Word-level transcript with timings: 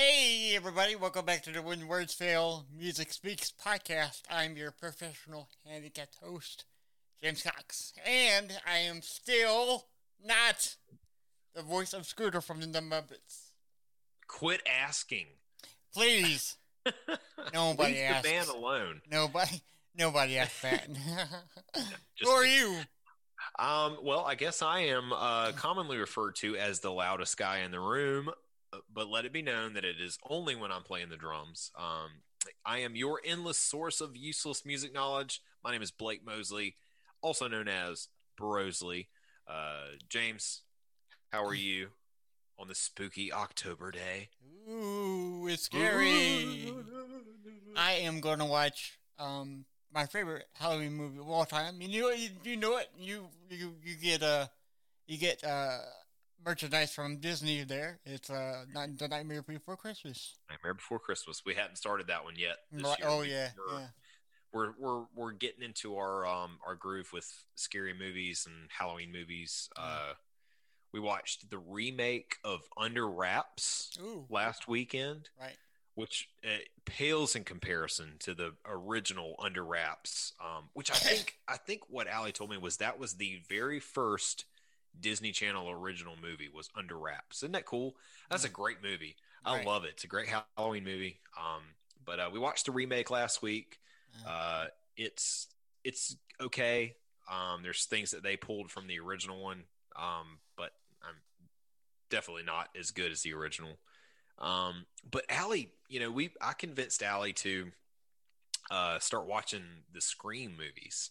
Hey, 0.00 0.52
everybody, 0.54 0.94
welcome 0.94 1.24
back 1.24 1.42
to 1.42 1.50
the 1.50 1.60
When 1.60 1.88
Words 1.88 2.14
Fail 2.14 2.66
Music 2.72 3.12
Speaks 3.12 3.52
podcast. 3.52 4.22
I'm 4.30 4.56
your 4.56 4.70
professional 4.70 5.48
handicapped 5.66 6.18
host, 6.22 6.66
James 7.20 7.42
Cox, 7.42 7.92
and 8.06 8.52
I 8.64 8.78
am 8.78 9.02
still 9.02 9.86
not 10.24 10.76
the 11.52 11.62
voice 11.62 11.92
of 11.92 12.06
Scooter 12.06 12.40
from 12.40 12.60
the 12.60 12.78
Muppets. 12.78 13.54
Quit 14.28 14.62
asking. 14.64 15.26
Please, 15.92 16.54
nobody 17.52 17.94
Leave 17.94 18.22
the 18.22 18.28
band 18.28 18.48
alone. 18.50 19.02
Nobody, 19.10 19.62
nobody 19.98 20.38
asked 20.38 20.62
that. 20.62 20.86
Who 22.22 22.30
are 22.30 22.46
you? 22.46 22.82
Um, 23.58 23.98
well, 24.04 24.24
I 24.24 24.36
guess 24.36 24.62
I 24.62 24.78
am 24.78 25.12
uh, 25.12 25.50
commonly 25.56 25.96
referred 25.96 26.36
to 26.36 26.56
as 26.56 26.78
the 26.78 26.92
loudest 26.92 27.36
guy 27.36 27.58
in 27.58 27.72
the 27.72 27.80
room, 27.80 28.30
but 28.92 29.08
let 29.08 29.24
it 29.24 29.32
be 29.32 29.42
known 29.42 29.74
that 29.74 29.84
it 29.84 30.00
is 30.00 30.18
only 30.28 30.54
when 30.54 30.72
I'm 30.72 30.82
playing 30.82 31.08
the 31.08 31.16
drums. 31.16 31.70
Um, 31.78 32.22
I 32.64 32.78
am 32.78 32.96
your 32.96 33.20
endless 33.24 33.58
source 33.58 34.00
of 34.00 34.16
useless 34.16 34.64
music 34.64 34.94
knowledge. 34.94 35.40
My 35.64 35.72
name 35.72 35.82
is 35.82 35.90
Blake 35.90 36.24
Mosley, 36.24 36.76
also 37.22 37.48
known 37.48 37.68
as 37.68 38.08
Brosley. 38.40 39.08
Uh, 39.46 39.96
James, 40.08 40.62
how 41.32 41.44
are 41.44 41.54
you 41.54 41.88
on 42.58 42.68
this 42.68 42.78
spooky 42.78 43.32
October 43.32 43.90
day? 43.90 44.28
Ooh, 44.70 45.46
it's 45.48 45.64
scary. 45.64 46.72
I 47.76 47.92
am 47.92 48.20
going 48.20 48.38
to 48.38 48.44
watch 48.44 48.98
um 49.18 49.64
my 49.92 50.06
favorite 50.06 50.46
Halloween 50.54 50.92
movie 50.92 51.18
of 51.18 51.28
all 51.28 51.44
time. 51.44 51.80
You 51.80 52.02
know, 52.02 52.10
you, 52.10 52.28
you 52.44 52.56
know 52.56 52.76
it. 52.76 52.88
You 52.98 53.28
you 53.50 53.74
you 53.82 53.94
get 53.94 54.22
uh 54.22 54.46
you 55.06 55.16
get 55.16 55.42
uh 55.44 55.78
merchandise 56.44 56.92
from 56.94 57.18
Disney 57.18 57.64
there. 57.64 58.00
It's 58.04 58.30
uh 58.30 58.64
the 58.72 59.08
Nightmare 59.08 59.42
Before 59.42 59.76
Christmas. 59.76 60.36
Nightmare 60.50 60.74
Before 60.74 60.98
Christmas. 60.98 61.42
We 61.44 61.54
hadn't 61.54 61.76
started 61.76 62.06
that 62.08 62.24
one 62.24 62.34
yet. 62.36 62.58
this 62.72 62.82
Right- 62.84 62.98
year. 62.98 63.08
oh 63.08 63.20
We- 63.20 63.30
yeah, 63.30 63.50
we're- 63.56 63.80
yeah. 63.80 63.88
we're 64.52 64.72
we're 64.78 65.04
we're 65.14 65.32
getting 65.32 65.62
into 65.62 65.96
our 65.96 66.26
um 66.26 66.58
our 66.66 66.74
groove 66.74 67.12
with 67.12 67.44
scary 67.54 67.92
movies 67.94 68.46
and 68.46 68.70
Halloween 68.76 69.12
movies. 69.12 69.68
Uh, 69.76 70.14
we 70.92 71.00
watched 71.00 71.50
the 71.50 71.58
remake 71.58 72.36
of 72.44 72.62
Under 72.76 73.06
Wraps 73.08 73.90
Ooh, 74.00 74.24
last 74.30 74.66
weekend, 74.66 75.28
right. 75.38 75.56
which 75.96 76.30
uh, 76.42 76.48
pales 76.86 77.36
in 77.36 77.44
comparison 77.44 78.14
to 78.20 78.32
the 78.32 78.54
original 78.64 79.34
Under 79.38 79.62
Wraps. 79.62 80.32
Um, 80.42 80.70
which 80.72 80.90
I 80.90 80.94
think 80.94 81.36
I 81.46 81.58
think 81.58 81.82
what 81.90 82.06
Allie 82.08 82.32
told 82.32 82.48
me 82.48 82.56
was 82.56 82.78
that 82.78 82.98
was 82.98 83.14
the 83.16 83.42
very 83.50 83.80
first 83.80 84.46
Disney 85.00 85.32
Channel 85.32 85.70
original 85.70 86.14
movie 86.20 86.48
was 86.52 86.68
Under 86.76 86.98
Wraps. 86.98 87.38
Isn't 87.38 87.52
that 87.52 87.64
cool? 87.66 87.96
That's 88.30 88.44
a 88.44 88.48
great 88.48 88.82
movie. 88.82 89.16
I 89.44 89.50
Mm. 89.50 89.56
Right. 89.58 89.66
love 89.66 89.84
it. 89.84 89.90
It's 89.90 90.04
a 90.04 90.08
great 90.08 90.28
Halloween 90.56 90.84
movie. 90.84 91.20
Um, 91.38 91.62
but 92.04 92.18
uh, 92.20 92.30
we 92.32 92.38
watched 92.38 92.66
the 92.66 92.72
remake 92.72 93.10
last 93.10 93.42
week. 93.42 93.78
Uh, 94.26 94.66
it's 94.96 95.48
it's 95.84 96.16
okay. 96.40 96.96
Um, 97.30 97.62
there's 97.62 97.84
things 97.84 98.10
that 98.10 98.22
they 98.22 98.36
pulled 98.36 98.70
from 98.70 98.86
the 98.88 98.98
original 98.98 99.42
one, 99.42 99.64
um, 99.96 100.38
but 100.56 100.72
I'm 101.02 101.14
definitely 102.10 102.42
not 102.44 102.68
as 102.78 102.90
good 102.90 103.12
as 103.12 103.22
the 103.22 103.34
original. 103.34 103.78
Um, 104.38 104.86
but 105.08 105.24
Allie, 105.28 105.70
you 105.88 106.00
know, 106.00 106.10
we 106.10 106.30
I 106.40 106.52
convinced 106.54 107.02
Allie 107.02 107.32
to 107.34 107.70
uh, 108.70 108.98
start 108.98 109.26
watching 109.26 109.62
the 109.92 110.00
Scream 110.00 110.56
movies. 110.56 111.10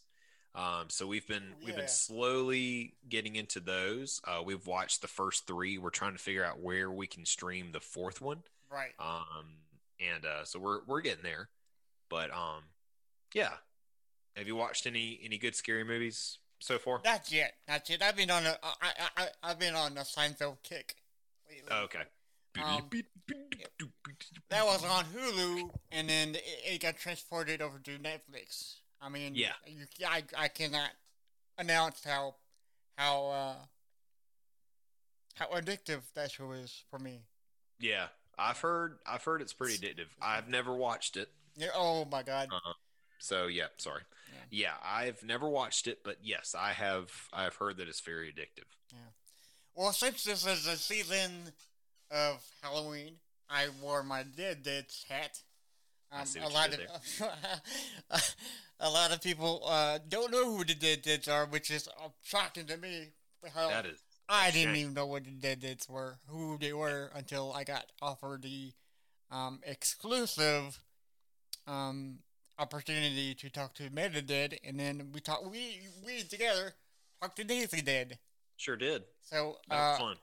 Um, 0.57 0.85
so 0.90 1.06
we've 1.06 1.28
been 1.28 1.53
we've 1.63 1.75
been 1.75 1.88
slowly 1.88 2.95
getting 3.07 3.35
into 3.35 3.59
those. 3.59 4.19
Uh, 4.23 4.41
we've 4.44 4.66
watched 4.66 5.01
the 5.03 5.07
first 5.07 5.45
three. 5.45 5.78
We're 5.78 5.91
trying 5.91 6.13
to 6.13 6.19
figure 6.19 6.44
out 6.44 6.59
where 6.59 6.90
we 6.90 7.06
can 7.06 7.25
stream 7.25 7.72
the 7.72 7.79
fourth 7.79 8.22
one. 8.22 8.40
Right. 8.72 8.94
Um, 9.00 9.45
and 10.00 10.25
uh, 10.25 10.45
so 10.45 10.59
we're 10.59 10.79
we're 10.88 11.01
getting 11.01 11.23
there, 11.23 11.50
but 12.09 12.31
um, 12.31 12.63
yeah. 13.34 13.51
Have 14.35 14.47
you 14.47 14.56
watched 14.56 14.88
any 14.88 15.19
any 15.23 15.38
good 15.38 15.56
scary 15.56 15.84
movies 15.84 16.40
so 16.59 16.79
far? 16.79 17.01
That's 17.03 17.31
it. 17.31 17.53
That's 17.68 17.89
it. 17.91 18.01
I've 18.01 18.16
been 18.16 18.31
on 18.31 18.45
a 18.45 18.57
I 18.63 18.91
I 19.16 19.28
I've 19.44 19.59
been 19.59 19.75
on 19.75 19.97
a 19.97 20.01
Seinfeld 20.01 20.57
kick. 20.63 20.95
lately. 21.47 21.69
Oh, 21.72 21.84
okay. 21.84 22.03
Um, 22.63 22.89
That 24.50 24.66
was 24.66 24.84
on 24.84 25.06
Hulu, 25.06 25.69
and 25.91 26.09
then 26.09 26.35
it, 26.35 26.44
it 26.66 26.81
got 26.81 26.97
transported 26.97 27.62
over 27.62 27.78
to 27.79 28.00
Netflix. 28.00 28.78
I 29.01 29.09
mean, 29.09 29.35
Yeah. 29.35 29.53
you, 29.65 29.85
I, 30.07 30.23
I 30.35 30.47
cannot 30.47 30.89
announce 31.57 32.03
how 32.03 32.35
how 32.97 33.27
uh, 33.27 33.55
how 35.35 35.47
addictive 35.47 36.01
that 36.15 36.31
show 36.31 36.51
is 36.51 36.83
for 36.89 36.97
me. 36.99 37.21
Yeah, 37.79 38.07
I've 38.37 38.59
heard 38.59 38.97
I've 39.05 39.23
heard 39.23 39.41
it's 39.41 39.53
pretty 39.53 39.77
addictive. 39.77 40.07
I've 40.21 40.47
never 40.49 40.73
watched 40.73 41.15
it, 41.17 41.29
Yeah, 41.55 41.67
oh 41.75 42.05
my 42.05 42.23
god! 42.23 42.49
so 43.19 43.47
yeah. 43.47 43.67
Sorry. 43.77 44.01
Yeah, 44.49 44.73
I've 44.83 45.23
never 45.23 45.49
watched 45.49 45.87
it, 45.87 45.99
but 46.05 46.17
yes, 46.21 46.55
I 46.57 46.71
have. 46.71 47.11
I've 47.33 47.55
heard 47.55 47.77
that 47.77 47.89
it's 47.89 47.99
very 47.99 48.29
addictive. 48.31 48.63
Yeah. 48.93 48.99
Well, 49.75 49.91
since 49.91 50.23
this 50.23 50.45
is 50.47 50.63
the 50.65 50.77
season 50.77 51.51
of 52.09 52.41
Halloween, 52.63 53.15
I 53.49 53.67
wore 53.81 54.03
my 54.03 54.23
Dead 54.23 54.63
Dead's 54.63 55.05
hat. 55.09 55.41
Um, 56.12 56.25
a 56.41 56.50
lot 56.50 56.73
of 56.73 56.79
a 58.79 58.90
lot 58.90 59.12
of 59.13 59.22
people 59.22 59.62
uh, 59.66 60.00
don't 60.07 60.31
know 60.31 60.56
who 60.56 60.63
the 60.63 60.75
Dead 60.75 61.01
Deads 61.01 61.28
are, 61.28 61.45
which 61.45 61.69
is 61.69 61.88
uh, 61.88 62.09
shocking 62.23 62.66
to 62.68 62.78
me. 62.78 63.09
How, 63.53 63.69
That 63.69 63.85
is. 63.85 64.00
I 64.29 64.51
didn't 64.51 64.75
even 64.75 64.94
know 64.94 65.06
what 65.06 65.23
the 65.25 65.31
Dead 65.31 65.62
Deads 65.62 65.88
were, 65.88 66.18
who 66.28 66.57
they 66.59 66.73
were, 66.73 67.12
until 67.16 67.53
I 67.53 67.63
got 67.63 67.85
offered 68.01 68.41
the 68.41 68.72
um, 69.31 69.59
exclusive 69.63 70.79
um, 71.66 72.19
opportunity 72.59 73.34
to 73.35 73.50
talk 73.50 73.74
to 73.75 73.89
Meta 73.89 74.22
Dead, 74.22 74.59
and 74.66 74.79
then 74.79 75.09
we 75.13 75.19
talked. 75.19 75.45
We 75.50 75.79
we 76.06 76.24
together 76.24 76.74
talked 77.22 77.38
to 77.38 77.44
Daisy 77.44 77.81
Dead. 77.81 78.18
Sure 78.57 78.75
did. 78.75 79.03
So 79.22 79.57
uh, 79.69 79.97
fun. 79.97 80.16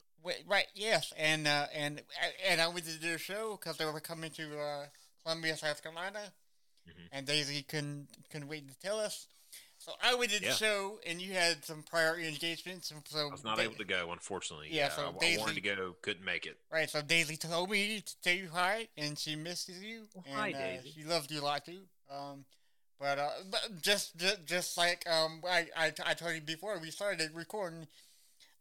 Right, 0.46 0.66
yes, 0.74 1.12
and 1.18 1.46
uh, 1.46 1.66
and 1.74 2.02
and 2.48 2.60
I 2.60 2.68
went 2.68 2.86
to 2.86 3.00
their 3.00 3.18
show 3.18 3.58
because 3.60 3.76
they 3.76 3.84
were 3.84 4.00
coming 4.00 4.30
to 4.32 4.58
uh, 4.58 4.86
Columbia, 5.24 5.56
South 5.56 5.82
Carolina, 5.82 6.32
Mhm. 6.86 7.08
and 7.12 7.26
Daisy 7.26 7.62
couldn't 7.62 8.08
couldn't 8.30 8.48
wait 8.48 8.68
to 8.68 8.78
tell 8.78 9.00
us. 9.00 9.26
So 9.78 9.94
I 10.02 10.14
went 10.14 10.30
to 10.32 10.40
the 10.40 10.46
Yeah. 10.46 10.54
show, 10.54 11.00
and 11.04 11.20
you 11.20 11.32
had 11.34 11.64
some 11.64 11.82
prior 11.82 12.18
engagements, 12.18 12.90
and 12.90 13.06
so 13.06 13.28
I 13.28 13.30
was 13.30 13.44
not 13.44 13.56
Da- 13.56 13.64
able 13.64 13.76
to 13.76 13.84
go, 13.84 14.12
unfortunately. 14.12 14.68
Yeah, 14.70 14.88
so 14.94 15.02
I, 15.02 15.04
I 15.04 15.08
wanted 15.10 15.20
Daisy- 15.20 15.54
to 15.54 15.60
go, 15.60 15.92
couldn't 16.00 16.24
make 16.24 16.46
it. 16.46 16.58
Right, 16.70 16.88
so 16.88 17.02
Daisy 17.02 17.36
told 17.36 17.70
me 17.70 18.00
to 18.00 18.16
tell 18.22 18.34
you 18.34 18.48
hi, 18.50 18.88
and 18.96 19.18
she 19.18 19.36
misses 19.36 19.82
you, 19.82 20.08
Well, 20.14 20.24
and 20.26 20.54
hi, 20.56 20.76
uh, 20.78 20.82
she 20.82 21.04
loved 21.04 21.30
you 21.30 21.40
a 21.40 21.44
lot 21.44 21.64
too. 21.64 21.86
Um, 22.08 22.46
but 22.98 23.18
uh, 23.18 23.42
but 23.44 23.82
just 23.82 24.16
just, 24.16 24.44
just 24.46 24.76
like 24.78 25.06
um, 25.06 25.42
I, 25.46 25.68
I 25.76 25.92
I 26.04 26.14
told 26.14 26.34
you 26.34 26.40
before 26.40 26.78
we 26.78 26.90
started 26.90 27.32
recording. 27.32 27.88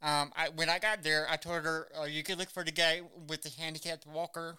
Um, 0.02 0.34
I 0.36 0.50
when 0.50 0.70
I 0.70 0.80
got 0.80 1.04
there, 1.04 1.30
I 1.30 1.38
told 1.38 1.64
her 1.64 1.88
uh, 1.98 2.04
you 2.04 2.24
could 2.24 2.38
look 2.38 2.50
for 2.50 2.64
the 2.64 2.72
guy 2.72 3.02
with 3.28 3.44
the 3.44 3.50
handicapped 3.50 4.06
walker. 4.06 4.58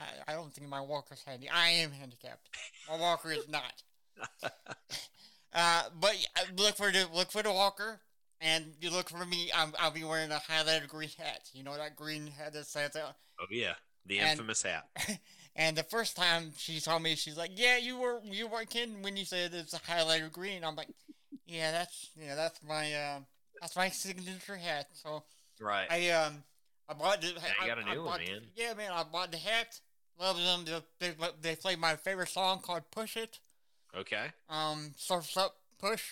I, 0.00 0.32
I 0.32 0.34
don't 0.34 0.52
think 0.52 0.68
my 0.68 0.80
walker's 0.80 1.22
handy. 1.26 1.48
I 1.48 1.68
am 1.70 1.90
handicapped. 1.92 2.48
My 2.88 2.96
walker 2.98 3.30
is 3.32 3.48
not. 3.48 3.82
uh, 5.54 5.82
but 6.00 6.14
uh, 6.36 6.42
look 6.56 6.76
for 6.76 6.90
the 6.92 7.06
look 7.14 7.30
for 7.30 7.42
the 7.42 7.52
walker, 7.52 8.00
and 8.40 8.64
you 8.80 8.90
look 8.90 9.08
for 9.10 9.24
me. 9.24 9.50
I'm, 9.54 9.72
I'll 9.78 9.90
be 9.90 10.04
wearing 10.04 10.30
a 10.30 10.40
highlighted 10.50 10.88
green 10.88 11.08
hat. 11.18 11.48
You 11.52 11.64
know 11.64 11.76
that 11.76 11.96
green 11.96 12.26
hat 12.28 12.52
that 12.52 12.66
says 12.66 12.94
uh, 12.96 13.12
Oh 13.40 13.46
yeah, 13.50 13.74
the 14.06 14.18
And- 14.18 14.30
infamous 14.30 14.62
hat. 14.62 14.86
and 15.56 15.76
the 15.76 15.82
first 15.84 16.16
time 16.16 16.52
she 16.56 16.78
saw 16.80 16.98
me, 16.98 17.14
she's 17.16 17.36
like, 17.36 17.52
"Yeah, 17.56 17.76
you 17.78 17.98
were 17.98 18.20
you 18.24 18.46
weren't 18.48 18.70
kidding 18.70 19.02
when 19.02 19.16
you 19.16 19.24
said 19.24 19.52
it's 19.54 19.74
a 19.74 19.80
highlighter 19.80 20.30
green." 20.30 20.64
I'm 20.64 20.76
like, 20.76 20.88
"Yeah, 21.46 21.72
that's 21.72 22.10
yeah, 22.20 22.34
that's 22.34 22.60
my 22.66 22.92
uh, 22.92 23.18
that's 23.60 23.76
my 23.76 23.88
signature 23.88 24.56
hat." 24.56 24.88
So 24.92 25.24
Right. 25.60 25.86
I 25.90 26.10
um 26.10 26.42
I 26.88 26.94
bought 26.94 27.20
the 27.20 27.28
you 27.28 27.34
I, 27.62 27.66
got 27.66 27.78
a 27.78 27.82
I 27.82 27.94
new 27.94 28.04
one, 28.04 28.18
bought- 28.20 28.28
man. 28.28 28.40
Yeah, 28.56 28.74
man, 28.74 28.92
I 28.92 29.02
bought 29.04 29.32
the 29.32 29.38
hat. 29.38 29.80
Love 30.20 30.36
them. 30.36 30.82
They, 30.98 31.14
they 31.40 31.56
play 31.56 31.76
my 31.76 31.96
favorite 31.96 32.28
song 32.28 32.60
called 32.60 32.82
"Push 32.90 33.16
It." 33.16 33.38
okay. 33.96 34.26
Um, 34.48 34.92
surfs 34.96 35.36
up, 35.36 35.56
push. 35.78 36.02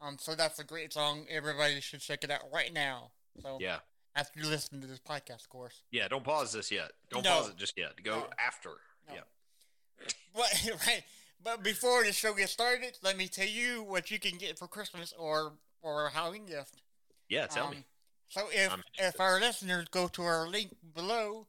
Um, 0.00 0.16
so 0.20 0.34
that's 0.34 0.58
a 0.58 0.64
great 0.64 0.92
song. 0.92 1.26
Everybody 1.30 1.80
should 1.80 2.00
check 2.00 2.24
it 2.24 2.30
out 2.30 2.42
right 2.52 2.72
now. 2.72 3.10
So 3.42 3.58
Yeah. 3.60 3.78
after 4.14 4.40
you 4.40 4.46
listen 4.48 4.80
to 4.80 4.86
this 4.86 5.00
podcast, 5.00 5.42
of 5.42 5.48
course. 5.48 5.82
Yeah. 5.90 6.08
Don't 6.08 6.24
pause 6.24 6.52
this 6.52 6.70
yet. 6.70 6.92
Don't 7.10 7.24
No. 7.24 7.30
pause 7.30 7.48
it 7.50 7.56
just 7.56 7.76
yet. 7.76 8.02
Go 8.02 8.20
No. 8.20 8.26
after. 8.38 8.70
No. 9.08 9.14
Yeah. 9.14 9.20
But 10.34 10.70
right, 10.86 11.02
But 11.42 11.62
before 11.62 12.04
the 12.04 12.12
show 12.12 12.34
gets 12.34 12.52
started, 12.52 12.98
let 13.02 13.16
me 13.16 13.28
tell 13.28 13.46
you 13.46 13.82
what 13.82 14.10
you 14.10 14.18
can 14.18 14.36
get 14.38 14.58
for 14.58 14.66
Christmas 14.68 15.12
or 15.18 15.52
or 15.82 16.06
a 16.06 16.10
Halloween 16.10 16.46
gift. 16.46 16.82
Yeah, 17.28 17.46
tell 17.46 17.70
me. 17.70 17.76
Um, 17.78 17.84
So 18.28 18.48
if 18.50 18.72
if 18.98 19.20
our 19.20 19.38
listeners 19.40 19.86
go 19.90 20.08
to 20.08 20.22
our 20.22 20.48
link 20.48 20.74
below, 20.94 21.46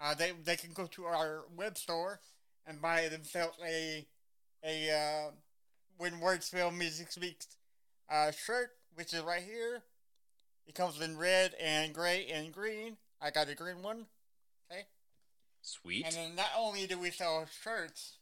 uh, 0.00 0.14
they 0.14 0.32
they 0.44 0.56
can 0.56 0.72
go 0.72 0.86
to 0.86 1.04
our 1.04 1.44
web 1.56 1.76
store 1.76 2.20
and 2.66 2.80
buy 2.80 3.08
themselves 3.08 3.56
a 3.66 4.06
a 4.64 4.90
uh, 4.90 5.30
when 5.96 6.20
words 6.20 6.48
fail 6.48 6.70
music 6.70 7.10
speaks 7.10 7.46
uh, 8.10 8.30
shirt, 8.30 8.70
which 8.94 9.12
is 9.12 9.22
right 9.22 9.42
here. 9.42 9.82
It 10.66 10.74
comes 10.74 11.00
in 11.00 11.16
red 11.16 11.54
and 11.60 11.94
gray 11.94 12.26
and 12.26 12.52
green. 12.52 12.96
I 13.20 13.30
got 13.30 13.48
a 13.48 13.54
green 13.54 13.82
one. 13.82 14.06
Okay. 14.70 14.82
Sweet. 15.62 16.04
And 16.06 16.14
then 16.14 16.36
not 16.36 16.50
only 16.56 16.86
do 16.86 16.98
we 16.98 17.10
sell 17.10 17.46
shirts, 17.62 18.18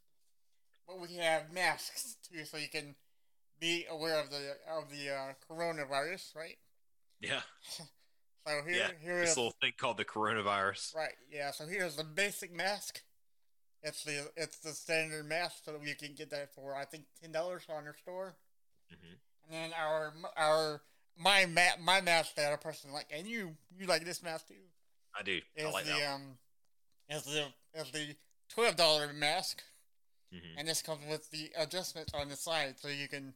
but 0.87 1.01
we 1.01 1.17
have 1.17 1.53
masks 1.53 2.17
too, 2.31 2.45
so 2.45 2.57
you 2.57 2.69
can 2.69 2.95
be 3.59 3.85
aware 3.91 4.21
of 4.21 4.31
the 4.31 4.57
of 4.71 4.91
the 4.91 5.11
uh, 5.11 5.33
coronavirus, 5.51 6.35
right? 6.37 6.57
Yeah. 7.21 7.41
So 8.47 8.63
here, 8.67 8.77
yeah. 8.77 8.89
here 9.03 9.21
This 9.21 9.31
is 9.33 9.37
little 9.37 9.55
thing 9.61 9.73
called 9.77 9.97
the 9.97 10.05
coronavirus. 10.05 10.95
right. 10.95 11.15
Yeah. 11.31 11.51
So 11.51 11.67
here's 11.67 11.97
the 11.97 12.05
basic 12.05 12.55
mask. 12.55 13.03
It's 13.83 14.05
the 14.05 14.31
it's 14.37 14.59
the 14.59 14.71
standard 14.73 15.27
mask, 15.29 15.65
so 15.65 15.73
you 15.85 15.95
can 15.95 16.15
get 16.15 16.31
that 16.31 16.55
for 16.55 16.75
I 16.75 16.85
think 16.85 17.05
ten 17.21 17.33
dollars 17.33 17.63
on 17.69 17.87
our 17.87 17.97
store. 18.03 18.37
hmm 18.91 19.15
And 19.45 19.73
then 19.73 19.79
our 19.79 20.13
our 20.37 20.81
my 21.19 21.47
ma- 21.47 21.81
my 21.83 22.01
mask 22.01 22.35
that 22.37 22.53
a 22.53 22.57
person 22.59 22.93
like, 22.93 23.07
and 23.11 23.27
you 23.27 23.57
you 23.79 23.87
like 23.87 24.05
this 24.05 24.23
mask 24.23 24.49
too. 24.49 24.55
I 25.19 25.23
do. 25.23 25.41
I 25.59 25.63
Is 25.63 25.73
like 25.73 25.85
the 25.85 25.91
that. 25.93 26.13
um 26.15 26.39
is 27.09 27.23
the 27.25 27.47
is 27.75 27.91
the 27.93 28.17
twelve 28.49 28.77
dollar 28.77 29.13
mask. 29.13 29.63
hmm 30.33 30.39
and 30.59 30.67
this 30.69 30.83
comes 30.83 31.01
with 31.09 31.31
the 31.31 31.51
adjustments 31.57 32.13
on 32.15 32.29
the 32.29 32.37
side, 32.37 32.77
so 32.79 32.89
you 32.89 33.09
can 33.09 33.35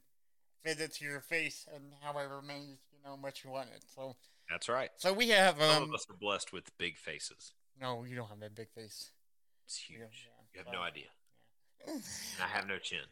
fit 0.63 0.79
it 0.79 0.93
to 0.95 1.05
your 1.05 1.21
face 1.21 1.65
and 1.73 1.93
however 2.01 2.41
many 2.41 2.77
you 2.91 2.99
know 3.05 3.15
much 3.17 3.43
you 3.43 3.49
want 3.51 3.69
it. 3.75 3.83
So, 3.95 4.15
That's 4.51 4.67
right. 4.69 4.89
so 4.97 5.13
we 5.13 5.29
have 5.29 5.57
Some 5.59 5.83
um. 5.83 5.89
of 5.89 5.93
us 5.95 6.05
are 6.09 6.15
blessed 6.19 6.51
with 6.53 6.75
big 6.77 6.97
faces. 6.97 7.53
No, 7.79 8.03
you 8.03 8.15
don't 8.15 8.27
have 8.29 8.39
that 8.41 8.53
big 8.55 8.69
face. 8.69 9.11
It's 9.65 9.77
huge. 9.77 9.99
Yeah, 9.99 10.43
You 10.53 10.59
have 10.59 10.67
yeah. 10.67 10.79
no 10.79 10.83
idea. 10.83 11.05
And 11.87 12.03
I 12.43 12.47
have 12.47 12.67
no 12.67 12.77
chin. 12.77 12.99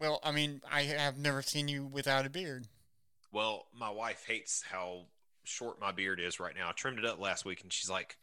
Well, 0.00 0.18
I 0.24 0.32
mean, 0.32 0.60
I 0.70 0.82
have 0.82 1.16
never 1.18 1.40
seen 1.40 1.68
you 1.68 1.84
without 1.86 2.26
a 2.26 2.28
beard. 2.30 2.66
Well, 3.30 3.66
my 3.72 3.90
wife 3.90 4.24
hates 4.26 4.60
how 4.68 5.02
short 5.44 5.80
my 5.80 5.92
beard 5.92 6.18
is 6.18 6.40
right 6.40 6.54
now. 6.54 6.68
I 6.68 6.72
trimmed 6.72 6.98
it 6.98 7.04
up 7.04 7.20
last 7.20 7.44
week, 7.44 7.62
and 7.62 7.72
she's 7.72 7.88
like, 7.88 8.16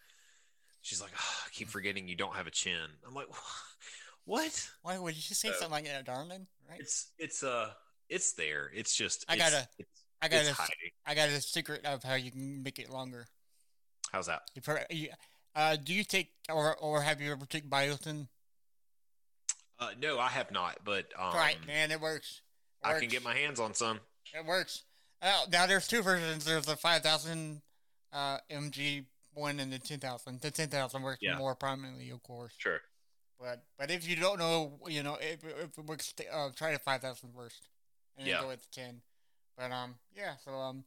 she's 0.82 1.02
like, 1.02 1.12
"Ah, 1.18 1.44
I 1.46 1.50
keep 1.54 1.70
forgetting 1.70 2.10
you 2.10 2.16
don't 2.18 2.36
have 2.36 2.46
a 2.46 2.52
chin. 2.52 2.76
I'm 3.08 3.14
like, 3.14 3.28
what? 4.26 4.70
Why 4.84 5.00
would 5.00 5.16
you 5.16 5.22
say 5.34 5.48
So- 5.48 5.54
something 5.60 5.72
like 5.72 5.86
that, 5.86 6.06
darling? 6.06 6.46
Right? 6.70 6.82
It's 6.82 7.12
it's 7.18 7.42
uh 7.42 7.70
it's 8.10 8.34
there. 8.34 8.70
It's 8.76 8.94
just 8.94 9.24
I 9.30 9.36
it's- 9.36 9.50
gotta- 9.52 9.68
it's, 9.80 10.01
I 10.22 10.28
got 10.28 10.42
it's 10.42 10.50
a, 10.50 10.54
hiding. 10.54 10.92
I 11.06 11.16
got 11.16 11.30
a 11.30 11.42
secret 11.42 11.86
of 11.86 12.04
how 12.04 12.16
you 12.16 12.32
can 12.32 12.62
make 12.64 12.80
it 12.80 12.90
longer. 12.90 13.28
How's 14.12 14.28
that? 14.28 14.44
You, 14.56 14.62
per- 14.62 14.86
you, 14.90 15.10
uh, 15.56 15.78
do 15.78 15.94
you 15.94 16.04
take 16.04 16.32
or 16.50 16.76
or 16.78 17.02
have 17.02 17.22
you 17.22 17.32
ever 17.32 17.46
taken 17.46 17.70
biotin? 17.70 18.28
Uh, 19.80 19.90
no, 20.00 20.20
I 20.20 20.28
have 20.30 20.52
not, 20.52 20.78
but 20.84 21.06
um, 21.18 21.34
right, 21.34 21.58
man, 21.66 21.92
it 21.92 22.00
works. 22.00 22.42
It 22.84 22.88
I 22.88 23.00
can 23.00 23.10
get 23.10 23.24
my 23.24 23.34
hands 23.34 23.60
on 23.60 23.74
some. 23.74 24.00
It 24.34 24.46
works. 24.46 24.84
Uh, 25.22 25.46
now 25.52 25.66
there's 25.66 25.88
two 25.88 26.02
versions. 26.04 26.46
There's 26.46 26.66
the 26.66 26.76
5,000 26.76 27.62
uh, 28.14 28.38
mg 28.52 29.06
one 29.34 29.60
and 29.60 29.72
the 29.72 29.80
10,000. 29.80 30.42
The 30.42 30.52
10,000 30.52 31.02
works 31.02 31.20
Yeah. 31.22 31.38
more 31.38 31.56
prominently, 31.56 32.10
of 32.10 32.22
course. 32.22 32.54
Sure. 32.58 32.80
But 33.40 33.64
but 33.78 33.90
if 33.90 34.08
you 34.08 34.16
don't 34.16 34.38
know, 34.38 34.80
you 34.88 35.02
know, 35.04 35.18
if, 35.20 35.44
if 35.44 35.78
it 35.78 35.86
works, 35.86 36.14
uh, 36.32 36.50
try 36.56 36.74
the 36.74 36.80
5,000 36.80 37.30
first, 37.36 37.68
and 38.18 38.28
then 38.28 38.34
Yeah. 38.36 38.42
go 38.42 38.50
with 38.50 38.62
the 38.62 38.68
10. 38.82 39.02
But 39.62 39.72
um, 39.72 39.96
yeah. 40.18 40.34
So 40.44 40.52
um, 40.52 40.84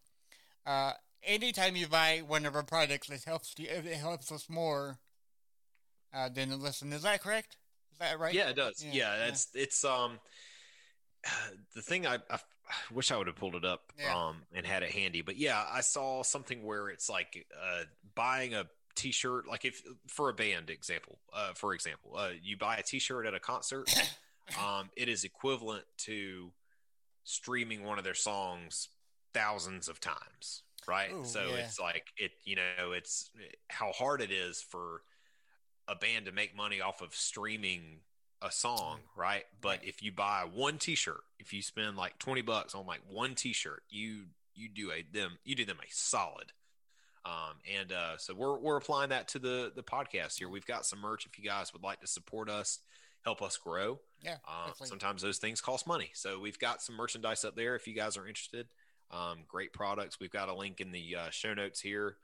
uh, 0.66 0.92
anytime 1.22 1.76
you 1.76 1.86
buy 1.86 2.22
one 2.26 2.44
of 2.44 2.56
our 2.56 2.64
products, 2.64 3.08
it 3.08 3.22
helps 3.24 3.54
you. 3.56 3.68
It 3.68 3.84
helps 3.96 4.32
us 4.32 4.48
more. 4.50 4.98
Uh, 6.12 6.28
than 6.28 6.48
the 6.48 6.56
listen. 6.56 6.92
Is 6.92 7.02
that 7.02 7.20
correct? 7.22 7.56
Is 7.92 7.98
that 7.98 8.18
right? 8.20 8.32
Yeah, 8.32 8.50
it 8.50 8.56
does. 8.56 8.80
Yeah, 8.84 8.92
Yeah, 8.92 9.16
yeah. 9.16 9.26
it's 9.26 9.48
it's 9.54 9.84
um 9.84 10.18
the 11.74 11.82
thing 11.82 12.06
I, 12.06 12.18
I 12.30 12.38
wish 12.92 13.10
I 13.10 13.16
would 13.16 13.26
have 13.26 13.36
pulled 13.36 13.56
it 13.56 13.64
up 13.64 13.92
Yeah. 13.98 14.14
um 14.28 14.36
and 14.54 14.64
had 14.66 14.82
it 14.84 14.90
handy. 14.90 15.22
But 15.22 15.36
yeah, 15.36 15.64
I 15.70 15.80
saw 15.80 16.22
something 16.22 16.62
where 16.64 16.88
it's 16.88 17.08
like 17.10 17.46
uh 17.60 17.82
buying 18.14 18.54
a 18.54 18.66
t-shirt 18.94 19.48
like 19.48 19.64
if 19.64 19.82
for 20.06 20.28
a 20.30 20.34
band 20.34 20.70
example, 20.70 21.18
uh 21.32 21.52
for 21.54 21.74
example, 21.74 22.12
uh 22.16 22.30
you 22.40 22.56
buy 22.56 22.76
a 22.76 22.82
t-shirt 22.84 23.26
at 23.26 23.34
a 23.34 23.40
concert, 23.40 23.92
um 24.64 24.88
it 24.96 25.08
is 25.08 25.24
equivalent 25.24 25.84
to 25.98 26.52
streaming 27.24 27.82
one 27.84 27.98
of 27.98 28.04
their 28.04 28.14
songs 28.14 28.88
thousands 29.32 29.88
of 29.88 30.00
times, 30.00 30.62
right? 30.86 31.10
Ooh, 31.12 31.24
so 31.24 31.48
yeah. 31.48 31.56
it's 31.56 31.80
like 31.80 32.06
it 32.16 32.32
you 32.44 32.56
know, 32.56 32.92
it's 32.92 33.30
how 33.68 33.92
hard 33.92 34.20
it 34.20 34.30
is 34.30 34.62
for 34.62 35.02
a 35.88 35.96
band 35.96 36.26
to 36.26 36.32
make 36.32 36.56
money 36.56 36.80
off 36.80 37.02
of 37.02 37.14
streaming 37.14 38.00
a 38.40 38.50
song, 38.50 39.00
right? 39.16 39.44
But 39.60 39.80
Right. 39.80 39.88
if 39.88 40.02
you 40.02 40.12
buy 40.12 40.44
one 40.52 40.78
T-shirt, 40.78 41.22
if 41.38 41.52
you 41.52 41.62
spend 41.62 41.96
like 41.96 42.18
twenty 42.18 42.42
bucks 42.42 42.74
on 42.74 42.86
like 42.86 43.00
one 43.08 43.34
T-shirt, 43.34 43.82
you 43.88 44.26
you 44.54 44.68
do 44.68 44.92
a 44.92 45.02
them 45.12 45.38
you 45.44 45.54
do 45.54 45.64
them 45.64 45.78
a 45.82 45.90
solid. 45.90 46.52
Um, 47.26 47.56
and 47.80 47.90
uh, 47.90 48.18
so 48.18 48.34
we're 48.34 48.58
we're 48.58 48.76
applying 48.76 49.08
that 49.10 49.28
to 49.28 49.38
the 49.38 49.72
the 49.74 49.82
podcast 49.82 50.38
here. 50.38 50.48
We've 50.48 50.66
got 50.66 50.84
some 50.84 51.00
merch. 51.00 51.24
If 51.26 51.38
you 51.38 51.44
guys 51.44 51.72
would 51.72 51.82
like 51.82 52.00
to 52.00 52.06
support 52.06 52.50
us, 52.50 52.80
help 53.24 53.42
us 53.42 53.56
grow. 53.56 54.00
Yeah. 54.22 54.36
Uh, 54.46 54.70
sometimes 54.84 55.22
those 55.22 55.38
things 55.38 55.60
cost 55.60 55.86
money. 55.86 56.10
So 56.14 56.38
we've 56.40 56.58
got 56.58 56.82
some 56.82 56.96
merchandise 56.96 57.44
up 57.44 57.56
there 57.56 57.74
if 57.76 57.86
you 57.86 57.94
guys 57.94 58.16
are 58.16 58.26
interested. 58.26 58.66
Um, 59.10 59.40
great 59.48 59.72
products. 59.72 60.18
We've 60.20 60.30
got 60.32 60.48
a 60.48 60.54
link 60.54 60.80
in 60.80 60.92
the 60.92 61.16
uh, 61.16 61.30
show 61.30 61.52
notes 61.54 61.80
here, 61.80 62.16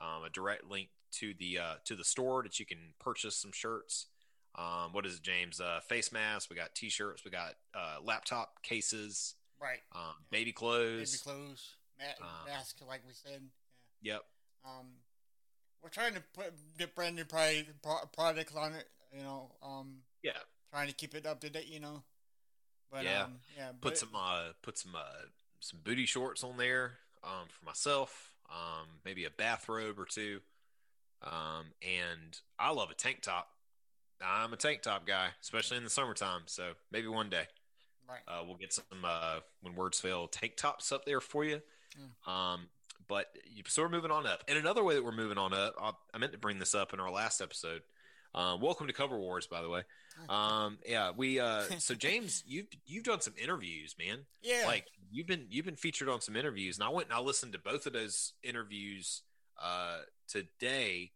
um, 0.00 0.24
a 0.24 0.30
direct 0.30 0.64
link 0.70 0.88
to 1.12 1.34
the 1.38 1.58
uh, 1.58 1.74
to 1.86 1.96
the 1.96 2.04
store 2.04 2.42
that 2.42 2.60
you 2.60 2.66
can 2.66 2.78
purchase 3.00 3.36
some 3.36 3.52
shirts. 3.52 4.06
Um, 4.54 4.92
what 4.92 5.06
is 5.06 5.16
it, 5.16 5.22
James? 5.22 5.60
Uh, 5.60 5.80
face 5.88 6.10
masks. 6.12 6.48
We 6.50 6.56
got 6.56 6.74
t-shirts. 6.74 7.24
We 7.24 7.30
got 7.30 7.54
uh, 7.74 7.96
laptop 8.04 8.62
cases. 8.62 9.34
right. 9.60 9.78
Um, 9.94 10.14
baby 10.30 10.52
clothes. 10.52 11.12
Baby 11.22 11.36
clothes, 11.38 11.74
ma- 11.98 12.26
Um, 12.26 12.46
mask, 12.46 12.76
like 12.88 13.02
we 13.06 13.12
said. 13.14 13.42
Yep. 14.02 14.22
Um, 14.64 14.86
we're 15.82 15.90
trying 15.90 16.14
to 16.14 16.22
put 16.34 16.52
get 16.78 16.94
brand 16.94 17.16
new 17.16 17.24
product, 17.24 17.82
products 18.16 18.54
on 18.56 18.72
it. 18.74 18.88
You 19.16 19.22
know, 19.22 19.50
um, 19.62 19.98
Yeah. 20.22 20.32
trying 20.72 20.88
to 20.88 20.94
keep 20.94 21.14
it 21.14 21.26
up 21.26 21.40
to 21.40 21.50
date. 21.50 21.66
You 21.68 21.80
know, 21.80 22.02
but 22.90 23.04
Yeah. 23.04 23.24
um, 23.24 23.40
yeah, 23.56 23.68
Put 23.68 23.80
but- 23.80 23.98
some 23.98 24.14
uh, 24.14 24.52
put 24.62 24.78
some 24.78 24.94
uh, 24.94 25.26
some 25.60 25.80
booty 25.84 26.06
shorts 26.06 26.44
on 26.44 26.56
there 26.56 26.98
um, 27.24 27.48
for 27.48 27.64
myself. 27.64 28.34
Um, 28.50 28.86
maybe 29.04 29.24
a 29.24 29.30
bathrobe 29.30 29.98
or 29.98 30.06
two. 30.06 30.40
Um, 31.22 31.66
and 31.82 32.38
I 32.58 32.70
love 32.70 32.90
a 32.90 32.94
tank 32.94 33.20
top. 33.22 33.48
I'm 34.24 34.52
a 34.52 34.56
tank 34.56 34.82
top 34.82 35.06
guy, 35.06 35.28
especially 35.42 35.76
in 35.76 35.84
the 35.84 35.90
summertime. 35.90 36.42
So 36.46 36.72
maybe 36.90 37.08
one 37.08 37.28
day 37.28 37.44
right. 38.08 38.20
uh, 38.26 38.42
we'll 38.46 38.56
get 38.56 38.72
some 38.72 38.84
uh, 39.04 39.40
when 39.60 39.74
words 39.74 40.00
fail 40.00 40.28
tank 40.28 40.56
tops 40.56 40.92
up 40.92 41.04
there 41.04 41.20
for 41.20 41.44
you. 41.44 41.60
Mm. 42.26 42.30
Um, 42.32 42.68
but 43.08 43.26
you- 43.44 43.62
so 43.66 43.82
we're 43.82 43.88
moving 43.88 44.10
on 44.10 44.26
up. 44.26 44.44
And 44.48 44.56
another 44.58 44.82
way 44.84 44.94
that 44.94 45.04
we're 45.04 45.12
moving 45.12 45.38
on 45.38 45.52
up, 45.52 45.74
I, 45.80 45.92
I 46.14 46.18
meant 46.18 46.32
to 46.32 46.38
bring 46.38 46.58
this 46.58 46.74
up 46.74 46.94
in 46.94 47.00
our 47.00 47.10
last 47.10 47.40
episode. 47.40 47.82
Uh, 48.34 48.56
welcome 48.60 48.86
to 48.86 48.92
Cover 48.92 49.18
Wars, 49.18 49.46
by 49.46 49.62
the 49.62 49.68
way. 49.68 49.82
Um, 50.28 50.78
yeah, 50.86 51.12
we. 51.16 51.40
Uh, 51.40 51.62
so 51.78 51.94
James, 51.94 52.44
you've 52.46 52.66
you've 52.86 53.04
done 53.04 53.20
some 53.20 53.34
interviews, 53.42 53.94
man. 53.98 54.26
Yeah, 54.42 54.64
Like 54.66 54.86
you've 55.10 55.26
been 55.26 55.46
you've 55.48 55.64
been 55.64 55.76
featured 55.76 56.08
on 56.08 56.20
some 56.20 56.36
interviews, 56.36 56.76
and 56.78 56.84
I 56.84 56.90
went 56.90 57.08
and 57.08 57.16
I 57.16 57.20
listened 57.20 57.52
to 57.54 57.58
both 57.58 57.86
of 57.86 57.92
those 57.92 58.34
interviews 58.42 59.22
uh, 59.62 59.98
today 60.28 61.12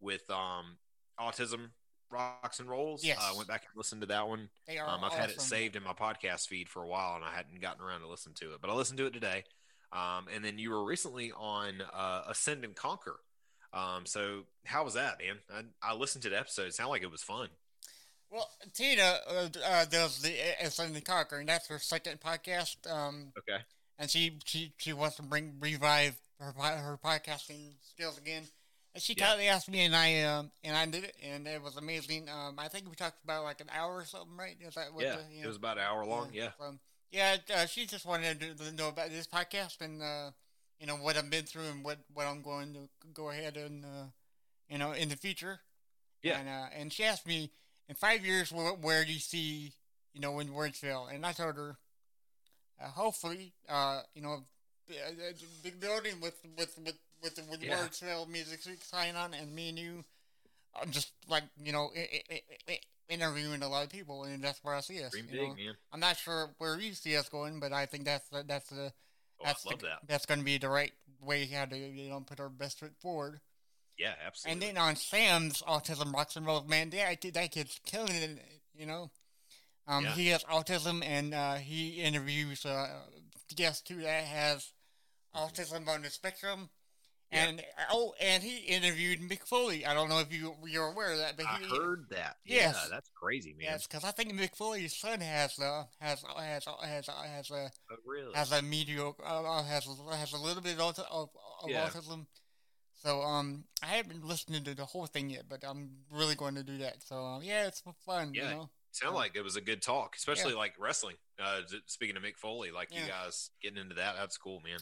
with 0.00 0.28
um, 0.30 0.76
Autism 1.20 1.70
Rocks 2.10 2.60
and 2.60 2.68
Rolls. 2.68 3.04
Yes. 3.04 3.18
uh, 3.20 3.32
I 3.32 3.36
went 3.36 3.48
back 3.48 3.62
and 3.62 3.76
listened 3.76 4.00
to 4.02 4.06
that 4.08 4.28
one. 4.28 4.48
they 4.66 4.78
are. 4.78 4.88
Um, 4.88 5.04
I've 5.04 5.12
had 5.12 5.30
it 5.30 5.40
saved 5.40 5.76
in 5.76 5.82
my 5.82 5.92
podcast 5.92 6.48
feed 6.48 6.68
for 6.68 6.82
a 6.82 6.88
while, 6.88 7.16
and 7.16 7.24
I 7.24 7.30
hadn't 7.34 7.60
gotten 7.60 7.84
around 7.84 8.00
to 8.00 8.08
listen 8.08 8.32
to 8.34 8.54
it, 8.54 8.60
but 8.60 8.70
I 8.70 8.74
listened 8.74 8.98
to 8.98 9.06
it 9.06 9.12
today. 9.12 9.44
Um, 9.92 10.26
and 10.34 10.44
then 10.44 10.58
you 10.58 10.70
were 10.70 10.84
recently 10.84 11.30
on 11.32 11.82
uh, 11.92 12.22
Ascend 12.28 12.64
and 12.64 12.74
Conquer. 12.74 13.16
Um, 13.74 14.06
so 14.06 14.42
how 14.64 14.84
was 14.84 14.94
that, 14.94 15.18
man? 15.20 15.36
I, 15.82 15.90
I 15.90 15.94
listened 15.94 16.22
to 16.24 16.30
the 16.30 16.38
episode. 16.38 16.68
It 16.68 16.74
sounded 16.74 16.90
like 16.90 17.02
it 17.02 17.10
was 17.10 17.22
fun. 17.22 17.48
Well, 18.30 18.48
Tina 18.72 19.18
uh, 19.28 19.48
uh, 19.64 19.84
does 19.86 20.22
the 20.22 20.34
Ascend 20.64 20.94
and 20.96 21.04
Conquer, 21.04 21.38
and 21.38 21.48
that's 21.48 21.68
her 21.68 21.78
second 21.78 22.20
podcast. 22.20 22.76
Um, 22.90 23.32
Okay. 23.38 23.62
and 23.98 24.10
she 24.10 24.38
she 24.44 24.72
she 24.78 24.92
wants 24.92 25.16
to 25.16 25.22
bring 25.22 25.54
revive 25.60 26.16
her 26.40 26.52
her 26.52 26.98
podcasting 27.04 27.74
skills 27.82 28.18
again. 28.18 28.44
And 28.94 29.02
she 29.02 29.14
Yeah. 29.14 29.26
kindly 29.28 29.48
asked 29.48 29.70
me, 29.70 29.80
and 29.80 29.94
I 29.94 30.22
um 30.22 30.50
and 30.64 30.76
I 30.76 30.86
did 30.86 31.04
it, 31.04 31.16
and 31.22 31.46
it 31.46 31.62
was 31.62 31.76
amazing. 31.76 32.28
Um, 32.28 32.58
I 32.58 32.68
think 32.68 32.88
we 32.88 32.94
talked 32.94 33.22
about 33.24 33.44
like 33.44 33.60
an 33.60 33.70
hour 33.72 33.96
or 33.96 34.04
something, 34.04 34.36
right? 34.36 34.56
Is 34.60 34.74
that 34.74 34.92
what 34.92 35.04
Yeah, 35.04 35.16
the, 35.16 35.42
it 35.42 35.46
was 35.46 35.56
about 35.56 35.78
an 35.78 35.84
hour 35.84 36.04
long. 36.04 36.30
Yeah. 36.32 36.50
So, 36.58 36.74
yeah, 37.10 37.36
uh, 37.54 37.66
she 37.66 37.86
just 37.86 38.04
wanted 38.06 38.40
to, 38.40 38.54
to 38.54 38.72
know 38.72 38.88
about 38.88 39.10
this 39.10 39.26
podcast 39.28 39.80
and 39.80 40.02
uh, 40.02 40.30
you 40.84 40.88
know 40.92 40.96
what 40.96 41.16
I've 41.16 41.30
been 41.30 41.44
through 41.44 41.64
and 41.72 41.82
what, 41.82 41.96
what 42.12 42.26
I'm 42.26 42.42
going 42.42 42.74
to 42.74 42.80
go 43.14 43.30
ahead 43.30 43.56
and 43.56 43.84
uh, 43.86 44.04
you 44.68 44.76
know 44.76 44.92
in 44.92 45.08
the 45.08 45.16
future. 45.16 45.60
Yeah. 46.22 46.38
And 46.38 46.48
uh, 46.48 46.66
and 46.78 46.92
she 46.92 47.04
asked 47.04 47.26
me 47.26 47.52
in 47.88 47.94
five 47.94 48.24
years 48.24 48.52
where, 48.52 48.72
where 48.72 49.02
do 49.04 49.12
you 49.12 49.18
see 49.18 49.72
you 50.14 50.20
know, 50.20 50.38
in 50.38 50.52
Words 50.52 50.78
Fail, 50.78 51.08
and 51.12 51.26
I 51.26 51.32
told 51.32 51.56
her, 51.56 51.76
uh, 52.80 52.86
hopefully, 52.86 53.52
uh, 53.68 54.02
you 54.14 54.22
know, 54.22 54.44
b- 54.88 54.94
uh, 55.04 55.32
big 55.62 55.80
building 55.80 56.20
with 56.20 56.38
with 56.56 56.78
with 56.84 56.98
with, 57.22 57.34
the- 57.34 57.44
with 57.50 57.62
Yeah. 57.62 57.80
Words 57.80 57.98
Fail 57.98 58.26
Music 58.26 58.60
sign 58.82 59.16
on, 59.16 59.34
and 59.34 59.54
me 59.54 59.70
and 59.70 59.78
you, 59.78 60.04
I'm 60.80 60.90
just 60.90 61.12
like 61.28 61.44
you 61.62 61.72
know, 61.72 61.90
interviewing 63.08 63.62
a 63.62 63.68
lot 63.68 63.84
of 63.84 63.90
people, 63.90 64.24
and 64.24 64.42
that's 64.42 64.62
where 64.62 64.74
I 64.74 64.80
see 64.80 65.02
us. 65.02 65.10
Dream 65.12 65.26
big, 65.30 65.40
know? 65.40 65.54
man. 65.54 65.76
I'm 65.92 66.00
not 66.00 66.16
sure 66.16 66.50
where 66.58 66.78
you 66.78 66.92
see 66.92 67.16
us 67.16 67.28
going, 67.28 67.58
but 67.58 67.72
I 67.72 67.86
think 67.86 68.04
that's 68.04 68.28
the, 68.28 68.44
that's 68.46 68.68
the 68.70 68.92
Oh, 69.40 69.44
that's 69.44 69.66
I 69.66 69.70
love 69.70 69.80
the, 69.80 69.86
that. 69.86 69.98
that's 70.06 70.26
going 70.26 70.40
to 70.40 70.44
be 70.44 70.58
the 70.58 70.68
right 70.68 70.92
way 71.20 71.46
how 71.46 71.64
to 71.64 71.76
you 71.76 72.10
know 72.10 72.20
put 72.20 72.40
our 72.40 72.48
best 72.48 72.80
foot 72.80 72.92
forward. 73.00 73.40
Yeah, 73.96 74.14
absolutely. 74.26 74.66
And 74.68 74.76
then 74.76 74.82
on 74.82 74.96
Sam's 74.96 75.62
autism 75.62 76.12
rocks 76.12 76.36
and 76.36 76.44
rolls, 76.46 76.66
man, 76.68 76.90
that 76.90 77.20
that 77.34 77.50
kid's 77.52 77.80
killing 77.84 78.10
it. 78.14 78.38
You 78.76 78.86
know, 78.86 79.10
um, 79.86 80.04
Yeah. 80.04 80.12
he 80.12 80.28
has 80.28 80.42
autism, 80.44 81.04
and 81.04 81.32
uh, 81.32 81.54
he 81.54 82.02
interviews 82.02 82.66
uh, 82.66 82.88
guests 83.54 83.82
too 83.82 83.98
that 84.02 84.24
has 84.24 84.72
autism 85.34 85.86
on 85.88 86.02
the 86.02 86.10
spectrum. 86.10 86.70
Yeah. 87.34 87.48
And 87.48 87.64
oh, 87.90 88.14
and 88.20 88.42
he 88.42 88.58
interviewed 88.58 89.20
Mick 89.20 89.46
Foley. 89.46 89.84
I 89.84 89.92
don't 89.94 90.08
know 90.08 90.20
if 90.20 90.32
you 90.32 90.54
you're 90.66 90.86
aware 90.86 91.12
of 91.12 91.18
that, 91.18 91.36
but 91.36 91.46
I 91.46 91.58
heard 91.76 92.06
that. 92.10 92.36
Yes. 92.44 92.78
Yeah, 92.82 92.88
that's 92.90 93.10
crazy, 93.14 93.50
man. 93.50 93.62
yes, 93.62 93.86
because 93.86 94.04
I 94.04 94.12
think 94.12 94.32
Mick 94.32 94.56
Foley's 94.56 94.94
son 94.96 95.20
has 95.20 95.58
uh, 95.58 95.84
has 96.00 96.22
has 96.36 96.64
has 96.64 97.06
has 97.06 97.50
a 97.50 97.70
oh, 97.90 97.96
really? 98.06 98.32
has 98.34 98.52
a 98.52 98.62
mediocre 98.62 99.24
uh, 99.24 99.62
has 99.64 99.86
has 99.86 100.32
a 100.32 100.38
little 100.38 100.62
bit 100.62 100.78
of, 100.78 100.98
of, 101.10 101.28
of 101.62 101.68
Yeah. 101.70 101.88
autism. 101.88 102.26
So 103.02 103.20
um, 103.20 103.64
I 103.82 103.86
haven't 103.86 104.24
listening 104.24 104.64
to 104.64 104.74
the 104.74 104.86
whole 104.86 105.06
thing 105.06 105.28
yet, 105.28 105.44
but 105.48 105.62
I'm 105.62 105.90
really 106.10 106.36
going 106.36 106.54
to 106.54 106.62
do 106.62 106.78
that. 106.78 107.02
So 107.04 107.16
uh, 107.16 107.40
yeah, 107.40 107.66
it's 107.66 107.82
fun. 108.06 108.32
Yeah. 108.32 108.44
You 108.44 108.54
know, 108.54 108.70
Sounded 108.92 109.16
like 109.16 109.34
it 109.34 109.42
was 109.42 109.56
a 109.56 109.60
good 109.60 109.82
talk, 109.82 110.14
especially 110.16 110.52
Yeah. 110.52 110.58
like 110.58 110.74
wrestling. 110.78 111.16
Uh, 111.42 111.62
speaking 111.86 112.16
of 112.16 112.22
Mick 112.22 112.36
Foley, 112.36 112.70
like 112.70 112.94
you 112.94 113.00
guys 113.08 113.50
getting 113.60 113.78
into 113.78 113.96
that, 113.96 114.14
that's 114.16 114.38
cool, 114.38 114.60
man. 114.60 114.78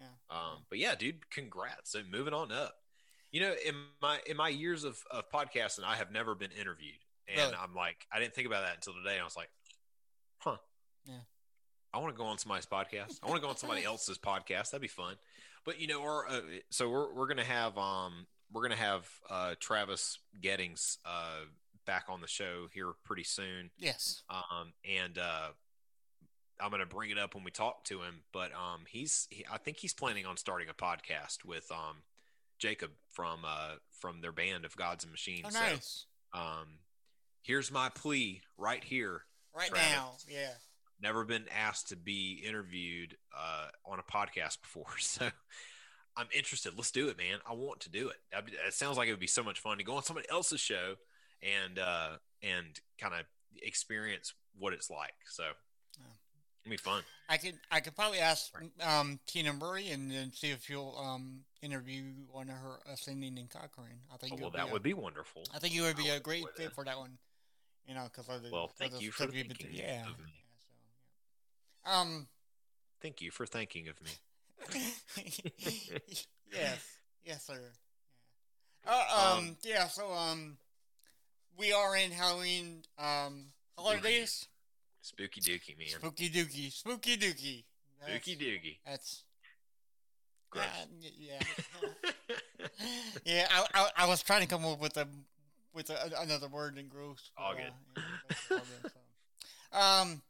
Yeah. 0.00 0.06
Um, 0.30 0.64
but 0.68 0.78
yeah, 0.78 0.94
dude, 0.94 1.30
congrats. 1.30 1.92
So 1.92 2.00
moving 2.10 2.34
on 2.34 2.50
up. 2.52 2.74
You 3.30 3.40
know, 3.40 3.54
in 3.66 3.74
my 4.00 4.18
in 4.26 4.36
my 4.36 4.48
years 4.48 4.84
of, 4.84 4.98
of 5.10 5.30
podcasting, 5.30 5.84
I 5.84 5.96
have 5.96 6.10
never 6.12 6.34
been 6.34 6.50
interviewed, 6.50 6.98
and 7.28 7.38
Really? 7.38 7.54
I'm 7.54 7.74
like, 7.74 8.06
I 8.12 8.18
didn't 8.18 8.34
think 8.34 8.46
about 8.46 8.62
that 8.64 8.74
until 8.74 8.92
today. 8.94 9.18
I 9.18 9.24
was 9.24 9.36
like, 9.36 9.48
huh, 10.38 10.56
Yeah. 11.06 11.20
I 11.94 11.98
want 11.98 12.14
to 12.14 12.18
go 12.18 12.24
on 12.24 12.38
somebody's 12.38 12.66
podcast. 12.66 13.18
I 13.22 13.26
want 13.28 13.36
to 13.36 13.42
go 13.42 13.48
on 13.48 13.56
somebody 13.56 13.84
else's 13.86 14.18
podcast. 14.18 14.70
That'd 14.70 14.82
be 14.82 14.88
fun. 14.88 15.16
But 15.64 15.80
you 15.80 15.86
know, 15.86 16.02
or 16.02 16.28
uh, 16.28 16.40
so 16.70 16.90
we're 16.90 17.12
we're 17.14 17.28
gonna 17.28 17.44
have 17.44 17.78
um 17.78 18.26
we're 18.52 18.62
gonna 18.62 18.76
have 18.76 19.08
uh 19.30 19.54
Travis 19.60 20.18
Gettings 20.40 20.98
uh 21.06 21.44
back 21.86 22.04
on 22.08 22.20
the 22.20 22.28
show 22.28 22.66
here 22.72 22.92
pretty 23.04 23.24
soon. 23.24 23.70
Yes. 23.78 24.22
Um, 24.30 24.72
and 24.88 25.18
uh, 25.18 25.48
I'm 26.60 26.70
going 26.70 26.80
to 26.80 26.86
bring 26.86 27.10
it 27.10 27.18
up 27.18 27.34
when 27.34 27.44
we 27.44 27.50
talk 27.50 27.84
to 27.84 28.00
him. 28.02 28.22
But 28.32 28.52
um, 28.52 28.82
he's 28.88 29.26
he, 29.30 29.44
I 29.50 29.58
think 29.58 29.78
he's 29.78 29.94
planning 29.94 30.26
on 30.26 30.36
starting 30.36 30.68
a 30.68 30.74
podcast 30.74 31.44
with 31.44 31.70
um, 31.70 31.96
Jacob 32.58 32.90
from 33.12 33.40
uh, 33.46 33.76
from 34.00 34.20
their 34.20 34.32
band 34.32 34.64
of 34.64 34.76
Gods 34.76 35.04
and 35.04 35.10
Machines. 35.10 35.44
Oh, 35.46 35.50
So, 35.50 35.60
nice. 35.60 36.06
um, 36.32 36.78
here's 37.42 37.70
my 37.70 37.88
plea 37.88 38.42
right 38.58 38.82
here. 38.82 39.22
right 39.56 39.68
Travis. 39.68 39.90
now, 39.92 40.12
yeah. 40.28 40.50
Never 41.00 41.24
been 41.24 41.46
asked 41.56 41.88
to 41.88 41.96
be 41.96 42.42
interviewed 42.46 43.16
uh, 43.36 43.66
on 43.84 43.98
a 43.98 44.02
podcast 44.02 44.60
before, 44.62 44.86
so. 44.98 45.28
I'm 46.14 46.26
interested. 46.34 46.74
Let's 46.76 46.90
do 46.90 47.08
it, 47.08 47.16
man. 47.16 47.38
I 47.48 47.54
want 47.54 47.80
to 47.80 47.90
do 47.90 48.10
it. 48.10 48.16
It 48.68 48.74
sounds 48.74 48.98
like 48.98 49.08
it 49.08 49.12
would 49.12 49.18
be 49.18 49.26
so 49.26 49.42
much 49.42 49.60
fun 49.60 49.78
to 49.78 49.82
go 49.82 49.94
on 49.94 50.02
somebody 50.02 50.28
else's 50.28 50.60
show 50.60 50.96
and 51.42 51.78
uh, 51.78 52.10
and 52.42 52.66
kind 53.00 53.14
of 53.14 53.20
experience 53.62 54.34
what 54.58 54.74
it's 54.74 54.90
like. 54.90 55.14
So 55.30 55.44
Yeah. 55.98 56.04
It'll 56.64 56.70
be 56.70 56.76
fun. 56.76 57.02
I 57.28 57.36
could 57.38 57.54
I 57.70 57.80
could 57.80 57.94
probably 57.96 58.18
ask 58.18 58.52
um, 58.80 59.18
Tina 59.26 59.52
Murray 59.52 59.90
and 59.90 60.10
then 60.10 60.32
see 60.32 60.50
if 60.50 60.68
you'll 60.68 60.96
um, 60.98 61.40
interview 61.62 62.02
one 62.30 62.48
of 62.50 62.56
her 62.56 62.78
ascending 62.92 63.38
and 63.38 63.48
conquering. 63.50 63.98
I 64.12 64.16
think 64.16 64.32
Oh, 64.34 64.36
well, 64.36 64.44
would 64.50 64.58
that 64.58 64.64
be 64.66 64.70
a- 64.70 64.72
would 64.72 64.82
be 64.82 64.94
wonderful. 64.94 65.44
I 65.54 65.58
think 65.58 65.74
you 65.74 65.82
would 65.82 65.96
be 65.96 66.04
I 66.10 66.12
a 66.12 66.14
would 66.14 66.22
great 66.22 66.44
fit 66.56 66.66
that. 66.66 66.74
for 66.74 66.84
that 66.84 66.98
one. 66.98 67.18
You 67.86 67.94
know, 67.94 68.04
because 68.04 68.28
of 68.28 68.42
the 68.42 68.50
Well, 68.50 68.68
for 68.68 68.74
thank 68.74 68.92
the 68.92 69.00
you 69.02 69.10
for 69.10 69.26
been 69.26 69.34
thinking 69.48 69.56
through. 69.66 69.70
Yeah. 69.76 70.02
of 70.02 70.18
me. 70.18 70.32
yeah, 70.34 70.52
so, 70.60 71.90
yeah. 71.94 72.00
Um. 72.00 72.28
Thank 73.00 73.20
you 73.20 73.30
for 73.32 73.46
thinking 73.46 73.88
of 73.88 74.00
me. 74.02 74.10
yes, 76.52 76.84
yes, 77.24 77.44
sir. 77.46 77.58
Yeah. 78.84 78.92
Uh, 78.92 79.32
um, 79.36 79.38
Um, 79.38 79.56
yeah. 79.64 79.88
So, 79.88 80.12
um, 80.12 80.56
we 81.58 81.72
are 81.72 81.96
in 81.96 82.10
Halloween 82.12 82.82
um 82.98 83.46
holidays. 83.76 84.46
Spooky 85.02 85.40
dookie, 85.40 85.76
man. 85.76 85.88
Spooky 85.88 86.30
dookie, 86.30 86.72
spooky 86.72 87.16
dookie. 87.16 87.64
That's- 88.00 88.22
Spooky 88.22 88.36
dookie. 88.36 88.78
That's 88.86 89.24
Gross. 90.50 90.64
uh, 90.64 90.86
yeah. 91.18 91.38
yeah, 93.24 93.48
I, 93.50 93.66
I 93.74 93.90
I 94.04 94.06
was 94.08 94.22
trying 94.22 94.42
to 94.42 94.46
come 94.46 94.64
up 94.64 94.80
with 94.80 94.96
a 94.96 95.08
with 95.74 95.88
a, 95.90 96.12
another 96.20 96.48
word 96.48 96.76
than 96.76 96.88
gross. 96.88 97.30
but, 97.36 97.42
All 97.42 97.52
uh, 97.52 97.56
yeah, 97.58 97.70
all 98.50 98.58
good, 98.82 98.92
so. 99.72 99.78
Um, 99.78 100.22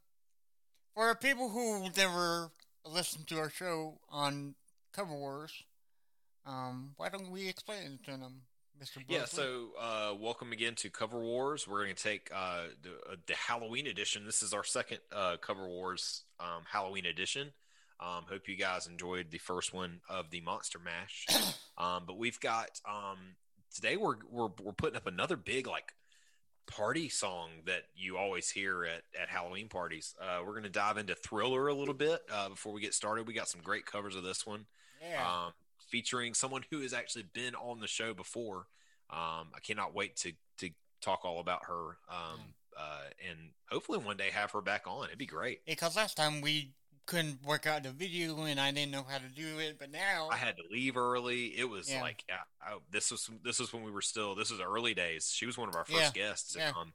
for 0.95 1.13
people 1.15 1.49
who 1.49 1.89
never 1.97 2.49
listened 2.85 3.27
to 3.27 3.37
our 3.39 3.49
show 3.49 3.99
on 4.09 4.55
Cover 4.93 5.13
Wars, 5.13 5.51
um, 6.45 6.91
why 6.97 7.09
don't 7.09 7.29
we 7.29 7.49
explain 7.49 7.99
it 7.99 8.03
to 8.05 8.11
them, 8.17 8.43
Mister? 8.79 9.01
yeah, 9.07 9.25
so 9.25 9.69
uh, 9.79 10.13
welcome 10.19 10.51
again 10.51 10.75
to 10.75 10.89
Cover 10.89 11.19
Wars. 11.19 11.67
We're 11.67 11.83
going 11.83 11.95
to 11.95 12.03
take 12.03 12.29
uh, 12.33 12.63
the, 12.81 12.89
uh, 13.11 13.15
the 13.27 13.35
Halloween 13.35 13.87
edition. 13.87 14.25
This 14.25 14.41
is 14.41 14.53
our 14.53 14.63
second 14.63 14.99
uh, 15.11 15.37
Cover 15.37 15.67
Wars 15.67 16.23
um, 16.39 16.63
Halloween 16.69 17.05
edition. 17.05 17.51
Um, 17.99 18.25
hope 18.29 18.47
you 18.47 18.55
guys 18.55 18.87
enjoyed 18.87 19.31
the 19.31 19.37
first 19.37 19.73
one 19.73 20.01
of 20.09 20.29
the 20.31 20.41
Monster 20.41 20.79
Mash. 20.79 21.27
um, 21.77 22.03
but 22.05 22.17
we've 22.17 22.39
got 22.39 22.81
um, 22.89 23.17
today 23.73 23.95
we're, 23.97 24.15
we're 24.29 24.49
we're 24.61 24.73
putting 24.73 24.97
up 24.97 25.07
another 25.07 25.37
big 25.37 25.67
like 25.67 25.93
party 26.65 27.09
song 27.09 27.49
that 27.65 27.83
you 27.95 28.17
always 28.17 28.49
hear 28.49 28.85
at, 28.85 29.03
at 29.21 29.29
Halloween 29.29 29.69
parties. 29.69 30.15
Uh, 30.21 30.39
we're 30.45 30.53
going 30.53 30.63
to 30.63 30.69
dive 30.69 30.97
into 30.97 31.15
Thriller 31.15 31.67
a 31.67 31.73
little 31.73 31.93
bit 31.93 32.21
uh, 32.31 32.49
before 32.49 32.73
we 32.73 32.81
get 32.81 32.93
started. 32.93 33.27
We 33.27 33.33
got 33.33 33.49
some 33.49 33.61
great 33.61 33.85
covers 33.85 34.15
of 34.15 34.23
this 34.23 34.45
one 34.45 34.65
yeah, 35.09 35.45
um, 35.45 35.53
featuring 35.97 36.33
someone 36.33 36.63
who 36.71 36.81
has 36.81 36.91
actually 36.91 37.23
been 37.33 37.53
on 37.53 37.79
the 37.79 37.87
show 37.87 38.15
before. 38.15 38.65
Um, 39.11 39.49
I 39.55 39.59
cannot 39.61 39.93
wait 39.93 40.15
to 40.17 40.33
to 40.57 40.71
talk 41.01 41.23
all 41.23 41.39
about 41.39 41.65
her, 41.67 41.97
um, 42.09 42.39
uh, 42.75 43.03
and 43.29 43.37
hopefully 43.69 43.99
one 43.99 44.17
day 44.17 44.31
have 44.31 44.49
her 44.51 44.61
back 44.61 44.87
on. 44.87 45.05
It'd 45.05 45.19
be 45.19 45.27
great. 45.27 45.63
because 45.67 45.95
last 45.95 46.17
time 46.17 46.41
we 46.41 46.71
couldn't 47.05 47.43
work 47.45 47.67
out 47.67 47.83
the 47.83 47.91
video 47.91 48.43
and 48.45 48.59
I 48.59 48.71
didn't 48.71 48.91
know 48.91 49.05
how 49.07 49.17
to 49.19 49.27
do 49.27 49.59
it, 49.59 49.77
but 49.77 49.91
now 49.91 50.29
I 50.31 50.37
had 50.37 50.55
to 50.55 50.63
leave 50.71 50.97
early. 50.97 51.47
It 51.55 51.69
was 51.69 51.91
Yeah. 51.91 52.01
like 52.01 52.23
yeah, 52.27 52.37
I, 52.59 52.77
this 52.89 53.11
was 53.11 53.29
this 53.43 53.59
was 53.59 53.71
when 53.71 53.83
we 53.83 53.91
were 53.91 54.01
still 54.01 54.33
this 54.33 54.49
was 54.49 54.59
early 54.61 54.95
days. 54.95 55.29
She 55.31 55.45
was 55.45 55.57
one 55.59 55.69
of 55.69 55.75
our 55.75 55.85
first 55.85 56.15
guests. 56.15 56.55
Yeah. 56.57 56.69
Um, 56.75 56.93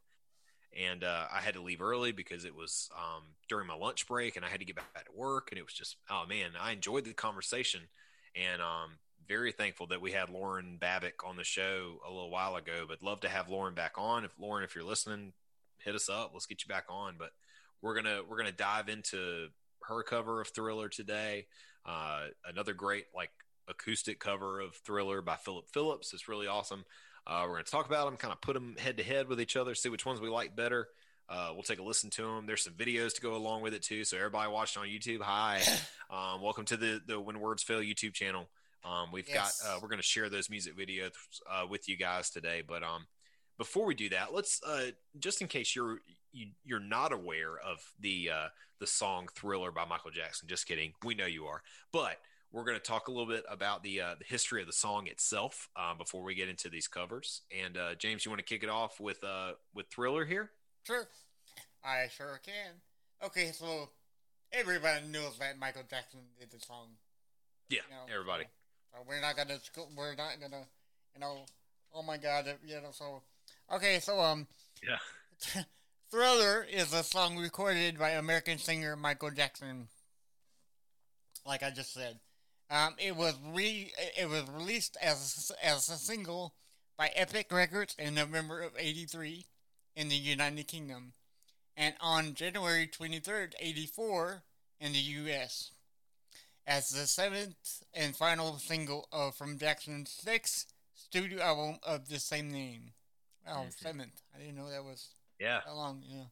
and 0.77 1.05
uh, 1.05 1.27
I 1.33 1.39
had 1.41 1.55
to 1.55 1.63
leave 1.63 1.81
early 1.81 2.13
because 2.13 2.45
it 2.45 2.55
was 2.55 2.91
um, 2.97 3.23
during 3.49 3.67
my 3.69 3.75
lunch 3.75 4.07
break, 4.09 4.37
and 4.37 4.45
I 4.45 4.49
had 4.49 4.61
to 4.61 4.67
get 4.67 4.77
back 4.77 5.05
to 5.07 5.13
work. 5.15 5.49
And 5.51 5.59
it 5.59 5.63
was 5.65 5.73
just, 5.73 5.97
oh 6.11 6.25
man, 6.29 6.51
I 6.61 6.73
enjoyed 6.73 7.05
the 7.05 7.15
conversation, 7.15 7.83
and 8.35 8.61
um, 8.63 8.99
very 9.27 9.53
thankful 9.53 9.89
that 9.89 10.01
we 10.01 10.13
had 10.13 10.31
Lauren 10.31 10.79
Babic 10.81 11.27
on 11.27 11.37
the 11.37 11.45
show 11.45 11.99
a 12.07 12.11
little 12.11 12.31
while 12.31 12.57
ago. 12.57 12.85
But 12.89 13.03
love 13.03 13.21
to 13.21 13.29
have 13.29 13.49
Lauren 13.49 13.75
back 13.75 13.93
on. 13.97 14.25
If 14.25 14.33
Lauren, 14.39 14.65
if 14.65 14.75
you're 14.75 14.85
listening, 14.85 15.33
hit 15.79 15.95
us 15.95 16.09
up. 16.09 16.31
Let's 16.33 16.47
get 16.47 16.63
you 16.63 16.69
back 16.69 16.85
on. 16.89 17.17
But 17.19 17.31
we're 17.83 17.95
gonna 17.95 18.21
we're 18.29 18.39
gonna 18.39 18.53
dive 18.53 18.89
into 18.89 19.49
her 19.89 20.03
cover 20.03 20.41
of 20.41 20.49
Thriller 20.49 20.89
today. 20.89 21.47
Uh, 21.85 22.27
another 22.47 22.75
great 22.75 23.07
like 23.15 23.31
acoustic 23.69 24.19
cover 24.19 24.61
of 24.61 24.75
Thriller 24.77 25.23
by 25.23 25.37
Phillip 25.37 25.69
Phillips. 25.73 26.13
It's 26.13 26.29
really 26.29 26.47
awesome. 26.47 26.85
Uh, 27.27 27.43
we're 27.43 27.55
going 27.55 27.65
to 27.65 27.71
talk 27.71 27.87
about 27.87 28.07
them, 28.07 28.17
kind 28.17 28.33
of 28.33 28.41
put 28.41 28.55
them 28.55 28.75
head 28.79 28.97
to 28.97 29.03
head 29.03 29.29
with 29.29 29.39
each 29.39 29.55
other, 29.55 29.75
see 29.75 29.91
which 29.91 30.07
ones 30.07 30.19
we 30.19 30.31
like 30.31 30.57
better. 30.57 30.89
Uh, 31.29 31.51
we'll 31.53 31.63
take 31.63 31.79
a 31.79 31.83
listen 31.83 32.09
to 32.11 32.23
them. 32.23 32.47
There's 32.47 32.63
some 32.65 32.73
videos 32.73 33.15
to 33.15 33.21
go 33.21 33.37
along 33.37 33.63
with 33.63 33.75
it 33.75 33.83
too. 33.83 34.05
So 34.05 34.17
everybody 34.17 34.51
watching 34.51 34.83
on 34.83 34.89
YouTube, 34.89 35.21
hi, 35.21 35.61
um, 36.11 36.41
welcome 36.41 36.65
to 36.67 36.77
the 36.77 37.01
the 37.07 37.21
When 37.21 37.39
Words 37.41 37.63
Fail 37.63 37.81
YouTube 37.81 38.15
channel. 38.15 38.49
Um, 38.85 39.11
we've 39.13 39.29
Yes. 39.29 39.61
got 39.63 39.69
uh, 39.69 39.79
we're 39.83 39.89
going 39.89 39.99
to 40.01 40.07
share 40.07 40.31
those 40.31 40.49
music 40.49 40.77
videos 40.77 41.13
uh, 41.51 41.67
with 41.69 41.89
you 41.89 41.97
guys 41.97 42.31
today. 42.31 42.63
But 42.67 42.83
um, 42.83 43.07
before 43.59 43.85
we 43.85 43.95
do 43.95 44.09
that, 44.11 44.33
let's 44.33 44.63
uh, 44.63 44.93
just 45.19 45.43
in 45.43 45.49
case 45.49 45.77
you're 45.77 45.99
you, 46.33 46.49
you're 46.65 46.81
not 46.81 47.13
aware 47.13 47.59
of 47.59 47.79
the 48.01 48.31
uh, 48.31 48.49
the 48.81 48.87
song 48.87 49.29
Thriller 49.35 49.71
by 49.71 49.85
Michael 49.85 50.11
Jackson. 50.11 50.49
Just 50.49 50.67
kidding, 50.67 50.93
we 51.05 51.15
know 51.15 51.27
you 51.27 51.45
are, 51.47 51.63
but 51.93 52.17
we're 52.53 52.65
going 52.65 52.79
to 52.79 52.83
talk 52.83 53.09
a 53.09 53.11
little 53.11 53.27
bit 53.27 53.45
about 53.51 53.83
the 53.83 54.01
uh, 54.01 54.15
the 54.19 54.25
history 54.25 54.63
of 54.63 54.67
the 54.67 54.73
song 54.73 55.09
itself 55.09 55.69
um, 55.77 55.99
before 55.99 56.23
we 56.23 56.35
get 56.35 56.49
into 56.49 56.71
these 56.71 56.89
covers. 56.89 57.43
And 57.55 57.77
uh, 57.77 57.95
James, 57.97 58.25
you 58.25 58.31
want 58.31 58.39
to 58.39 58.47
kick 58.47 58.63
it 58.63 58.71
off 58.71 58.99
with 58.99 59.23
uh, 59.23 59.53
with 59.75 59.89
Thriller 59.91 60.25
here? 60.25 60.53
Sure. 60.89 61.07
I 61.85 62.09
sure 62.17 62.41
can. 62.43 62.73
Okay, 63.23 63.53
so 63.53 63.91
everybody 64.51 65.07
knows 65.09 65.39
that 65.39 65.59
Michael 65.59 65.83
Jackson 65.83 66.21
did 66.41 66.51
the 66.51 66.65
song. 66.65 66.87
Yeah, 67.69 67.81
you 67.91 67.95
know, 67.95 68.15
everybody. 68.15 68.45
So 68.91 69.01
we're 69.07 69.21
not 69.21 69.37
gonna 69.37 69.59
we're 69.95 70.15
not 70.15 70.41
gonna 70.41 70.65
you 71.15 71.21
know 71.21 71.41
oh 71.93 72.03
my 72.03 72.17
god 72.17 72.49
uh, 72.49 72.53
you 72.67 72.77
know 72.77 72.89
so 72.93 73.21
okay 73.71 74.01
so 74.01 74.19
um 74.19 74.47
Yeah. 74.83 75.63
Thriller 76.11 76.67
is 76.73 76.95
a 76.95 77.05
song 77.05 77.37
recorded 77.37 77.99
by 77.99 78.13
American 78.13 78.57
singer 78.57 78.97
Michael 78.97 79.31
Jackson. 79.31 79.89
Like 81.45 81.63
I 81.63 81.69
just 81.69 81.93
said, 81.93 82.19
um, 82.71 82.95
it 82.97 83.15
was 83.15 83.35
re 83.53 83.93
it 84.19 84.27
was 84.27 84.45
released 84.49 84.97
as 85.03 85.53
as 85.63 85.91
a 85.91 85.99
single 85.99 86.55
by 86.97 87.11
Epic 87.15 87.49
Records 87.53 87.95
in 87.99 88.15
November 88.15 88.63
of 88.63 88.73
'83 88.79 89.45
in 89.99 90.09
the 90.09 90.15
United 90.17 90.69
Kingdom, 90.69 91.13
and 91.77 91.95
on 92.01 92.35
January 92.35 92.87
23rd, 92.87 93.55
'84 93.61 94.43
in 94.81 94.93
the 94.93 94.99
U.S. 94.99 95.73
as 96.67 96.91
the 96.91 97.07
seventh 97.07 97.83
and 97.93 98.15
final 98.15 98.59
single 98.59 99.09
of 99.11 99.35
from 99.35 99.59
Jackson's 99.59 100.11
sixth 100.11 100.73
studio 100.95 101.43
album 101.43 101.79
of 101.83 102.09
the 102.09 102.21
same 102.21 102.51
name. 102.51 102.93
Oh, 103.47 103.65
Mhm. 103.67 103.79
seventh. 103.79 104.23
I 104.35 104.39
didn't 104.39 104.57
know 104.57 104.71
that 104.71 104.85
was 104.85 105.09
Yeah, 105.41 105.61
that 105.65 105.75
long. 105.75 106.03
Yeah. 106.07 106.25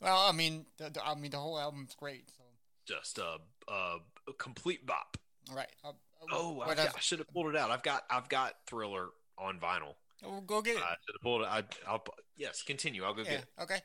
Well, 0.00 0.18
I 0.28 0.32
mean, 0.32 0.66
the, 0.76 0.90
the, 0.90 1.04
I 1.04 1.14
mean, 1.16 1.30
the 1.32 1.38
whole 1.40 1.58
album's 1.58 1.94
great. 1.94 2.30
So, 2.36 2.44
just 2.86 3.18
a, 3.18 3.38
a, 3.66 3.98
a 4.28 4.32
complete 4.38 4.86
bop. 4.86 5.16
Right. 5.50 5.68
Uh, 5.82 5.88
uh, 5.88 5.92
Oh, 6.30 6.60
I. 6.60 6.72
I 6.72 7.00
should 7.00 7.18
have 7.20 7.28
pulled 7.28 7.48
it 7.48 7.56
out. 7.56 7.70
I've 7.70 7.82
got 7.82 8.04
I've 8.10 8.28
got 8.28 8.54
Thriller 8.66 9.08
on 9.38 9.58
vinyl. 9.58 9.94
Oh, 10.24 10.40
go 10.40 10.62
get 10.62 10.76
it. 10.76 10.82
I 10.82 10.96
should 11.04 11.14
have 11.14 11.22
pulled 11.22 11.42
it. 11.42 11.48
I, 11.48 11.62
I'll 11.86 12.04
yes, 12.36 12.62
continue. 12.62 13.04
I'll 13.04 13.14
go 13.14 13.22
yeah. 13.22 13.30
get 13.30 13.40
it. 13.40 13.62
Okay. 13.62 13.78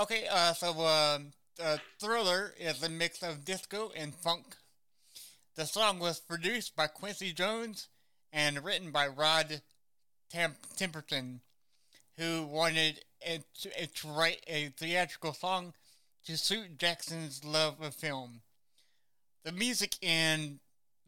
Okay. 0.00 0.26
Uh, 0.30 0.52
so, 0.52 0.70
um, 0.80 1.32
uh, 1.62 1.78
Thriller 2.00 2.52
is 2.58 2.82
a 2.82 2.88
mix 2.88 3.22
of 3.22 3.44
disco 3.44 3.92
and 3.96 4.14
funk. 4.14 4.56
The 5.54 5.66
song 5.66 6.00
was 6.00 6.18
produced 6.18 6.74
by 6.74 6.88
Quincy 6.88 7.32
Jones 7.32 7.88
and 8.32 8.64
written 8.64 8.90
by 8.90 9.06
Rod 9.06 9.62
Tem- 10.30 10.56
Temperton, 10.76 11.40
who 12.18 12.42
wanted 12.42 13.04
it 13.20 13.44
to, 13.60 13.82
it 13.82 13.94
to 13.96 14.08
write 14.08 14.42
a 14.48 14.72
theatrical 14.76 15.32
song 15.32 15.72
to 16.26 16.36
suit 16.36 16.76
Jackson's 16.78 17.44
love 17.44 17.80
of 17.80 17.94
film. 17.94 18.40
The 19.44 19.52
music 19.52 19.96
and 20.02 20.58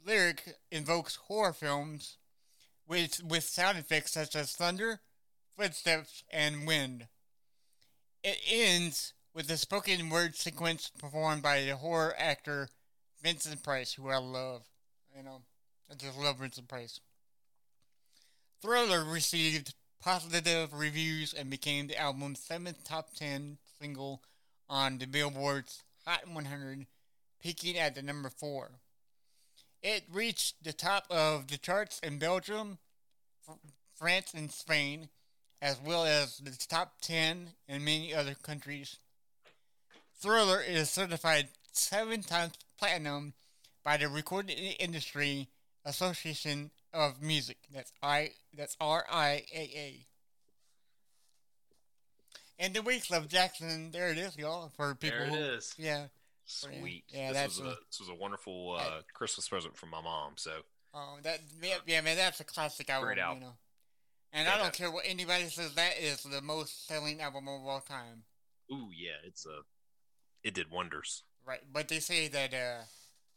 lyric 0.07 0.57
invokes 0.71 1.17
horror 1.17 1.53
films 1.53 2.19
with 2.89 3.23
with 3.25 3.45
sound 3.45 3.79
effects 3.79 4.13
such 4.13 4.37
as 4.37 4.53
thunder, 4.53 5.01
footsteps, 5.57 6.23
and 6.31 6.67
wind. 6.67 7.09
It 8.23 8.39
ends 8.51 9.13
with 9.35 9.51
a 9.51 9.57
spoken 9.57 10.09
word 10.11 10.35
sequence 10.35 10.91
performed 10.99 11.43
by 11.43 11.61
the 11.63 11.77
horror 11.77 12.15
actor 12.19 12.69
Vincent 13.23 13.63
Price, 13.63 13.95
who 13.95 14.09
I 14.09 14.19
love. 14.19 14.63
You 15.17 15.23
know, 15.23 15.43
I 15.91 15.95
just 15.95 16.19
love 16.19 16.39
Vincent 16.39 16.69
Price. 16.69 17.01
Thriller 18.63 19.05
received 19.05 19.75
positive 20.01 20.73
reviews 20.73 21.35
and 21.35 21.51
became 21.51 21.87
the 21.87 22.01
album's 22.01 22.41
seventh 22.41 22.85
top 22.85 23.15
10 23.15 23.59
single 23.81 24.23
on 24.69 24.99
the 24.99 25.07
Billboard's 25.07 25.83
Hot 26.05 26.29
100, 26.29 26.87
peaking 27.43 27.77
at 27.77 27.95
the 27.95 28.03
number 28.03 28.31
4. 28.31 28.71
It 29.83 30.05
reached 30.13 30.63
the 30.65 30.73
top 30.73 31.05
of 31.11 31.49
the 31.49 31.59
charts 31.59 31.99
in 32.01 32.19
Belgium, 32.19 32.79
France, 33.95 34.33
and 34.35 34.51
Spain, 34.51 35.09
as 35.63 35.81
well 35.85 36.05
as 36.05 36.39
the 36.39 36.51
top 36.69 36.95
10 37.03 37.49
in 37.69 37.85
many 37.85 38.13
other 38.15 38.35
countries. 38.35 38.99
Thriller 40.21 40.61
is 40.61 40.91
certified 40.91 41.49
seven 41.73 42.23
times 42.23 42.55
platinum 42.79 43.35
by 43.85 43.97
the 43.97 44.09
Recording 44.09 44.57
Industry 44.57 45.49
Association 45.85 46.71
of 46.93 47.23
Music. 47.23 47.59
That's 47.73 47.93
I. 48.03 48.31
That's 48.57 48.77
R 48.81 49.05
I 49.11 49.45
A 49.55 49.59
A. 49.59 50.07
And 52.59 52.73
the 52.75 52.81
weeks 52.83 53.11
of 53.11 53.29
Jackson, 53.29 53.91
there 53.91 54.09
it 54.09 54.19
is, 54.19 54.37
y'all. 54.39 54.73
For 54.77 54.95
people, 54.95 55.19
There 55.19 55.27
it 55.27 55.33
who, 55.33 55.37
is. 55.37 55.75
yeah. 55.77 56.07
Sweet. 56.47 57.05
Yeah, 57.09 57.29
this 57.33 57.37
that's 57.43 57.59
was 57.59 57.67
a, 57.67 57.71
a- 57.73 57.77
this 57.91 58.01
was 58.01 58.09
a 58.09 58.15
wonderful 58.15 58.77
uh, 58.79 59.01
Christmas 59.13 59.49
present 59.49 59.77
from 59.77 59.91
my 59.91 60.01
mom. 60.01 60.33
So 60.37 60.53
Oh, 60.95 61.19
that 61.25 61.41
yeah, 61.63 61.75
yeah, 61.87 62.01
man, 62.01 62.17
that's 62.17 62.41
a 62.41 62.45
classic 62.45 62.89
album. 62.89 63.09
Great 63.09 63.19
album. 63.19 63.43
You 63.43 63.49
know, 63.49 63.55
and 64.33 64.49
I 64.49 64.57
don't 64.59 64.73
care 64.73 64.91
what 64.91 65.05
anybody 65.07 65.45
says. 65.45 65.75
That 65.75 65.99
is 66.01 66.23
the 66.23 66.41
most 66.41 66.87
selling 66.87 67.21
album 67.21 67.49
of 67.49 67.67
all 67.67 67.81
time. 67.81 68.23
ooh 68.73 68.89
yeah, 68.97 69.17
it's 69.25 69.45
a 69.45 69.59
it 70.43 70.55
did 70.55 70.71
wonders. 70.71 71.25
Right, 71.45 71.61
but 71.73 71.89
they 71.89 71.99
say 72.01 72.29
that 72.29 72.55
uh, 72.55 72.83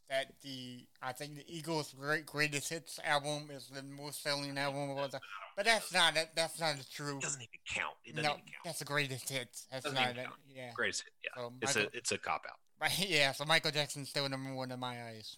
that 0.09 0.33
the 0.41 0.85
I 1.01 1.11
think 1.11 1.35
the 1.35 1.43
Eagles' 1.47 1.93
great 1.99 2.25
greatest 2.25 2.69
hits 2.69 2.99
album 3.03 3.49
is 3.51 3.67
the 3.67 3.83
most 3.83 4.23
selling 4.23 4.57
album 4.57 4.91
of 4.91 4.97
all 4.97 5.09
time. 5.09 5.21
But 5.57 5.65
that's 5.65 5.91
not 5.93 6.15
it. 6.15 6.29
That's 6.35 6.59
not 6.59 6.75
true. 6.93 7.17
It 7.17 7.21
doesn't 7.23 7.41
even 7.41 7.59
count. 7.67 7.95
It 8.05 8.15
doesn't 8.15 8.23
No, 8.23 8.33
even 8.35 8.45
count. 8.45 8.63
that's 8.65 8.79
the 8.79 8.85
greatest 8.85 9.27
hits. 9.29 9.67
That's 9.71 9.85
not 9.91 10.01
even 10.03 10.17
it. 10.17 10.23
count. 10.23 10.35
Yeah. 10.55 10.71
Greatest 10.75 11.03
hit. 11.03 11.13
Yeah, 11.23 11.41
So 11.41 11.53
it's 11.61 11.75
Michael, 11.75 11.89
a 11.93 11.97
it's 11.97 12.11
a 12.13 12.17
cop 12.17 12.45
out. 12.49 12.57
Right, 12.81 12.99
yeah. 13.09 13.31
So 13.33 13.45
Michael 13.45 13.71
Jackson's 13.71 14.09
still 14.09 14.27
number 14.29 14.53
one 14.53 14.71
in 14.71 14.79
my 14.79 15.03
eyes. 15.07 15.37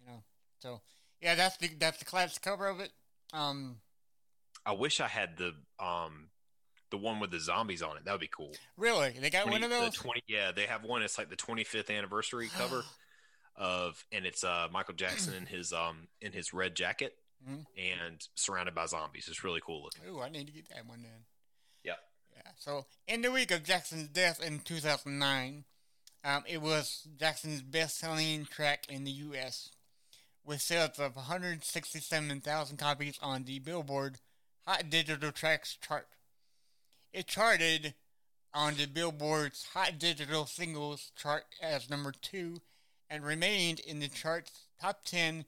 You 0.00 0.12
know. 0.12 0.22
So 0.60 0.80
yeah, 1.20 1.34
that's 1.34 1.56
the 1.58 1.68
that's 1.78 1.98
the 1.98 2.04
classic 2.04 2.42
cover 2.42 2.66
of 2.66 2.80
it. 2.80 2.90
Um, 3.32 3.76
I 4.66 4.72
wish 4.72 5.00
I 5.00 5.08
had 5.08 5.36
the 5.36 5.54
um 5.84 6.28
the 6.90 6.98
one 6.98 7.20
with 7.20 7.30
the 7.30 7.40
zombies 7.40 7.82
on 7.82 7.96
it. 7.96 8.04
That 8.04 8.12
would 8.12 8.20
be 8.20 8.28
cool. 8.28 8.52
really, 8.76 9.10
they 9.18 9.30
got 9.30 9.44
20 9.44 9.54
one 9.54 9.62
of 9.64 9.70
the 9.70 9.76
those. 9.86 9.94
20 9.94 10.22
yeah, 10.28 10.52
they 10.52 10.66
have 10.66 10.84
one. 10.84 11.02
It's 11.02 11.16
like 11.16 11.30
the 11.30 11.36
25th 11.36 11.90
anniversary 11.96 12.48
cover 12.56 12.84
of, 13.56 14.04
and 14.12 14.24
it's 14.26 14.44
uh 14.44 14.68
Michael 14.70 14.94
Jackson 14.94 15.34
in 15.34 15.46
his 15.46 15.72
um 15.72 16.08
in 16.20 16.32
his 16.32 16.52
red 16.52 16.74
jacket 16.74 17.14
Mhm. 17.48 17.64
and 17.76 18.20
surrounded 18.36 18.72
by 18.72 18.86
zombies. 18.86 19.26
It's 19.28 19.42
really 19.42 19.60
cool 19.66 19.82
looking. 19.82 20.04
Ooh, 20.14 20.20
I 20.22 20.28
need 20.28 20.46
to 20.46 20.52
get 20.52 20.68
that 20.68 20.86
one 20.86 21.02
then. 21.02 21.24
Yep. 21.82 21.98
Yeah. 22.36 22.50
So 22.56 22.86
in 23.08 23.22
the 23.22 23.32
week 23.32 23.50
of 23.50 23.64
Jackson's 23.64 24.06
death 24.06 24.40
in 24.40 24.60
2009, 24.60 25.64
um, 26.24 26.44
it 26.46 26.62
was 26.62 27.06
Jackson's 27.18 27.62
best-selling 27.62 28.46
track 28.46 28.86
in 28.88 29.04
the 29.04 29.10
U.S. 29.10 29.70
with 30.44 30.60
sales 30.60 30.98
of 30.98 31.16
167,000 31.16 32.76
copies 32.76 33.18
on 33.20 33.44
the 33.44 33.58
Billboard 33.58 34.18
Hot 34.66 34.88
Digital 34.88 35.32
Tracks 35.32 35.76
chart. 35.86 36.06
It 37.12 37.26
charted 37.26 37.94
on 38.54 38.74
the 38.74 38.86
Billboard's 38.86 39.66
Hot 39.74 39.98
Digital 39.98 40.46
Singles 40.46 41.10
chart 41.16 41.44
as 41.60 41.90
number 41.90 42.12
two 42.12 42.58
and 43.10 43.24
remained 43.24 43.80
in 43.80 43.98
the 43.98 44.08
chart's 44.08 44.66
top 44.80 45.04
10 45.04 45.44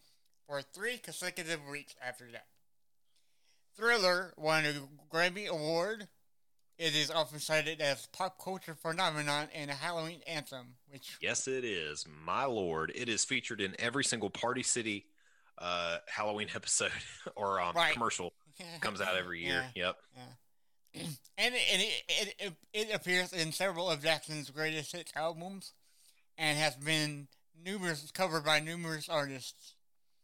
for 0.47 0.61
three 0.61 0.99
consecutive 0.99 1.61
weeks 1.71 1.95
after 2.07 2.27
that. 2.33 2.47
Thriller 3.77 4.35
won 4.37 4.65
a 4.65 4.75
Grammy 5.13 5.49
Award. 5.49 6.09
It 6.77 6.95
is 6.97 7.11
often 7.11 7.39
cited 7.39 7.81
as 7.81 8.07
pop 8.07 8.43
culture 8.43 8.75
phenomenon 8.75 9.49
and 9.55 9.71
a 9.71 9.75
Halloween 9.75 10.21
anthem, 10.27 10.75
which 10.89 11.19
Yes, 11.21 11.47
it 11.47 11.65
is. 11.65 12.05
My 12.25 12.45
lord, 12.47 12.91
it 12.95 13.09
is 13.09 13.25
featured 13.25 13.61
in 13.61 13.77
every 13.79 14.05
single 14.05 14.31
Party 14.31 14.63
City 14.63 15.07
uh 15.59 15.99
Halloween 16.09 16.49
episode 16.55 16.91
or 17.37 17.61
um 17.61 17.77
Right. 17.77 17.93
commercial 17.93 18.33
comes 18.81 19.01
out 19.01 19.17
every 19.17 19.45
year. 19.45 19.65
Yep. 19.75 19.97
and 20.95 21.55
it, 21.55 21.63
and 21.73 21.83
it, 21.83 22.03
it, 22.09 22.35
it, 22.39 22.53
it 22.73 22.95
appears 22.95 23.33
in 23.33 23.51
several 23.53 23.91
of 23.91 24.03
Jackson's 24.03 24.51
greatest 24.51 24.93
hits 24.93 25.13
albums, 25.17 25.73
and 26.39 26.57
has 26.57 26.77
been 26.77 27.27
numerous 27.65 28.11
covered 28.13 28.45
by 28.45 28.61
numerous 28.61 29.09
artists. 29.09 29.75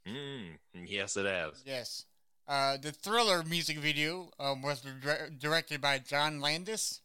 Mm, 0.06 0.58
yes, 0.86 1.16
it 1.16 1.26
has. 1.26 1.62
Yes. 1.66 2.04
Uh, 2.48 2.76
the 2.76 2.90
Thriller 2.92 3.42
music 3.44 3.78
video 3.78 4.30
um, 4.40 4.62
was 4.62 4.80
dir- 4.80 5.30
directed 5.38 5.80
by 5.80 5.98
John 5.98 6.40
Landis 6.40 7.00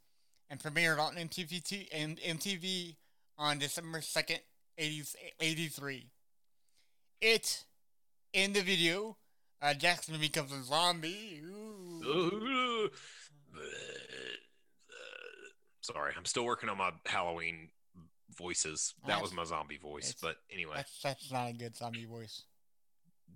and 0.49 0.59
premiered 0.59 0.99
on 0.99 1.15
MTV, 1.15 1.63
t- 1.63 1.89
MTV 1.93 2.95
on 3.37 3.59
December 3.59 3.99
2nd, 3.99 4.39
80, 4.77 5.03
83. 5.39 6.09
It, 7.21 7.63
in 8.33 8.53
the 8.53 8.61
video, 8.61 9.17
uh, 9.61 9.73
Jackson 9.73 10.19
becomes 10.19 10.51
a 10.51 10.63
zombie. 10.63 11.41
Ooh. 11.45 12.89
Sorry, 15.81 16.13
I'm 16.17 16.25
still 16.25 16.45
working 16.45 16.69
on 16.69 16.77
my 16.77 16.91
Halloween 17.05 17.69
voices. 18.35 18.95
That 19.07 19.21
was 19.21 19.31
my 19.33 19.43
zombie 19.43 19.77
voice, 19.77 20.15
but 20.19 20.37
anyway, 20.51 20.73
That's, 20.77 21.01
that's 21.01 21.31
not 21.31 21.49
a 21.49 21.53
good 21.53 21.75
zombie 21.75 22.05
voice. 22.05 22.43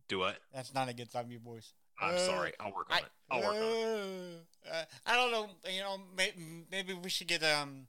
do 0.07 0.19
what? 0.19 0.37
That's 0.53 0.73
not 0.73 0.89
a 0.89 0.93
good 0.93 1.11
zombie 1.11 1.37
voice. 1.37 1.73
I'm 2.01 2.15
Uh, 2.15 2.17
sorry. 2.19 2.53
I'll 2.59 2.73
work 2.73 2.87
on 2.91 2.97
it. 2.99 3.05
I'll 3.29 3.41
work 3.41 3.55
on 3.55 3.61
it. 3.61 4.45
uh, 4.71 4.85
I 5.05 5.15
don't 5.15 5.31
know. 5.31 5.49
You 5.71 5.81
know, 5.81 5.97
maybe, 6.15 6.65
maybe 6.71 6.93
we 6.93 7.09
should 7.09 7.27
get 7.27 7.43
um. 7.43 7.87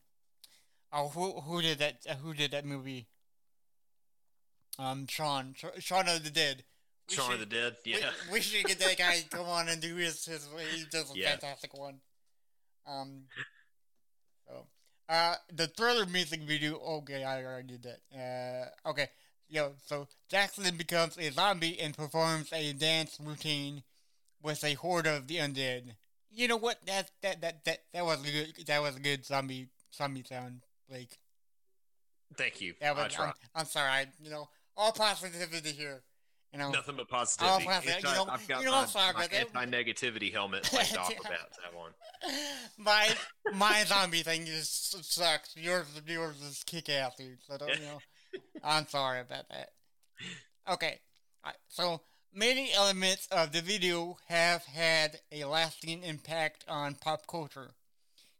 Oh, 0.92 1.08
who 1.08 1.40
who 1.40 1.62
did 1.62 1.78
that? 1.78 2.04
Uh, 2.08 2.14
who 2.16 2.34
did 2.34 2.50
that 2.50 2.64
movie? 2.64 3.06
Um, 4.78 5.06
Shaun, 5.06 5.54
Sh- 5.56 5.80
Shaun 5.84 6.08
of 6.08 6.24
the 6.24 6.30
Dead. 6.30 6.64
We 7.08 7.16
Shaun 7.16 7.32
of 7.34 7.40
the 7.40 7.46
Dead. 7.46 7.76
we- 7.84 7.98
Yeah. 7.98 8.10
we, 8.32 8.40
should 8.40 8.64
get 8.64 8.78
that 8.78 8.96
guy 8.96 9.20
to 9.20 9.28
come 9.28 9.46
on 9.46 9.68
and 9.68 9.80
do 9.80 9.94
his 9.96 10.24
his. 10.24 10.48
He 10.74 10.84
does 10.90 11.10
a 11.12 11.18
Yeah. 11.18 11.30
fantastic 11.32 11.74
one. 11.74 12.00
Um. 12.86 13.24
So, 14.48 14.66
uh, 15.08 15.36
the 15.52 15.68
Thriller 15.68 16.06
music 16.06 16.40
video. 16.42 16.78
Okay, 16.78 17.22
I 17.24 17.44
already 17.44 17.76
did 17.78 17.82
that. 17.84 18.72
Uh, 18.84 18.88
okay. 18.90 19.08
Yo, 19.48 19.74
so 19.86 20.06
Jackson 20.28 20.76
becomes 20.76 21.18
a 21.18 21.30
zombie 21.30 21.78
and 21.80 21.96
performs 21.96 22.52
a 22.52 22.72
dance 22.72 23.18
routine 23.20 23.82
with 24.42 24.62
a 24.64 24.74
horde 24.74 25.06
of 25.06 25.26
the 25.26 25.36
undead. 25.36 25.94
You 26.30 26.48
know 26.48 26.56
what? 26.56 26.78
That 26.86 27.10
that 27.22 27.40
that 27.42 27.64
that 27.64 27.78
that 27.92 28.04
was 28.04 28.20
a 28.26 28.30
good. 28.30 28.66
That 28.66 28.82
was 28.82 28.96
a 28.96 29.00
good 29.00 29.24
zombie 29.24 29.68
zombie 29.94 30.22
sound, 30.22 30.62
Blake. 30.88 31.18
Thank 32.36 32.60
you. 32.60 32.74
But 32.80 33.10
try. 33.10 33.26
I'm, 33.26 33.32
I'm 33.54 33.66
sorry. 33.66 33.90
I, 33.90 34.06
you 34.22 34.30
know, 34.30 34.48
all 34.76 34.92
positivity 34.92 35.70
here. 35.70 36.02
You 36.52 36.58
know, 36.58 36.70
Nothing 36.72 36.96
but 36.96 37.08
positivity. 37.08 37.64
positive, 37.64 37.94
It's 37.96 38.04
uh, 38.04 38.08
you 38.08 38.14
know- 38.14 38.26
I've 38.32 38.48
got 38.48 38.58
you 38.60 38.64
know, 38.66 38.72
my, 38.72 38.80
I'm 38.82 38.88
sorry 38.88 39.12
my 39.14 39.24
about 39.24 39.30
that. 39.52 39.56
anti-negativity 39.56 40.32
helmet 40.32 40.72
like 40.72 40.88
the 40.88 40.96
Aquabats 40.98 41.58
have 41.64 41.74
on. 41.78 41.90
my 42.76 43.08
my 43.54 43.84
zombie 43.84 44.22
thing 44.22 44.46
just 44.46 45.04
sucks. 45.12 45.56
Yours 45.56 45.86
yours 46.06 46.40
is 46.42 46.62
kick 46.64 46.88
ass, 46.88 47.14
dude. 47.16 47.38
So 47.46 47.56
don't 47.56 47.68
you 47.70 47.86
know? 47.86 47.98
I'm 48.64 48.86
sorry 48.88 49.20
about 49.20 49.48
that. 49.48 49.70
Okay, 50.72 50.98
Alright, 51.44 51.58
so 51.68 52.00
many 52.32 52.72
elements 52.72 53.26
of 53.30 53.52
the 53.52 53.60
video 53.62 54.18
have 54.28 54.64
had 54.64 55.20
a 55.32 55.44
lasting 55.44 56.02
impact 56.02 56.64
on 56.68 56.94
pop 56.94 57.26
culture, 57.26 57.70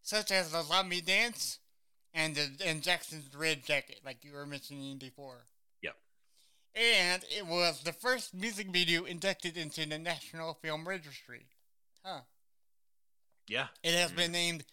such 0.03 0.31
as 0.31 0.53
the 0.53 0.63
zombie 0.63 1.01
dance 1.01 1.59
and 2.13 2.35
the 2.35 2.51
and 2.65 2.83
Jackson's 2.83 3.35
red 3.35 3.65
jacket, 3.65 4.01
like 4.05 4.25
you 4.25 4.33
were 4.33 4.47
mentioning 4.47 4.99
before. 4.99 5.47
Yep. 5.83 5.97
And 6.75 7.25
it 7.31 7.47
was 7.47 7.83
the 7.83 7.93
first 7.93 8.35
music 8.35 8.69
video 8.69 9.05
inducted 9.05 9.57
into 9.57 9.87
the 9.87 9.99
National 9.99 10.55
Film 10.55 10.87
Registry. 10.89 11.47
Huh. 12.05 12.23
Yeah. 13.47 13.69
It 13.83 13.95
has 13.95 14.13
Mhm. 14.13 14.17
been 14.17 14.33
named 14.33 14.65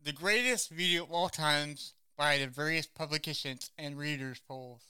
the 0.00 0.12
greatest 0.12 0.70
video 0.70 1.04
of 1.04 1.12
all 1.12 1.28
times 1.28 1.94
by 2.16 2.38
the 2.38 2.46
various 2.48 2.86
publications 2.86 3.70
and 3.78 3.96
readers 3.96 4.40
polls. 4.40 4.82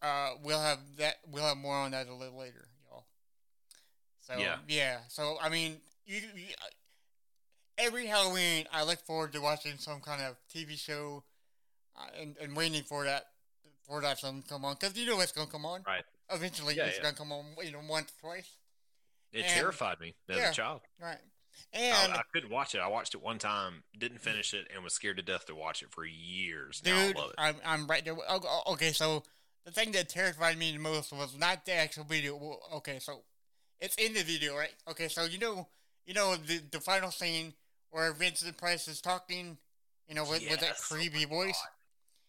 Uh, 0.00 0.36
we'll 0.40 0.60
have 0.62 0.96
that. 0.96 1.18
We'll 1.26 1.44
have 1.44 1.56
more 1.56 1.76
on 1.76 1.90
that 1.90 2.06
a 2.06 2.14
little 2.14 2.38
later. 2.38 2.67
So 4.28 4.38
Yeah. 4.38 4.56
yeah. 4.68 4.98
So 5.08 5.38
I 5.40 5.48
mean, 5.48 5.76
you, 6.06 6.20
you 6.34 6.44
every 7.78 8.06
Halloween 8.06 8.66
I 8.72 8.84
look 8.84 9.00
forward 9.06 9.32
to 9.32 9.40
watching 9.40 9.78
some 9.78 10.00
kind 10.00 10.22
of 10.22 10.36
TV 10.54 10.78
show, 10.78 11.24
uh, 11.96 12.06
and 12.20 12.36
and 12.40 12.56
waiting 12.56 12.82
for 12.82 13.04
that 13.04 13.24
for 13.86 14.00
that 14.02 14.18
something 14.18 14.42
to 14.42 14.48
come 14.48 14.64
on 14.64 14.76
because 14.78 14.96
you 14.96 15.06
know 15.06 15.20
it's 15.20 15.32
gonna 15.32 15.50
come 15.50 15.64
on. 15.64 15.82
Right. 15.86 16.04
Eventually, 16.30 16.74
Yeah, 16.76 16.84
it's 16.86 16.96
yeah. 16.98 17.04
gonna 17.04 17.16
come 17.16 17.32
on. 17.32 17.46
You 17.62 17.72
know, 17.72 17.80
once, 17.88 18.12
twice. 18.20 18.50
It 19.32 19.44
And- 19.44 19.54
terrified 19.54 20.00
me 20.00 20.14
as 20.28 20.36
yeah. 20.36 20.50
a 20.50 20.54
child. 20.54 20.82
Right. 21.00 21.18
And 21.72 22.12
I 22.12 22.22
couldn't 22.32 22.50
watch 22.50 22.74
it. 22.74 22.78
I 22.78 22.86
watched 22.86 23.14
it 23.14 23.20
one 23.20 23.38
time, 23.38 23.82
didn't 23.98 24.18
finish 24.20 24.54
it, 24.54 24.68
and 24.72 24.84
was 24.84 24.94
scared 24.94 25.16
to 25.16 25.22
death 25.24 25.46
to 25.46 25.54
watch 25.56 25.82
it 25.82 25.90
for 25.90 26.04
years. 26.04 26.80
Now 26.84 27.06
Dude, 27.06 27.16
I 27.16 27.20
love 27.20 27.30
it. 27.30 27.34
I'm 27.38 27.56
I'm 27.64 27.86
right 27.88 28.04
there. 28.04 28.14
Okay, 28.14 28.48
okay, 28.68 28.92
so 28.92 29.24
the 29.64 29.72
thing 29.72 29.90
that 29.92 30.08
terrified 30.08 30.56
me 30.56 30.70
the 30.72 30.78
most 30.78 31.12
was 31.12 31.36
not 31.36 31.64
the 31.64 31.72
actual 31.72 32.04
video. 32.04 32.60
Okay, 32.74 33.00
so 33.00 33.24
it's 33.80 33.96
in 33.96 34.12
the 34.14 34.22
video, 34.22 34.56
right? 34.56 34.72
Okay, 34.90 35.08
so 35.08 35.24
you 35.24 35.38
know, 35.38 35.66
you 36.06 36.14
know 36.14 36.34
the 36.36 36.60
the 36.70 36.80
final 36.80 37.10
scene 37.10 37.54
where 37.90 38.12
Vincent 38.12 38.56
Price 38.56 38.88
is 38.88 39.00
talking, 39.00 39.56
you 40.08 40.14
know, 40.14 40.22
with, 40.22 40.42
with 40.48 40.60
that 40.60 40.76
Yes, 40.76 40.88
oh 40.90 40.94
creepy 40.94 41.24
voice. 41.24 41.52
God. 41.60 41.70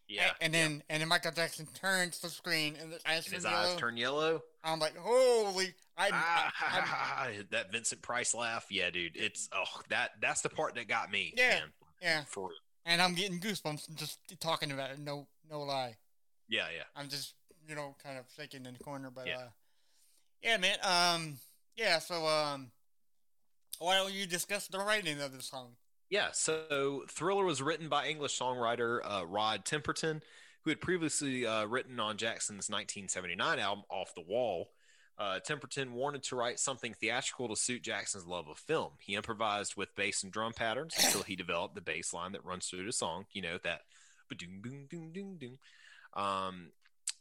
Yeah. 0.07 0.31
and 0.41 0.51
then 0.53 0.81
and 0.89 1.01
then 1.01 1.07
Michael 1.07 1.31
Jackson 1.31 1.67
turns 1.79 2.19
the 2.19 2.29
screen 2.29 2.75
and 2.81 2.91
the 2.91 2.99
eyes 3.07 3.25
and 3.27 3.35
his 3.35 3.43
turn 3.43 3.53
eyes 3.53 3.65
yellow. 3.67 3.77
turn 3.79 3.97
yellow. 3.97 4.41
I'm 4.63 4.79
like, 4.79 4.97
holy! 4.97 5.73
I, 5.97 6.09
Ah, 6.11 6.51
I, 6.61 7.25
I'm- 7.27 7.45
that 7.51 7.71
Vincent 7.71 8.01
Price 8.01 8.33
laugh. 8.33 8.65
Yeah, 8.71 8.89
dude. 8.89 9.15
It's 9.15 9.49
oh 9.53 9.65
that 9.89 10.11
that's 10.21 10.41
the 10.41 10.49
part 10.49 10.75
that 10.75 10.87
got 10.87 11.11
me. 11.11 11.33
Yeah. 11.37 11.49
man. 11.49 11.61
yeah, 12.01 12.23
For 12.27 12.49
and 12.85 13.01
I'm 13.01 13.13
getting 13.13 13.39
goosebumps 13.39 13.93
just 13.95 14.17
talking 14.39 14.71
about 14.71 14.89
it. 14.91 14.99
No, 14.99 15.27
no 15.49 15.61
lie. 15.61 15.95
Yeah, 16.47 16.65
yeah. 16.75 16.83
I'm 16.95 17.07
just, 17.09 17.35
you 17.67 17.75
know, 17.75 17.95
kind 18.03 18.17
of 18.17 18.25
shaking 18.35 18.65
in 18.65 18.73
the 18.73 18.83
corner, 18.83 19.11
but 19.13 19.27
Yeah. 19.27 19.37
uh 19.37 19.47
yeah, 20.43 20.57
man. 20.57 20.77
Um 20.83 21.37
yeah, 21.75 21.99
so 21.99 22.25
um 22.27 22.71
why 23.79 23.95
don't 23.95 24.13
you 24.13 24.25
discuss 24.25 24.67
the 24.67 24.79
writing 24.79 25.21
of 25.21 25.35
the 25.35 25.41
song? 25.41 25.75
Yeah, 26.09 26.29
so 26.33 27.05
Thriller 27.07 27.45
was 27.45 27.61
written 27.61 27.87
by 27.87 28.07
English 28.07 28.37
songwriter 28.37 28.99
uh, 29.03 29.25
Rod 29.27 29.63
Temperton, 29.63 30.21
who 30.63 30.71
had 30.71 30.81
previously 30.81 31.45
uh, 31.45 31.65
written 31.65 31.99
on 31.99 32.17
Jackson's 32.17 32.69
1979 32.69 33.59
album 33.59 33.83
Off 33.89 34.15
the 34.15 34.21
Wall. 34.21 34.71
Uh, 35.19 35.39
Temperton 35.47 35.91
wanted 35.91 36.23
to 36.23 36.35
write 36.35 36.59
something 36.59 36.93
theatrical 36.93 37.49
to 37.49 37.55
suit 37.55 37.83
Jackson's 37.83 38.25
love 38.25 38.47
of 38.47 38.57
film. 38.57 38.91
He 38.99 39.15
improvised 39.15 39.75
with 39.75 39.95
bass 39.95 40.23
and 40.23 40.31
drum 40.31 40.53
patterns 40.53 40.95
until 40.97 41.23
he 41.23 41.35
developed 41.35 41.75
the 41.75 41.81
bass 41.81 42.13
line 42.13 42.31
that 42.31 42.45
runs 42.45 42.67
through 42.67 42.85
the 42.85 42.93
song, 42.93 43.25
you 43.31 43.41
know, 43.41 43.59
that 43.63 43.81
ba-doom, 44.29 44.61
boom, 44.61 44.87
doom, 44.89 45.11
doom, 45.11 45.37
doom. 45.37 45.59
Um, 46.15 46.71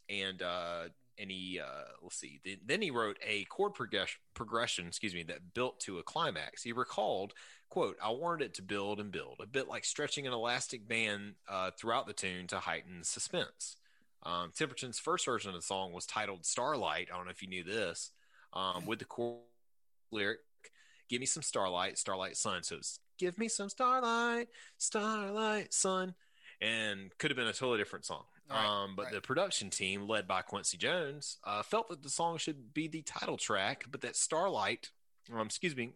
and 0.09 0.41
uh, 0.41 0.85
and 1.19 1.31
he 1.31 1.61
uh, 1.61 1.85
let's 2.03 2.17
see, 2.17 2.41
then, 2.45 2.59
then 2.65 2.83
he 2.83 2.91
wrote 2.91 3.19
a 3.27 3.45
chord 3.45 3.75
progression, 3.75 4.21
progression, 4.35 4.87
excuse 4.87 5.15
me, 5.15 5.23
that 5.25 5.55
built 5.55 5.81
to 5.81 5.99
a 5.99 6.03
climax. 6.03 6.63
He 6.63 6.73
recalled 6.73 7.35
quote 7.71 7.99
i 8.03 8.09
wanted 8.09 8.47
it 8.47 8.55
to 8.55 8.63
build 8.63 8.99
and 8.99 9.13
build 9.13 9.37
a 9.43 9.47
bit 9.47 9.69
like 9.69 9.85
stretching 9.85 10.27
an 10.27 10.33
elastic 10.33 10.89
band 10.89 11.35
uh, 11.51 11.71
throughout 11.79 12.07
the 12.07 12.15
tune 12.15 12.47
to 12.47 12.59
heighten 12.59 13.05
suspense. 13.05 13.77
Um, 14.23 14.53
temperton's 14.57 14.99
first 14.99 15.27
version 15.27 15.51
of 15.51 15.57
the 15.57 15.63
song 15.63 15.93
was 15.93 16.05
titled 16.05 16.45
starlight 16.45 17.09
i 17.13 17.17
don't 17.17 17.27
know 17.27 17.31
if 17.31 17.43
you 17.43 17.49
knew 17.49 17.63
this 17.63 18.11
um, 18.53 18.85
with 18.87 18.99
the 18.99 19.05
core 19.05 19.39
lyric 20.11 20.41
give 21.09 21.21
me 21.21 21.27
some 21.27 21.43
starlight 21.43 21.99
starlight 21.99 22.37
sun. 22.37 22.63
So 22.63 22.77
it's 22.77 23.01
give 23.19 23.39
me 23.39 23.49
some 23.49 23.69
starlight 23.69 24.49
starlight 24.77 25.73
sun 25.73 26.15
and 26.61 27.11
could 27.19 27.31
have 27.31 27.37
been 27.37 27.47
a 27.47 27.53
totally 27.53 27.79
different 27.79 28.05
song 28.05 28.25
Right, 28.51 28.65
um, 28.65 28.95
but 28.97 29.07
right. 29.07 29.15
the 29.15 29.21
production 29.21 29.71
team 29.71 30.09
led 30.09 30.27
by 30.27 30.41
quincy 30.43 30.79
jones 30.79 31.37
uh, 31.45 31.63
felt 31.63 31.89
that 31.89 32.03
the 32.03 32.09
song 32.09 32.39
should 32.39 32.73
be 32.73 32.89
the 32.89 33.03
title 33.03 33.37
track 33.37 33.85
but 33.91 34.01
that 34.01 34.17
starlight 34.17 34.91
um, 35.35 35.47
excuse 35.47 35.77
me 35.77 35.93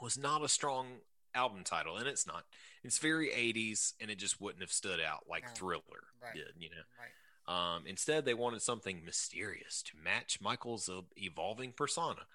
was 0.00 0.18
not 0.18 0.44
a 0.44 0.48
strong 0.48 0.86
album 1.34 1.64
title, 1.64 1.96
and 1.96 2.06
it's 2.06 2.26
not. 2.26 2.44
It's 2.84 2.98
very 2.98 3.28
80s, 3.28 3.94
and 4.00 4.10
it 4.10 4.18
just 4.18 4.40
wouldn't 4.40 4.62
have 4.62 4.72
stood 4.72 5.00
out 5.00 5.24
like 5.28 5.44
No. 5.44 5.50
Thriller 5.54 5.82
Right. 6.22 6.34
did, 6.34 6.54
you 6.58 6.70
know. 6.70 6.82
Right. 6.98 7.76
Um, 7.76 7.86
instead, 7.86 8.24
they 8.24 8.34
wanted 8.34 8.60
something 8.60 9.04
mysterious 9.04 9.82
to 9.84 9.96
match 9.96 10.40
Michael's 10.40 10.88
uh, 10.88 11.02
evolving 11.16 11.72
persona. 11.72 12.26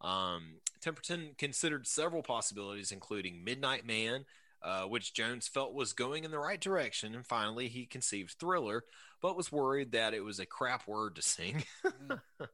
Um, 0.00 0.60
Temperton 0.80 1.36
considered 1.36 1.86
several 1.86 2.22
possibilities, 2.22 2.90
including 2.90 3.44
Midnight 3.44 3.86
Man, 3.86 4.24
uh, 4.64 4.84
which 4.84 5.12
Jones 5.12 5.46
felt 5.46 5.74
was 5.74 5.92
going 5.92 6.24
in 6.24 6.30
the 6.30 6.38
right 6.38 6.60
direction, 6.60 7.14
and 7.14 7.26
finally 7.26 7.68
he 7.68 7.84
conceived 7.84 8.32
Thriller, 8.32 8.84
but 9.20 9.36
was 9.36 9.52
worried 9.52 9.92
that 9.92 10.14
it 10.14 10.24
was 10.24 10.40
a 10.40 10.46
crap 10.46 10.88
word 10.88 11.16
to 11.16 11.22
sing. 11.22 11.64
Mm. 11.84 12.20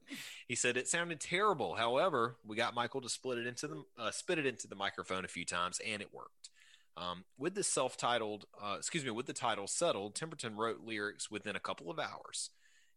he 0.47 0.55
said 0.55 0.75
it 0.75 0.89
sounded 0.89 1.21
terrible. 1.21 1.75
However, 1.75 2.35
we 2.45 2.57
got 2.57 2.75
Michael 2.75 2.99
to 3.01 3.09
split 3.09 3.37
it 3.37 3.47
into 3.47 3.67
the 3.67 3.83
uh, 3.97 4.11
spit 4.11 4.39
it 4.39 4.45
into 4.45 4.67
the 4.67 4.75
microphone 4.75 5.23
a 5.23 5.29
few 5.29 5.45
times, 5.45 5.79
and 5.85 6.01
it 6.01 6.13
worked. 6.13 6.49
Um, 6.97 7.23
with 7.37 7.55
the 7.55 7.63
self-titled, 7.63 8.45
uh, 8.61 8.75
excuse 8.77 9.05
me, 9.05 9.11
with 9.11 9.25
the 9.25 9.33
title 9.33 9.65
settled, 9.65 10.13
Temperton 10.13 10.57
wrote 10.57 10.81
lyrics 10.85 11.31
within 11.31 11.55
a 11.55 11.61
couple 11.61 11.89
of 11.89 11.97
hours. 11.97 12.49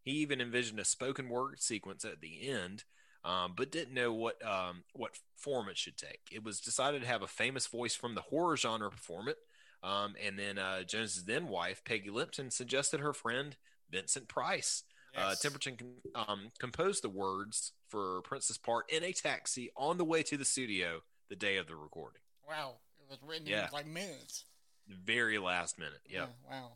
He 0.03 0.11
even 0.13 0.41
envisioned 0.41 0.81
a 0.81 0.85
spoken 0.85 1.29
word 1.29 1.61
sequence 1.61 2.05
at 2.05 2.21
the 2.21 2.49
end, 2.49 2.83
um, 3.25 3.55
but 3.57 3.73
didn't 3.73 3.95
know 3.95 4.13
what 4.13 4.45
um, 4.47 4.85
what 4.93 5.13
form 5.37 5.69
it 5.69 5.77
should 5.79 5.97
take. 5.97 6.21
It 6.33 6.45
was 6.45 6.61
decided 6.61 7.03
to 7.03 7.09
have 7.09 7.23
a 7.23 7.27
famous 7.27 7.67
voice 7.67 7.95
from 7.95 8.15
the 8.15 8.21
horror 8.23 8.57
genre 8.57 8.91
perform 8.91 9.29
it, 9.29 9.39
um, 9.83 10.15
and 10.25 10.39
then 10.39 10.59
uh, 10.59 10.83
Jones's 10.83 11.25
then 11.25 11.49
wife 11.49 11.83
Peggy 11.85 12.11
Lipton 12.11 12.51
suggested 12.51 13.01
her 13.01 13.13
friend 13.13 13.57
Vincent 13.91 14.29
Price. 14.29 14.83
Uh, 15.17 15.29
Yes. 15.31 15.45
Temperton 15.47 15.79
um, 16.17 16.49
composed 16.59 17.05
the 17.05 17.09
words 17.09 17.71
for 17.89 18.21
Prince's 18.23 18.59
part 18.59 18.91
in 18.91 19.05
a 19.05 19.13
taxi 19.13 19.71
on 19.77 19.97
the 19.97 20.05
way 20.05 20.25
to 20.25 20.37
the 20.37 20.45
studio 20.45 21.03
the 21.31 21.37
day 21.37 21.57
of 21.57 21.69
the 21.69 21.77
recording. 21.77 22.21
Wow. 22.49 22.79
It 22.99 23.09
was 23.09 23.19
written 23.25 23.47
Yeah. 23.47 23.67
in 23.67 23.73
like 23.73 23.87
minutes. 23.87 24.45
The 24.89 24.97
very 24.97 25.39
last 25.39 25.79
minute. 25.79 26.01
Yep. 26.11 26.31
Yeah, 26.51 26.51
wow. 26.51 26.73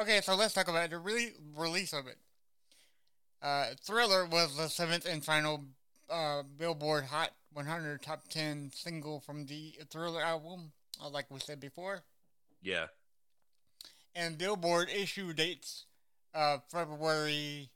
Okay, 0.00 0.20
so 0.22 0.36
let's 0.36 0.54
talk 0.54 0.68
about 0.68 0.88
the 0.90 0.98
re- 0.98 1.34
release 1.54 1.92
of 1.92 2.06
it. 2.06 2.16
Uh, 3.40 3.66
Thriller 3.80 4.26
was 4.26 4.56
the 4.56 4.68
seventh 4.68 5.06
and 5.06 5.24
final 5.24 5.64
uh, 6.10 6.42
Billboard 6.56 7.04
Hot 7.04 7.30
100 7.52 8.02
Top 8.02 8.28
10 8.28 8.72
single 8.74 9.20
from 9.20 9.46
the 9.46 9.74
Thriller 9.90 10.22
album, 10.22 10.72
uh, 11.02 11.08
like 11.08 11.26
we 11.30 11.40
said 11.40 11.60
before. 11.60 12.02
Yeah. 12.62 12.86
And 14.14 14.38
Billboard 14.38 14.88
issue 14.90 15.32
dates 15.32 15.86
uh, 16.34 16.58
February 16.68 17.70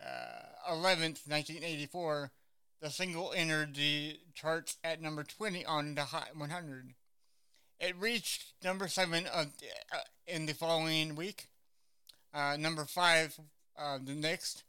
uh, 0.00 0.72
11th, 0.72 1.26
1984. 1.26 2.30
The 2.80 2.90
single 2.90 3.32
entered 3.34 3.74
the 3.74 4.20
charts 4.34 4.76
at 4.84 5.02
number 5.02 5.24
20 5.24 5.66
on 5.66 5.96
the 5.96 6.02
Hot 6.02 6.36
100. 6.36 6.94
It 7.80 7.96
reached 7.98 8.52
number 8.62 8.88
7 8.88 9.26
of, 9.26 9.46
uh, 9.92 9.98
in 10.26 10.46
the 10.46 10.54
following 10.54 11.16
week, 11.16 11.48
uh, 12.32 12.56
number 12.58 12.84
5 12.84 13.40
uh, 13.78 13.98
the 14.04 14.14
next, 14.14 14.64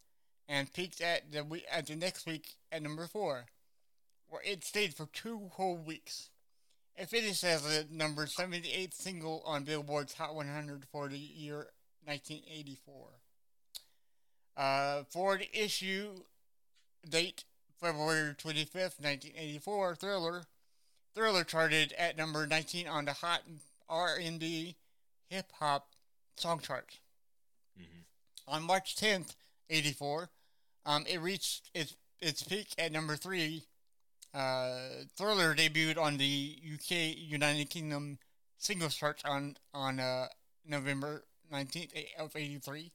and 0.49 0.73
peaked 0.73 0.99
at 0.99 1.31
the, 1.31 1.43
we- 1.45 1.63
at 1.71 1.85
the 1.87 1.95
next 1.95 2.25
week 2.25 2.55
at 2.71 2.81
number 2.81 3.07
4, 3.07 3.45
where 4.27 4.41
it 4.43 4.63
stayed 4.65 4.93
for 4.95 5.05
two 5.13 5.49
whole 5.53 5.77
weeks. 5.77 6.29
It 6.97 7.07
finished 7.07 7.43
as 7.45 7.61
the 7.63 7.85
number 7.89 8.25
78th 8.25 8.93
single 8.93 9.41
on 9.45 9.63
Billboard's 9.63 10.13
Hot 10.15 10.35
100 10.35 10.83
for 10.91 11.07
the 11.07 11.17
year 11.17 11.67
1984. 12.03 13.07
Uh, 14.57 15.03
for 15.09 15.37
the 15.37 15.47
issue 15.57 16.23
date, 17.07 17.45
February 17.79 18.33
25th, 18.35 18.99
1984, 18.99 19.95
Thriller. 19.95 20.43
Thriller 21.15 21.43
charted 21.45 21.93
at 21.93 22.17
number 22.17 22.45
19 22.45 22.87
on 22.87 23.05
the 23.05 23.13
Hot 23.13 23.43
R&B 23.87 24.75
hip 25.29 25.51
hop 25.59 25.87
song 26.35 26.59
charts. 26.59 26.97
Mhm. 27.79 28.03
On 28.47 28.63
March 28.63 28.95
10th, 28.97 29.35
84, 29.69 30.29
um, 30.89 31.05
it 31.07 31.21
reached 31.21 31.69
its 31.75 31.95
its 32.19 32.41
peak 32.43 32.67
at 32.79 32.91
number 32.91 33.15
three. 33.15 33.63
Uh, 34.33 35.05
Thriller 35.15 35.55
debuted 35.55 35.97
on 35.97 36.17
the 36.17 36.59
UK 36.73 37.15
United 37.15 37.69
Kingdom 37.69 38.17
singles 38.57 38.95
charts 38.95 39.23
on 39.23 39.55
on 39.73 39.99
uh, 39.99 40.27
November 40.65 41.23
19th 41.53 41.93
of 42.19 42.35
83 42.35 42.91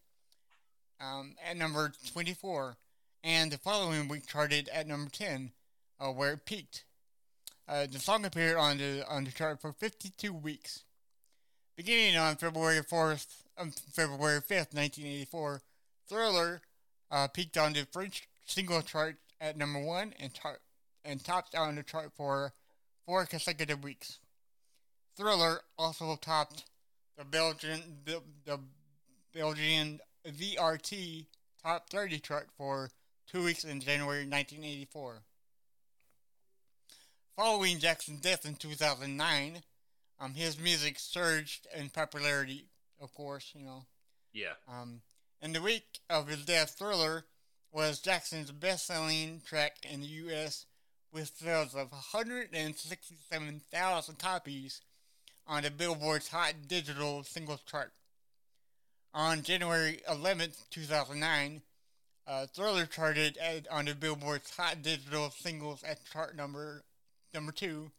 um, 1.01 1.35
at 1.49 1.57
number 1.57 1.93
24, 2.13 2.77
and 3.23 3.53
the 3.53 3.59
following 3.59 4.09
week 4.09 4.27
charted 4.27 4.69
at 4.69 4.87
number 4.87 5.11
10, 5.11 5.53
uh, 6.01 6.09
where 6.09 6.33
it 6.33 6.45
peaked. 6.45 6.85
Uh, 7.69 7.87
the 7.91 7.99
song 7.99 8.25
appeared 8.25 8.57
on 8.57 8.79
the 8.79 9.05
on 9.09 9.25
the 9.25 9.31
chart 9.31 9.61
for 9.61 9.73
52 9.73 10.33
weeks. 10.33 10.83
Beginning 11.77 12.17
on 12.17 12.37
February 12.37 12.81
4th, 12.81 13.27
um, 13.57 13.71
February 13.93 14.41
5th, 14.41 14.75
1984, 14.75 15.63
Thriller 16.09 16.61
uh, 17.11 17.29
peaked 17.29 17.57
on 17.57 17.73
the 17.73 17.87
French 17.93 18.29
single 18.45 18.83
chart 18.83 19.17
at 19.41 19.57
number 19.57 19.81
one 19.81 20.15
and 20.19 20.33
and 21.05 21.23
topped 21.25 21.55
on 21.55 21.75
the 21.75 21.83
chart 21.83 22.13
for 22.15 22.53
four 23.07 23.27
consecutive 23.27 23.83
weeks. 23.83 24.19
Thriller 25.17 25.61
also 25.79 26.17
topped 26.17 26.65
the 27.17 27.25
Belgian 27.25 27.81
the, 28.05 28.21
the 28.45 28.59
Belgian 29.33 30.01
VRT 30.27 31.27
top 31.63 31.89
30 31.91 32.19
chart 32.21 32.49
for 32.57 32.91
two 33.27 33.45
weeks 33.45 33.65
in 33.65 33.81
January 33.81 34.27
1984. 34.27 35.23
Following 37.37 37.79
Jackson's 37.79 38.21
death 38.21 38.47
in 38.47 38.55
2009, 38.55 39.63
um, 40.21 40.35
his 40.35 40.59
music 40.59 40.99
surged 40.99 41.67
in 41.77 41.89
popularity, 41.91 42.67
of 43.01 43.13
course, 43.13 43.51
you 43.57 43.65
know. 43.65 43.85
Yeah. 44.33 44.53
Um, 44.69 45.01
in 45.45 45.53
the 45.53 45.61
week 45.61 46.01
of 46.09 46.27
his 46.27 46.45
death, 46.47 46.77
Thriller 46.79 47.27
was 47.71 48.01
Jackson's 48.01 48.51
best 48.51 48.87
selling 48.87 49.43
track 49.45 49.77
in 49.89 50.01
the 50.01 50.07
U.S. 50.07 50.65
with 51.13 51.37
sales 51.37 51.75
of 51.75 51.93
167,000 51.93 54.19
copies 54.19 54.81
on 55.47 55.65
the 55.65 55.71
Billboard's 55.71 56.29
Hot 56.29 56.55
Digital 56.67 57.23
Singles 57.25 57.61
Chart. 57.71 57.93
On 59.13 59.43
January 59.43 60.01
11, 60.11 60.53
2009, 60.71 61.61
uh, 62.27 62.47
Thriller 62.47 62.87
charted 62.87 63.37
at, 63.37 63.71
on 63.71 63.85
the 63.85 63.95
Billboard's 63.95 64.57
Hot 64.57 64.81
Digital 64.81 65.29
Singles 65.29 65.83
at 65.83 66.07
chart 66.11 66.35
number 66.35 66.85
number 67.35 67.53
two, 67.53 67.91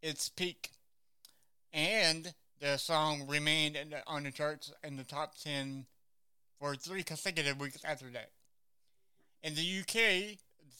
its 0.00 0.30
peak, 0.30 0.70
and 1.74 2.32
the 2.60 2.78
song 2.78 3.26
remained 3.28 3.76
in 3.76 3.90
the, 3.90 4.02
on 4.06 4.22
the 4.22 4.30
charts 4.30 4.72
in 4.82 4.96
the 4.96 5.04
top 5.04 5.34
10 5.42 5.84
for 6.58 6.74
three 6.74 7.02
consecutive 7.02 7.60
weeks 7.60 7.78
after 7.84 8.06
that. 8.10 8.30
In 9.42 9.54
the 9.54 9.80
UK, 9.80 9.94
the 9.94 10.36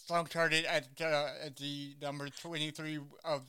song 0.06 0.26
charted 0.26 0.64
at, 0.64 0.88
uh, 1.00 1.28
at 1.44 1.56
the 1.56 1.96
number 2.00 2.28
23 2.28 2.98
of. 3.24 3.42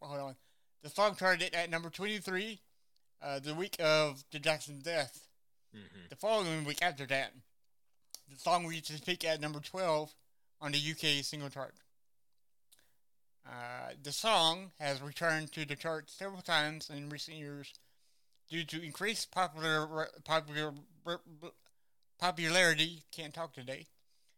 Hold 0.00 0.20
on. 0.20 0.36
The 0.82 0.90
song 0.90 1.16
charted 1.16 1.54
at 1.54 1.70
number 1.70 1.90
23 1.90 2.60
uh, 3.22 3.38
the 3.38 3.54
week 3.54 3.76
of 3.80 4.24
the 4.32 4.38
Jackson 4.38 4.80
death. 4.80 5.26
hmm 5.72 5.80
The 6.10 6.16
following 6.16 6.64
week 6.64 6.82
after 6.82 7.06
that, 7.06 7.32
the 8.28 8.38
song 8.38 8.66
reached 8.66 8.90
its 8.90 9.00
peak 9.00 9.24
at 9.24 9.40
number 9.40 9.60
12 9.60 10.12
on 10.60 10.72
the 10.72 10.78
UK 10.78 11.24
single 11.24 11.48
chart. 11.48 11.74
Uh, 13.46 13.92
the 14.02 14.12
song 14.12 14.70
has 14.78 15.02
returned 15.02 15.52
to 15.52 15.64
the 15.64 15.74
chart 15.74 16.10
several 16.10 16.42
times 16.42 16.90
in 16.90 17.08
recent 17.08 17.36
years 17.36 17.72
due 18.48 18.64
to 18.64 18.82
increased 18.82 19.32
popular 19.32 20.08
popular 20.24 20.72
popularity. 22.18 23.02
Can't 23.14 23.34
talk 23.34 23.52
today. 23.54 23.86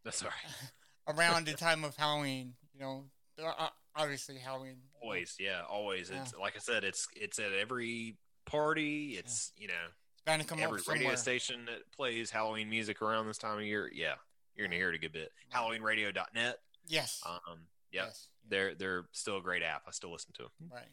That's 0.05 0.23
all 0.23 0.29
right. 0.29 1.17
Around 1.19 1.47
the 1.47 1.53
time 1.55 1.85
of 1.85 1.97
Halloween, 1.97 2.55
you 2.73 2.81
know, 2.81 3.05
uh, 3.45 3.69
obviously 3.95 4.37
Halloween. 4.39 4.77
Always, 5.03 5.37
yeah, 5.39 5.61
always. 5.69 6.11
Yeah. 6.11 6.23
It's 6.23 6.35
like 6.35 6.57
I 6.57 6.61
said, 6.61 6.83
it's 6.85 7.07
it's 7.15 7.39
at 7.39 7.53
every 7.53 8.17
party. 8.47 9.17
It's 9.19 9.53
you 9.59 9.69
know 9.69 9.75
It's 10.15 10.23
bound 10.25 10.41
to 10.41 10.49
come 10.49 10.61
every 10.61 10.81
radio 10.89 11.09
somewhere. 11.11 11.17
station 11.17 11.67
that 11.67 11.81
plays 11.95 12.31
Halloween 12.31 12.71
music 12.71 13.03
around 13.03 13.27
this 13.27 13.37
time 13.37 13.59
of 13.59 13.65
year. 13.65 13.91
Yeah, 13.95 14.15
you're 14.57 14.67
gonna 14.67 14.77
hear 14.79 14.89
it 14.91 14.95
a 14.95 14.99
good 14.99 15.13
bit. 15.13 15.31
HalloweenRadio.net. 15.55 16.57
Yes. 16.87 17.21
Um, 17.27 17.67
yeah, 17.93 18.05
Yes. 18.07 18.29
they're 18.49 18.75
they're 18.75 19.05
still 19.13 19.37
a 19.37 19.43
great 19.43 19.63
app. 19.63 19.83
I 19.87 19.91
still 19.91 20.11
listen 20.13 20.33
to 20.37 20.43
them. 20.45 20.51
Right. 20.71 20.77
right. 20.79 20.89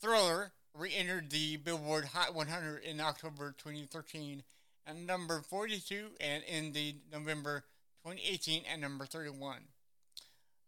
Thriller 0.00 0.52
re-entered 0.78 1.30
the 1.30 1.56
Billboard 1.56 2.04
Hot 2.06 2.34
100 2.34 2.84
in 2.84 3.00
October 3.00 3.54
2013 3.58 4.42
at 4.86 4.96
number 4.96 5.42
42 5.42 6.06
and 6.20 6.42
in 6.44 6.72
the 6.72 6.94
November 7.12 7.64
2018 8.04 8.62
at 8.72 8.80
number 8.80 9.04
31. 9.04 9.58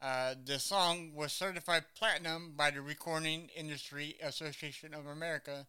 Uh, 0.03 0.35
the 0.45 0.59
song 0.59 1.13
was 1.15 1.33
certified 1.33 1.85
platinum 1.97 2.55
by 2.57 2.71
the 2.71 2.81
Recording 2.81 3.51
Industry 3.57 4.17
Association 4.23 4.95
of 4.95 5.07
America 5.07 5.67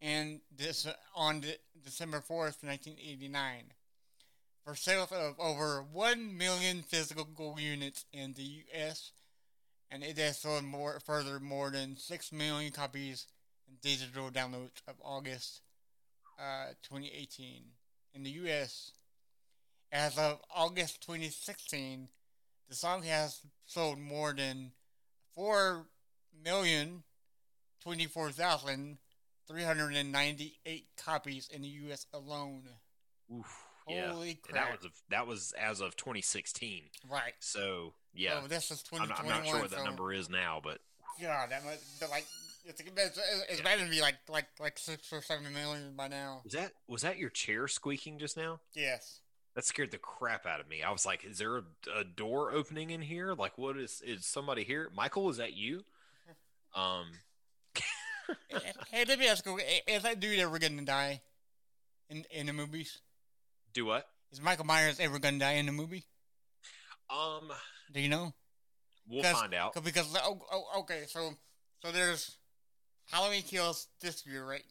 and 0.00 0.40
this 0.54 0.86
on 1.14 1.40
de- 1.40 1.56
December 1.84 2.18
4th, 2.18 2.62
1989 2.62 3.72
for 4.64 4.74
sales 4.74 5.12
of 5.12 5.40
over 5.40 5.84
1 5.92 6.36
million 6.36 6.82
physical 6.82 7.56
units 7.58 8.04
in 8.12 8.34
the 8.34 8.42
U.S 8.42 9.12
and 9.92 10.02
it 10.02 10.16
has 10.18 10.38
sold 10.38 10.64
more 10.64 10.98
further 11.00 11.38
more 11.38 11.70
than 11.70 11.96
six 11.96 12.32
million 12.32 12.72
copies 12.72 13.26
in 13.68 13.74
digital 13.82 14.30
downloads 14.30 14.80
of 14.88 14.94
August 15.02 15.60
uh, 16.38 16.68
2018 16.82 17.62
in 18.14 18.22
the 18.22 18.30
U.S. 18.30 18.92
As 19.90 20.16
of 20.18 20.40
August 20.54 21.02
2016, 21.02 22.08
the 22.68 22.74
song 22.74 23.02
has 23.02 23.40
sold 23.66 23.98
more 23.98 24.32
than 24.32 24.72
four 25.34 25.84
million 26.42 27.02
twenty-four 27.82 28.30
thousand 28.30 28.98
three 29.46 29.62
hundred 29.62 29.94
and 29.96 30.10
ninety-eight 30.12 30.86
copies 30.96 31.48
in 31.52 31.60
the 31.62 31.68
U.S. 31.68 32.06
alone. 32.14 32.62
Oof, 33.34 33.46
Holy 33.86 34.30
And 34.30 34.42
crap! 34.42 34.54
that 34.54 34.76
was 34.76 34.84
of, 34.86 34.92
that 35.10 35.26
was 35.26 35.52
as 35.60 35.80
of 35.80 35.96
2016. 35.96 36.84
right. 37.10 37.32
So 37.40 37.92
yeah, 38.14 38.40
Oh, 38.42 38.46
this 38.46 38.70
is 38.70 38.82
I'm, 38.92 39.08
not, 39.08 39.18
2021. 39.18 39.32
I'm 39.38 39.44
not 39.44 39.50
sure 39.50 39.60
what 39.60 39.70
that 39.70 39.78
so- 39.80 39.84
number 39.84 40.12
is 40.12 40.30
now, 40.30 40.60
but 40.62 40.78
God, 41.20 41.50
that 41.50 41.64
must 41.64 42.00
but 42.00 42.08
like 42.10 42.24
it's 42.64 42.80
it's, 42.80 43.18
it's 43.48 43.60
better 43.60 43.84
to 43.84 43.90
be 43.90 44.00
like 44.00 44.16
like 44.28 44.46
like 44.60 44.78
six 44.78 45.12
or 45.12 45.20
seven 45.22 45.52
million 45.52 45.94
by 45.96 46.08
now. 46.08 46.40
was 46.44 46.52
that 46.52 46.72
was 46.86 47.02
that 47.02 47.18
your 47.18 47.30
chair 47.30 47.66
squeaking 47.68 48.18
just 48.18 48.36
now? 48.36 48.60
Yes. 48.74 49.20
That 49.54 49.64
scared 49.66 49.90
the 49.90 49.98
crap 49.98 50.46
out 50.46 50.60
of 50.60 50.68
me. 50.68 50.82
I 50.82 50.90
was 50.90 51.04
like, 51.04 51.24
"Is 51.26 51.36
there 51.38 51.58
a, 51.58 51.62
a 51.98 52.04
door 52.04 52.52
opening 52.52 52.88
in 52.90 53.02
here? 53.02 53.34
Like, 53.34 53.58
what 53.58 53.76
is 53.76 54.00
is 54.04 54.24
somebody 54.24 54.64
here? 54.64 54.90
Michael, 54.96 55.28
is 55.30 55.36
that 55.38 55.54
you?" 55.54 55.84
Um, 56.74 57.08
hey, 58.90 59.04
let 59.06 59.18
me 59.18 59.28
ask 59.28 59.44
you: 59.44 59.58
Is 59.86 60.02
that 60.04 60.20
dude 60.20 60.38
ever 60.38 60.58
gonna 60.58 60.82
die 60.86 61.20
in 62.08 62.24
in 62.30 62.46
the 62.46 62.52
movies? 62.54 62.98
do 63.74 63.84
what? 63.84 64.06
Is 64.30 64.40
Michael 64.40 64.64
Myers 64.64 64.98
ever 65.00 65.18
gonna 65.18 65.38
die 65.38 65.52
in 65.52 65.66
the 65.66 65.72
movie? 65.72 66.04
Um, 67.10 67.50
Do 67.92 68.00
you 68.00 68.08
know? 68.08 68.32
we'll 69.06 69.22
find 69.22 69.52
out. 69.52 69.74
'cause- 69.74 69.82
Because 69.82 70.16
oh, 70.22 70.40
oh, 70.50 70.80
okay, 70.80 71.04
so 71.08 71.32
so 71.82 71.92
there's 71.92 72.38
Halloween 73.10 73.42
Kills 73.42 73.88
this 74.00 74.26
year, 74.26 74.44
right? 74.44 74.64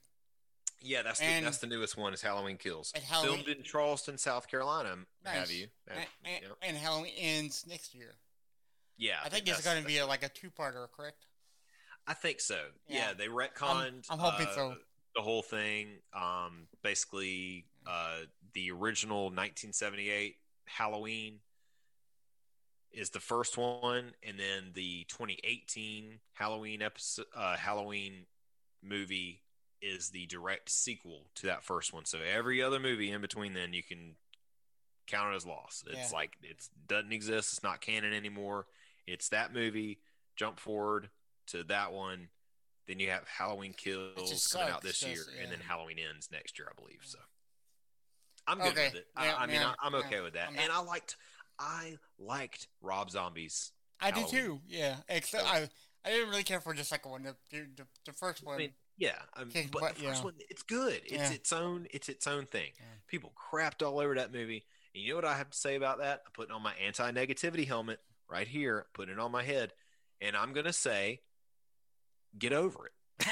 Yeah, 0.83 1.03
that's 1.03 1.19
the, 1.19 1.41
that's 1.43 1.59
the 1.59 1.67
newest 1.67 1.95
one. 1.95 2.13
Is 2.13 2.21
Halloween 2.21 2.57
Kills 2.57 2.91
And 2.95 3.03
Halloween 3.03 3.43
filmed 3.43 3.57
in 3.59 3.63
Charleston, 3.63 4.17
South 4.17 4.47
Carolina? 4.47 4.95
Nice. 5.23 5.35
Have 5.35 5.51
you? 5.51 5.67
and, 5.87 5.99
Have- 5.99 6.07
and, 6.25 6.43
yeah. 6.43 6.67
and 6.67 6.77
Halloween 6.77 7.13
ends 7.17 7.65
next 7.67 7.93
year. 7.93 8.15
Yeah, 8.97 9.17
I 9.23 9.29
think 9.29 9.47
it's 9.47 9.63
gonna 9.63 9.81
be 9.81 9.97
a, 9.99 10.05
like 10.05 10.23
a 10.23 10.29
two-parter, 10.29 10.87
correct? 10.95 11.25
I 12.07 12.13
think 12.13 12.39
so. 12.39 12.59
Yeah. 12.87 12.97
Yeah, 12.97 13.13
they 13.17 13.27
retconned. 13.27 14.05
I'm 14.09 14.19
hoping 14.19 14.47
uh, 14.47 14.55
so. 14.55 14.75
The 15.15 15.21
whole 15.21 15.41
thing. 15.41 15.87
Um, 16.13 16.67
basically, 16.83 17.65
uh, 17.87 18.19
the 18.53 18.71
original 18.71 19.25
1978 19.25 20.35
Halloween 20.65 21.39
is 22.93 23.09
the 23.11 23.19
first 23.19 23.57
one, 23.57 24.13
and 24.23 24.37
then 24.39 24.71
the 24.73 25.05
2018 25.09 26.19
Halloween 26.33 26.81
episode, 26.81 27.25
uh, 27.35 27.55
Halloween 27.55 28.25
movie 28.83 29.41
is 29.81 30.09
the 30.09 30.25
direct 30.27 30.69
sequel 30.69 31.27
to 31.35 31.47
that 31.47 31.63
first 31.63 31.93
one. 31.93 32.05
So 32.05 32.19
every 32.19 32.61
other 32.61 32.79
movie 32.79 33.11
in 33.11 33.21
between 33.21 33.53
then, 33.53 33.73
you 33.73 33.81
can 33.83 34.15
count 35.07 35.33
it 35.33 35.35
as 35.37 35.45
lost. 35.45 35.87
It's 35.87 36.11
Yeah. 36.11 36.17
like 36.17 36.37
it 36.43 36.67
doesn't 36.87 37.11
exist. 37.11 37.53
It's 37.53 37.63
not 37.63 37.81
canon 37.81 38.13
anymore. 38.13 38.67
It's 39.07 39.29
that 39.29 39.53
movie. 39.53 39.99
Jump 40.35 40.59
forward 40.59 41.09
to 41.47 41.63
that 41.65 41.91
one. 41.91 42.29
Then 42.87 42.99
you 42.99 43.09
have 43.09 43.27
Halloween 43.27 43.73
Kills 43.73 44.47
coming 44.51 44.69
out 44.69 44.81
this 44.81 45.01
year, 45.01 45.15
just- 45.15 45.29
and 45.29 45.51
then. 45.51 45.59
Halloween 45.61 45.97
ends 45.99 46.29
next 46.31 46.59
year, 46.59 46.67
I 46.69 46.73
believe. 46.79 47.01
So 47.03 47.19
I'm 48.47 48.57
good 48.57 48.67
Okay, 48.73 48.85
with 48.87 48.95
it. 48.95 49.07
yeah, 49.15 49.35
I, 49.35 49.43
I 49.43 49.45
mean, 49.47 49.55
yeah, 49.61 49.75
I, 49.79 49.85
I'm 49.85 49.93
yeah. 49.93 49.99
okay 49.99 50.21
with 50.21 50.33
that. 50.33 50.49
And 50.55 50.71
I 50.71 50.79
liked, 50.79 51.15
I 51.61 51.97
liked 52.17 52.67
Rob 52.81 53.11
Zombie's. 53.11 53.71
I 53.99 54.09
do 54.11 54.21
Halloween. 54.21 54.43
too. 54.45 54.61
Yeah, 54.67 54.95
except 55.07 55.45
I 55.45 55.69
I 56.03 56.09
didn't 56.09 56.29
really 56.29 56.43
care 56.43 56.59
for 56.59 56.73
the 56.73 56.83
second 56.83 57.11
one. 57.11 57.23
The 57.23 57.35
the, 57.51 57.85
the, 58.05 58.13
first 58.13 58.43
one. 58.43 58.55
I 58.55 58.57
mean, 58.57 58.73
Yeah, 58.97 59.11
um, 59.37 59.49
Okay, 59.49 59.67
but 59.71 59.81
but- 59.81 59.95
the 59.95 60.03
first 60.05 60.19
yeah. 60.21 60.25
one, 60.25 60.33
it's 60.49 60.63
good. 60.63 61.01
It's 61.05 61.11
Yeah. 61.13 61.31
its 61.31 61.53
own. 61.53 61.87
It's 61.91 62.09
its 62.09 62.25
own 62.25 62.47
thing. 62.47 62.71
Yeah. 62.77 62.85
People 63.07 63.31
crapped 63.37 63.85
all 63.85 63.99
over 63.99 64.15
that 64.15 64.33
movie. 64.33 64.65
And 64.95 65.03
you 65.03 65.09
know 65.11 65.15
what 65.17 65.25
I 65.25 65.37
have 65.37 65.51
to 65.51 65.57
say 65.57 65.75
about 65.75 65.99
that? 65.99 66.23
I'm 66.25 66.31
putting 66.33 66.51
on 66.53 66.61
my 66.63 66.73
anti-negativity 66.85 67.67
helmet 67.67 67.99
right 68.27 68.47
here, 68.47 68.87
putting 68.93 69.13
it 69.13 69.19
on 69.19 69.31
my 69.31 69.43
head, 69.43 69.71
and 70.19 70.35
I'm 70.35 70.53
gonna 70.53 70.73
say, 70.73 71.21
get 72.37 72.53
over 72.53 72.87
it. 72.87 72.93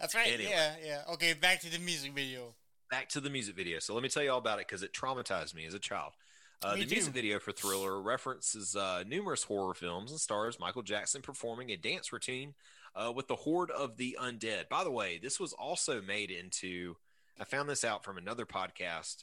That's 0.00 0.14
right. 0.14 0.28
Anyway. 0.32 0.50
Yeah, 0.50 0.74
yeah. 0.84 1.02
Okay, 1.14 1.32
back 1.34 1.60
to 1.62 1.70
the 1.70 1.78
music 1.78 2.12
video. 2.14 2.54
Back 2.90 3.08
to 3.10 3.20
the 3.20 3.28
music 3.30 3.56
video. 3.56 3.78
So 3.80 3.94
let 3.94 4.02
me 4.02 4.08
tell 4.08 4.22
you 4.22 4.30
all 4.30 4.38
about 4.38 4.60
it 4.60 4.66
because 4.68 4.82
it 4.82 4.92
traumatized 4.92 5.54
me 5.54 5.66
as 5.66 5.74
a 5.74 5.78
child. 5.78 6.12
Uh, 6.60 6.74
the 6.74 6.86
music 6.86 7.12
video 7.14 7.38
for 7.38 7.52
Thriller 7.52 8.00
references 8.02 8.74
uh, 8.74 9.04
numerous 9.06 9.44
horror 9.44 9.74
films 9.74 10.10
and 10.10 10.18
stars 10.20 10.58
Michael 10.58 10.82
Jackson 10.82 11.22
performing 11.22 11.70
a 11.70 11.76
dance 11.76 12.12
routine 12.12 12.54
uh, 12.96 13.12
with 13.14 13.28
the 13.28 13.36
Horde 13.36 13.70
of 13.70 13.96
the 13.96 14.18
Undead. 14.20 14.68
By 14.68 14.82
the 14.82 14.90
way, 14.90 15.18
this 15.22 15.38
was 15.38 15.52
also 15.52 16.00
made 16.02 16.30
into. 16.32 16.96
I 17.40 17.44
found 17.44 17.68
this 17.68 17.84
out 17.84 18.02
from 18.02 18.18
another 18.18 18.44
podcast. 18.44 19.22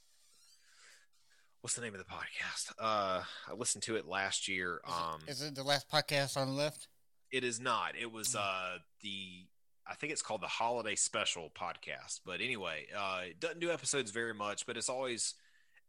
What's 1.60 1.76
the 1.76 1.82
name 1.82 1.94
of 1.94 2.00
the 2.00 2.06
podcast? 2.06 2.72
Uh, 2.80 3.24
I 3.50 3.54
listened 3.58 3.84
to 3.84 3.98
it 3.98 4.08
last 4.08 4.48
year. 4.48 4.80
Is, 4.88 4.94
Um, 4.94 5.20
it, 5.28 5.32
is 5.32 5.42
it 5.42 5.56
the 5.56 5.64
last 5.64 5.90
podcast 5.90 6.38
on 6.38 6.48
the 6.48 6.54
left? 6.54 6.88
it 7.32 7.44
is 7.44 7.60
not. 7.60 7.98
It 7.98 8.12
was 8.12 8.30
Mm. 8.30 8.40
uh 8.40 8.78
the 9.02 9.48
I 9.88 9.94
think 9.96 10.14
it's 10.14 10.22
called 10.22 10.42
the 10.42 10.48
Holiday 10.48 10.96
Special 10.96 11.50
podcast. 11.50 12.22
But 12.26 12.40
anyway, 12.40 12.88
uh 12.96 13.24
it 13.26 13.40
doesn't 13.42 13.60
do 13.60 13.72
episodes 13.72 14.12
very 14.12 14.34
much, 14.34 14.66
but 14.66 14.78
it's 14.78 14.88
always 14.90 15.34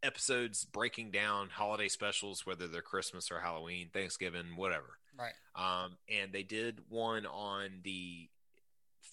episodes 0.02 0.64
breaking 0.64 1.10
down 1.10 1.48
holiday 1.48 1.88
specials, 1.88 2.46
whether 2.46 2.66
they're 2.66 2.82
Christmas 2.82 3.30
or 3.30 3.40
Halloween, 3.40 3.88
Thanksgiving, 3.92 4.56
whatever. 4.56 4.98
Right. 5.18 5.32
Um 5.54 5.96
and 6.08 6.32
they 6.32 6.42
did 6.42 6.80
one 6.88 7.26
on 7.26 7.80
the 7.82 8.28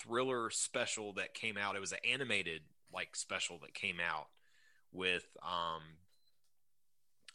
thriller 0.02 0.50
special 0.50 1.14
that 1.14 1.34
came 1.34 1.58
out. 1.58 1.76
It 1.76 1.82
was 1.82 1.92
an 1.94 2.00
animated 2.10 2.62
like 2.94 3.16
special 3.16 3.60
that 3.60 3.74
came 3.74 3.98
out 4.00 4.28
with 4.92 5.26
um 5.42 5.82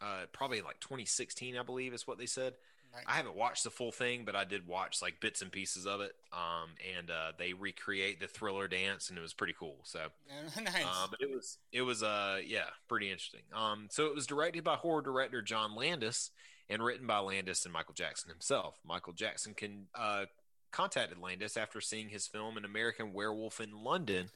uh 0.01 0.27
probably 0.33 0.61
like 0.61 0.79
2016 0.81 1.57
I 1.57 1.63
believe 1.63 1.93
is 1.93 2.07
what 2.07 2.19
they 2.19 2.27
said. 2.27 2.55
Right. 2.94 3.05
I 3.07 3.12
haven't 3.16 3.37
watched 3.37 3.64
the 3.64 3.70
full 3.70 3.92
thing, 3.92 4.24
but 4.24 4.35
I 4.35 4.44
did 4.44 4.66
watch 4.66 5.03
like 5.03 5.20
bits 5.20 5.42
and 5.42 5.53
pieces 5.53 5.87
of 5.87 6.01
it. 6.01 6.12
Um, 6.33 6.70
and 6.98 7.11
uh, 7.11 7.33
they 7.38 7.53
recreate 7.53 8.18
the 8.20 8.27
thriller 8.27 8.66
dance, 8.66 9.09
and 9.09 9.18
it 9.18 9.20
was 9.22 9.35
pretty 9.35 9.55
cool. 9.59 9.77
So, 9.85 10.01
nice. 10.62 10.85
uh, 10.85 11.07
but 11.11 11.20
it 11.20 11.31
was 11.31 11.59
it 11.72 11.83
was 11.83 12.03
uh 12.03 12.38
yeah 12.44 12.66
pretty 12.88 13.11
interesting. 13.11 13.42
Um, 13.55 13.88
so 13.90 14.07
it 14.07 14.14
was 14.14 14.27
directed 14.27 14.64
by 14.64 14.77
horror 14.77 15.03
director 15.03 15.42
John 15.42 15.74
Landis 15.77 16.31
and 16.70 16.83
written 16.83 17.07
by 17.07 17.18
Landis 17.18 17.64
and 17.64 17.72
Michael 17.72 17.94
Jackson 17.94 18.31
himself. 18.31 18.81
Michael 18.85 19.12
Jackson 19.12 19.55
can 19.55 19.87
uh 19.94 20.24
contacted 20.70 21.18
Landis 21.18 21.57
after 21.57 21.81
seeing 21.81 22.09
his 22.09 22.27
film 22.27 22.57
An 22.57 22.64
American 22.64 23.12
Werewolf 23.12 23.61
in 23.61 23.85
London. 23.85 24.31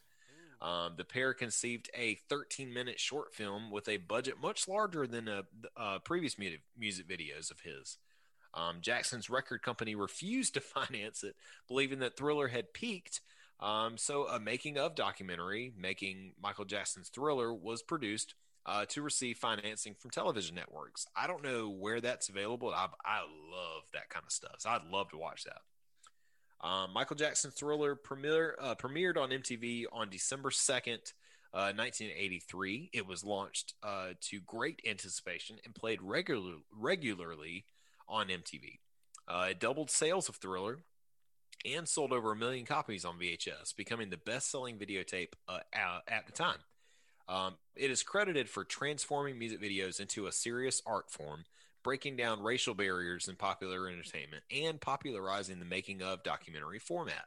Um, 0.63 0.95
the 0.97 1.05
pair 1.05 1.35
conceived 1.35 1.91
a 1.93 2.15
13 2.29 2.73
minute 2.73 3.01
short 3.01 3.35
film 3.35 3.71
with 3.71 3.89
a 3.89 3.97
budget 3.97 4.35
much 4.41 4.69
larger 4.69 5.09
than 5.09 5.29
uh, 5.29 5.43
uh, 5.77 5.99
previous 5.99 6.39
mu- 6.39 6.51
music 6.79 7.09
videos 7.09 7.51
of 7.51 7.61
his. 7.61 7.99
Um, 8.55 8.79
Jackson's 8.81 9.31
record 9.31 9.63
company 9.63 9.95
refused 9.95 10.55
to 10.55 10.61
finance 10.61 11.23
it, 11.23 11.37
believing 11.69 12.01
that 12.01 12.17
Thriller 12.17 12.49
had 12.49 12.73
peaked. 12.73 13.21
Um, 13.61 13.97
so, 13.97 14.27
a 14.27 14.41
making 14.41 14.79
of 14.79 14.95
documentary 14.95 15.73
making 15.79 16.33
Michael 16.43 16.65
Jackson's 16.65 17.09
Thriller 17.09 17.55
was 17.55 17.83
produced 17.83 18.35
uh, 18.67 18.87
to 18.87 19.03
receive 19.03 19.39
financing 19.39 19.95
from 19.99 20.11
television 20.11 20.57
networks. 20.57 21.07
I 21.17 21.27
don't 21.27 21.45
know 21.45 21.69
where 21.69 22.01
that's 22.01 22.29
available. 22.29 22.71
I, 22.71 22.89
I 23.05 23.21
love 23.21 23.83
that 23.93 24.09
kind 24.09 24.25
of 24.27 24.33
stuff. 24.33 24.57
So, 24.59 24.71
I'd 24.71 24.91
love 24.91 25.11
to 25.11 25.17
watch 25.17 25.45
that. 25.45 25.61
Um, 26.67 26.93
Michael 26.93 27.17
Jackson's 27.17 27.55
Thriller 27.55 27.95
premiere, 27.95 28.57
uh, 28.61 28.75
premiered 28.75 29.17
on 29.17 29.31
MTV 29.31 29.85
on 29.93 30.11
December 30.11 30.51
2nd, 30.51 31.13
uh, 31.55 31.73
1983. 31.75 32.91
It 32.93 33.07
was 33.07 33.25
launched 33.25 33.75
uh, 33.83 34.11
to 34.23 34.41
great 34.41 34.81
anticipation 34.89 35.57
and 35.65 35.75
played 35.75 36.01
regular, 36.03 36.55
regularly 36.77 37.65
on 38.13 38.29
MTV. 38.29 38.79
Uh, 39.27 39.47
it 39.51 39.61
doubled 39.61 39.91
sales 39.91 40.29
of 40.29 40.37
Thriller 40.37 40.79
and 41.65 41.89
sold 41.89 42.13
over 42.13 42.33
a 42.33 42.37
million 42.37 42.67
copies 42.67 43.05
on 43.05 43.19
VHS, 43.19 43.75
becoming 43.77 44.11
the 44.11 44.17
best 44.17 44.51
selling 44.51 44.77
videotape 44.77 45.33
uh, 45.49 45.61
at, 46.07 46.27
the 46.27 46.33
time. 46.33 46.59
Um, 47.29 47.55
it 47.77 47.91
is 47.91 48.03
credited 48.03 48.49
for 48.49 48.65
transforming 48.65 49.39
music 49.39 49.61
videos 49.61 50.01
into 50.01 50.27
a 50.27 50.33
serious 50.33 50.83
art 50.85 51.11
form, 51.11 51.45
breaking 51.83 52.17
down 52.17 52.43
racial 52.43 52.75
barriers 52.75 53.29
in 53.29 53.37
popular 53.37 53.89
entertainment, 53.89 54.43
and 54.51 54.81
popularizing 54.81 55.59
the 55.59 55.65
making 55.65 56.03
of 56.03 56.23
documentary 56.23 56.79
format. 56.79 57.27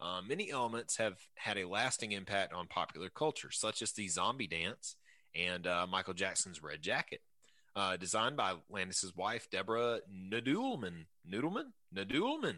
Uh, 0.00 0.20
many 0.26 0.50
elements 0.50 0.96
have 0.96 1.18
had 1.34 1.58
a 1.58 1.68
lasting 1.68 2.12
impact 2.12 2.52
on 2.52 2.66
popular 2.66 3.08
culture, 3.08 3.50
such 3.50 3.82
as 3.82 3.92
the 3.92 4.08
zombie 4.08 4.46
dance 4.46 4.96
and 5.34 5.66
uh, 5.66 5.86
Michael 5.88 6.14
Jackson's 6.14 6.62
Red 6.62 6.82
Jacket. 6.82 7.20
Uh, 7.76 7.96
designed 7.96 8.36
by 8.36 8.54
Landis's 8.68 9.14
wife, 9.16 9.48
Deborah 9.50 10.00
Nadoolman. 10.12 11.06
Noodleman? 11.30 11.72
Nadoolman. 11.94 12.56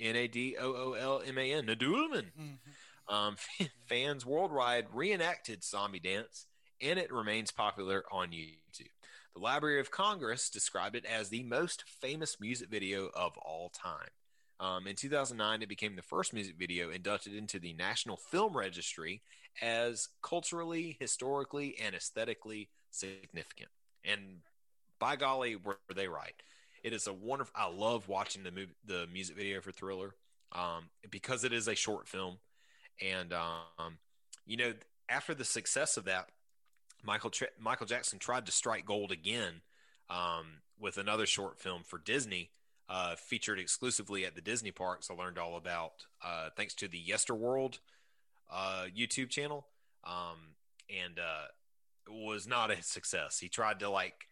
N 0.00 0.16
A 0.16 0.26
D 0.26 0.56
O 0.58 0.74
O 0.74 0.92
L 0.94 1.22
M 1.24 1.38
A 1.38 1.52
N. 1.52 1.66
Nadoolman. 1.66 2.32
Mhm. 2.38 2.58
Um, 3.08 3.36
fans 3.86 4.26
worldwide 4.26 4.86
reenacted 4.92 5.62
Zombie 5.62 6.00
Dance, 6.00 6.46
and 6.80 6.98
it 6.98 7.12
remains 7.12 7.52
popular 7.52 8.04
on 8.10 8.30
YouTube. 8.30 8.88
The 9.34 9.40
Library 9.40 9.80
of 9.80 9.90
Congress 9.90 10.48
described 10.50 10.96
it 10.96 11.04
as 11.04 11.28
the 11.28 11.42
most 11.42 11.84
famous 12.00 12.40
music 12.40 12.68
video 12.70 13.10
of 13.14 13.36
all 13.38 13.70
time. 13.70 14.08
Um, 14.60 14.86
in 14.86 14.94
2009, 14.96 15.62
it 15.62 15.68
became 15.68 15.96
the 15.96 16.02
first 16.02 16.32
music 16.32 16.54
video 16.56 16.90
inducted 16.90 17.34
into 17.34 17.58
the 17.58 17.72
National 17.74 18.16
Film 18.16 18.56
Registry 18.56 19.22
as 19.60 20.08
culturally, 20.22 20.96
historically, 21.00 21.76
and 21.80 21.94
aesthetically 21.94 22.70
significant. 22.90 23.70
And 24.04 24.40
by 24.98 25.16
golly, 25.16 25.56
were 25.56 25.78
they 25.94 26.08
right? 26.08 26.34
It 26.82 26.92
is 26.92 27.06
a 27.06 27.12
wonderful. 27.12 27.54
I 27.56 27.68
love 27.68 28.08
watching 28.08 28.42
the 28.42 28.50
movie, 28.50 28.74
the 28.84 29.06
music 29.12 29.36
video 29.36 29.60
for 29.60 29.72
Thriller, 29.72 30.14
um, 30.52 30.90
because 31.10 31.44
it 31.44 31.52
is 31.52 31.66
a 31.66 31.74
short 31.74 32.06
film, 32.06 32.38
and 33.02 33.32
um, 33.32 33.98
you 34.46 34.58
know, 34.58 34.74
after 35.08 35.34
the 35.34 35.44
success 35.44 35.96
of 35.96 36.04
that, 36.04 36.28
Michael 37.02 37.32
Michael 37.58 37.86
Jackson 37.86 38.18
tried 38.18 38.46
to 38.46 38.52
strike 38.52 38.84
gold 38.84 39.12
again 39.12 39.62
um, 40.10 40.60
with 40.78 40.98
another 40.98 41.24
short 41.26 41.58
film 41.58 41.82
for 41.84 41.98
Disney, 41.98 42.50
uh, 42.88 43.16
featured 43.16 43.58
exclusively 43.58 44.26
at 44.26 44.34
the 44.34 44.42
Disney 44.42 44.70
parks. 44.70 45.10
I 45.10 45.14
learned 45.14 45.38
all 45.38 45.56
about 45.56 46.04
uh, 46.22 46.50
thanks 46.56 46.74
to 46.74 46.88
the 46.88 47.02
Yesterworld 47.02 47.78
uh, 48.52 48.86
YouTube 48.94 49.30
channel, 49.30 49.66
um, 50.04 50.54
and 50.90 51.18
uh, 51.18 51.46
was 52.08 52.46
not 52.46 52.70
a 52.70 52.82
success. 52.82 53.38
He 53.38 53.48
tried 53.48 53.80
to 53.80 53.90
like 53.90 54.28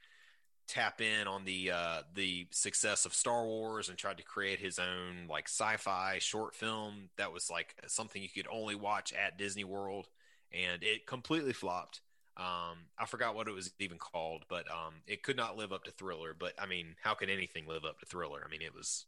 tap 0.68 1.00
in 1.00 1.26
on 1.26 1.44
the 1.44 1.70
uh, 1.70 2.02
the 2.14 2.46
success 2.50 3.04
of 3.04 3.14
Star 3.14 3.44
Wars 3.44 3.88
and 3.88 3.98
tried 3.98 4.18
to 4.18 4.22
create 4.22 4.58
his 4.58 4.78
own 4.78 5.26
like 5.28 5.48
sci-fi 5.48 6.18
short 6.18 6.54
film 6.54 7.10
that 7.18 7.32
was 7.32 7.50
like 7.50 7.74
something 7.86 8.22
you 8.22 8.28
could 8.28 8.46
only 8.50 8.74
watch 8.74 9.12
at 9.12 9.38
Disney 9.38 9.64
World, 9.64 10.08
and 10.52 10.82
it 10.82 11.06
completely 11.06 11.52
flopped. 11.52 12.00
Um, 12.36 12.86
I 12.98 13.04
forgot 13.06 13.34
what 13.34 13.48
it 13.48 13.54
was 13.54 13.72
even 13.78 13.98
called, 13.98 14.44
but 14.48 14.70
um, 14.70 14.94
it 15.06 15.22
could 15.22 15.36
not 15.36 15.58
live 15.58 15.72
up 15.72 15.84
to 15.84 15.90
Thriller. 15.90 16.34
But 16.38 16.54
I 16.58 16.66
mean, 16.66 16.96
how 17.02 17.14
could 17.14 17.28
anything 17.28 17.66
live 17.66 17.84
up 17.84 18.00
to 18.00 18.06
Thriller? 18.06 18.42
I 18.44 18.50
mean, 18.50 18.62
it 18.62 18.74
was 18.74 19.04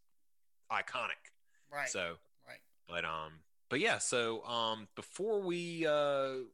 iconic. 0.70 1.32
Right. 1.72 1.88
So, 1.88 2.16
right. 2.46 2.60
but 2.86 3.04
um, 3.04 3.32
but 3.70 3.80
yeah. 3.80 3.98
So 3.98 4.44
um, 4.44 4.88
before 4.94 5.40
we 5.40 5.86
uh, 5.86 6.44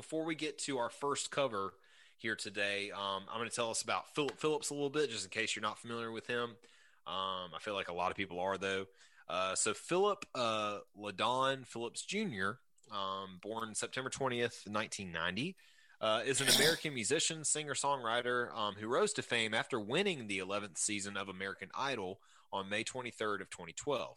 before 0.00 0.24
we 0.24 0.34
get 0.34 0.56
to 0.56 0.78
our 0.78 0.88
first 0.88 1.30
cover 1.30 1.74
here 2.16 2.34
today, 2.34 2.90
um, 2.90 3.24
I'm 3.30 3.36
going 3.38 3.50
to 3.50 3.54
tell 3.54 3.68
us 3.68 3.82
about 3.82 4.08
Phillip 4.14 4.40
Phillips 4.40 4.70
a 4.70 4.72
little 4.72 4.88
bit, 4.88 5.10
just 5.10 5.24
in 5.24 5.30
case 5.30 5.54
you're 5.54 5.62
not 5.62 5.78
familiar 5.78 6.10
with 6.10 6.26
him. 6.26 6.56
Um, 7.06 7.50
I 7.54 7.58
feel 7.60 7.74
like 7.74 7.88
a 7.88 7.92
lot 7.92 8.10
of 8.10 8.16
people 8.16 8.40
are 8.40 8.56
though. 8.56 8.86
Uh, 9.28 9.54
so 9.54 9.74
Phillip 9.74 10.24
uh, 10.34 10.78
Ladon 10.98 11.66
Phillips 11.66 12.02
Jr., 12.02 12.52
um, 12.90 13.40
born 13.42 13.74
September 13.74 14.08
20th, 14.08 14.66
1990. 14.66 15.54
Uh, 16.00 16.22
is 16.24 16.40
an 16.40 16.48
American 16.56 16.94
musician, 16.94 17.44
singer, 17.44 17.74
songwriter 17.74 18.56
um, 18.56 18.76
who 18.76 18.88
rose 18.88 19.12
to 19.12 19.20
fame 19.20 19.52
after 19.52 19.78
winning 19.78 20.28
the 20.28 20.38
11th 20.38 20.78
season 20.78 21.14
of 21.18 21.28
American 21.28 21.68
Idol 21.78 22.20
on 22.50 22.70
May 22.70 22.84
23rd 22.84 23.42
of 23.42 23.50
2012. 23.50 24.16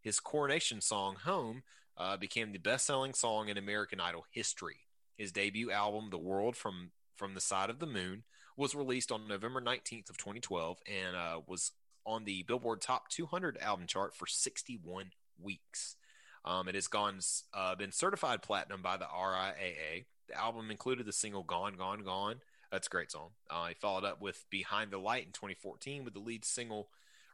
His 0.00 0.20
coronation 0.20 0.80
song 0.80 1.16
"Home" 1.24 1.64
uh, 1.98 2.16
became 2.18 2.52
the 2.52 2.58
best-selling 2.58 3.14
song 3.14 3.48
in 3.48 3.58
American 3.58 3.98
Idol 3.98 4.26
history. 4.30 4.84
His 5.16 5.32
debut 5.32 5.70
album, 5.70 6.10
"The 6.10 6.18
World 6.18 6.56
from 6.56 6.90
from 7.16 7.34
the 7.34 7.40
Side 7.40 7.70
of 7.70 7.78
the 7.78 7.86
Moon," 7.86 8.24
was 8.56 8.74
released 8.74 9.10
on 9.10 9.28
November 9.28 9.60
19th 9.60 10.10
of 10.10 10.16
2012 10.16 10.78
and 10.86 11.16
uh, 11.16 11.40
was 11.46 11.72
on 12.06 12.24
the 12.24 12.42
Billboard 12.42 12.80
Top 12.80 13.08
200 13.08 13.58
album 13.58 13.86
chart 13.86 14.14
for 14.14 14.26
61 14.26 15.10
weeks. 15.42 15.96
Um, 16.44 16.68
it 16.68 16.74
has 16.74 16.86
gone 16.86 17.20
uh, 17.54 17.74
been 17.74 17.92
certified 17.92 18.42
platinum 18.42 18.82
by 18.82 18.96
the 18.96 19.06
RIAA. 19.06 20.04
The 20.28 20.38
album 20.38 20.70
included 20.70 21.06
the 21.06 21.12
single 21.12 21.42
"Gone, 21.42 21.76
Gone, 21.76 22.04
Gone." 22.04 22.40
That's 22.70 22.86
a 22.86 22.90
great 22.90 23.10
song. 23.10 23.30
Uh, 23.48 23.68
he 23.68 23.74
followed 23.74 24.04
up 24.04 24.20
with 24.20 24.44
"Behind 24.50 24.90
the 24.90 24.98
Light" 24.98 25.24
in 25.24 25.32
2014 25.32 26.04
with 26.04 26.12
the 26.12 26.20
lead 26.20 26.44
single 26.44 26.90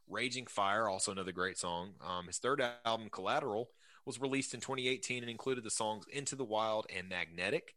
"Raging 0.08 0.46
Fire," 0.46 0.88
also 0.88 1.10
another 1.10 1.32
great 1.32 1.58
song. 1.58 1.94
Um, 2.06 2.28
his 2.28 2.38
third 2.38 2.62
album, 2.84 3.08
"Collateral," 3.10 3.70
was 4.10 4.20
released 4.20 4.54
in 4.54 4.60
2018 4.60 5.22
and 5.22 5.30
included 5.30 5.62
the 5.62 5.70
songs 5.70 6.04
Into 6.12 6.34
the 6.34 6.44
Wild 6.44 6.84
and 6.92 7.08
Magnetic. 7.08 7.76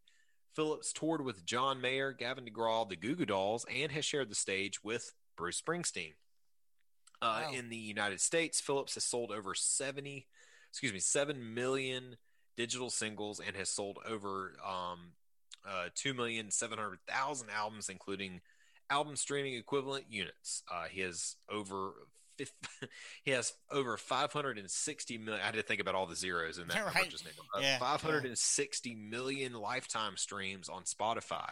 Phillips 0.55 0.91
toured 0.91 1.21
with 1.21 1.45
John 1.45 1.79
Mayer, 1.79 2.11
Gavin 2.11 2.43
DeGraw, 2.43 2.89
the 2.89 2.95
Goo 2.95 3.15
Goo 3.15 3.27
Dolls, 3.27 3.67
and 3.71 3.91
has 3.91 4.03
shared 4.03 4.31
the 4.31 4.35
stage 4.35 4.83
with 4.83 5.13
Bruce 5.37 5.61
Springsteen. 5.61 6.13
Uh, 7.21 7.43
Wow. 7.45 7.51
In 7.53 7.69
the 7.69 7.77
United 7.77 8.19
States, 8.19 8.59
Phillips 8.59 8.95
has 8.95 9.03
sold 9.03 9.31
over 9.31 9.53
70, 9.53 10.25
excuse 10.71 10.91
me, 10.91 10.97
7 10.97 11.53
million 11.53 12.17
digital 12.57 12.89
singles 12.89 13.39
and 13.39 13.55
has 13.55 13.69
sold 13.69 13.99
over 14.09 14.53
um, 14.67 15.11
uh, 15.67 15.89
2,700,000 15.95 17.43
albums, 17.55 17.89
including 17.89 18.41
album 18.89 19.15
streaming 19.15 19.53
equivalent 19.53 20.05
units. 20.09 20.63
Uh, 20.71 20.85
he 20.89 21.01
has 21.01 21.35
over 21.47 21.93
he 23.23 23.31
has 23.31 23.53
over 23.71 23.97
560 23.97 25.17
million. 25.17 25.41
I 25.41 25.45
had 25.45 25.55
to 25.55 25.61
think 25.63 25.81
about 25.81 25.95
all 25.95 26.05
the 26.05 26.15
zeros 26.15 26.57
in 26.57 26.67
that 26.69 26.85
Right. 26.95 27.09
just 27.09 27.25
now. 27.25 27.31
Uh, 27.55 27.61
Yeah, 27.61 27.73
yeah. 27.73 27.79
560 27.79 28.95
million 28.95 29.53
lifetime 29.53 30.17
streams 30.17 30.69
on 30.69 30.83
Spotify, 30.83 31.51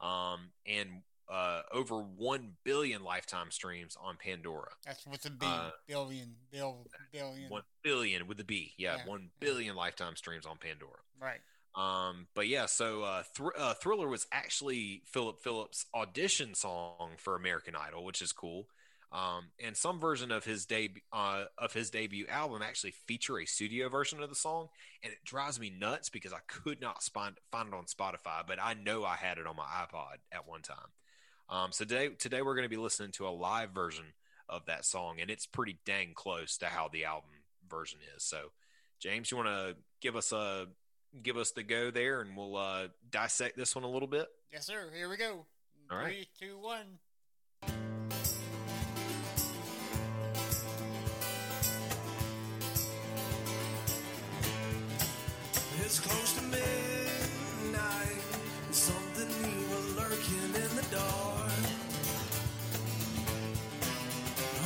um, 0.00 0.50
and 0.66 1.02
uh, 1.30 1.60
over 1.72 2.00
1 2.00 2.52
billion 2.64 3.04
lifetime 3.04 3.50
streams 3.50 3.96
on 4.00 4.16
Pandora. 4.16 4.70
That's 4.86 5.06
with 5.06 5.26
a 5.26 5.30
B. 5.30 5.44
Uh, 5.46 5.70
billion, 5.86 6.36
bill, 6.50 6.86
billion. 7.12 7.50
1 7.50 7.62
billion 7.82 8.26
with 8.26 8.40
a 8.40 8.44
B. 8.44 8.72
Yeah, 8.78 8.96
Yeah. 8.96 9.06
1 9.06 9.30
billion 9.38 9.76
lifetime 9.76 10.16
streams 10.16 10.46
on 10.46 10.56
Pandora. 10.56 11.00
Right. 11.20 11.40
Um, 11.74 12.28
but 12.34 12.48
yeah, 12.48 12.64
so 12.66 13.02
uh, 13.02 13.22
Thr- 13.34 13.56
uh, 13.56 13.74
Thriller 13.74 14.08
was 14.08 14.26
actually 14.32 15.02
Phillip 15.04 15.38
Phillips' 15.40 15.84
audition 15.94 16.54
song 16.54 17.10
for 17.18 17.36
American 17.36 17.76
Idol, 17.76 18.04
which 18.04 18.22
is 18.22 18.32
cool. 18.32 18.66
Um, 19.10 19.48
and 19.64 19.74
some 19.74 20.00
version 20.00 20.30
of 20.30 20.44
his 20.44 20.66
debut 20.66 21.00
uh, 21.12 21.44
of 21.56 21.72
his 21.72 21.88
debut 21.88 22.26
album 22.28 22.60
actually 22.60 22.92
feature 23.06 23.38
a 23.38 23.46
studio 23.46 23.88
version 23.88 24.22
of 24.22 24.28
the 24.28 24.34
song, 24.34 24.68
and 25.02 25.12
it 25.12 25.24
drives 25.24 25.58
me 25.58 25.70
nuts 25.70 26.10
because 26.10 26.32
I 26.32 26.40
could 26.46 26.80
not 26.80 27.02
find 27.02 27.34
find 27.50 27.68
it 27.68 27.74
on 27.74 27.84
Spotify, 27.84 28.42
but 28.46 28.58
I 28.62 28.74
know 28.74 29.04
I 29.04 29.16
had 29.16 29.38
it 29.38 29.46
on 29.46 29.56
my 29.56 29.64
iPod 29.64 30.16
at 30.30 30.46
one 30.46 30.60
time. 30.60 30.76
Um, 31.48 31.72
so 31.72 31.86
today 31.86 32.10
today 32.10 32.42
we're 32.42 32.54
going 32.54 32.66
to 32.66 32.68
be 32.68 32.76
listening 32.76 33.12
to 33.12 33.26
a 33.26 33.30
live 33.30 33.70
version 33.70 34.04
of 34.46 34.66
that 34.66 34.84
song, 34.84 35.16
and 35.20 35.30
it's 35.30 35.46
pretty 35.46 35.78
dang 35.86 36.12
close 36.14 36.58
to 36.58 36.66
how 36.66 36.88
the 36.88 37.06
album 37.06 37.30
version 37.68 38.00
is. 38.14 38.24
So, 38.24 38.50
James, 39.00 39.30
you 39.30 39.38
want 39.38 39.48
to 39.48 39.76
give 40.02 40.16
us 40.16 40.32
a 40.32 40.66
give 41.22 41.38
us 41.38 41.52
the 41.52 41.62
go 41.62 41.90
there, 41.90 42.20
and 42.20 42.36
we'll 42.36 42.56
uh, 42.56 42.88
dissect 43.10 43.56
this 43.56 43.74
one 43.74 43.84
a 43.84 43.90
little 43.90 44.08
bit. 44.08 44.26
Yes, 44.52 44.66
sir. 44.66 44.90
Here 44.94 45.08
we 45.08 45.16
go. 45.16 45.46
All 45.90 45.96
right. 45.96 46.26
Three, 46.38 46.48
two, 46.48 46.58
one. 46.58 46.98
It's 55.90 56.00
close 56.00 56.34
to 56.34 56.42
midnight, 56.42 58.20
and 58.66 58.74
something 58.74 59.26
evil 59.40 59.84
lurking 59.96 60.54
in 60.54 60.76
the 60.76 60.84
dark. 60.92 61.64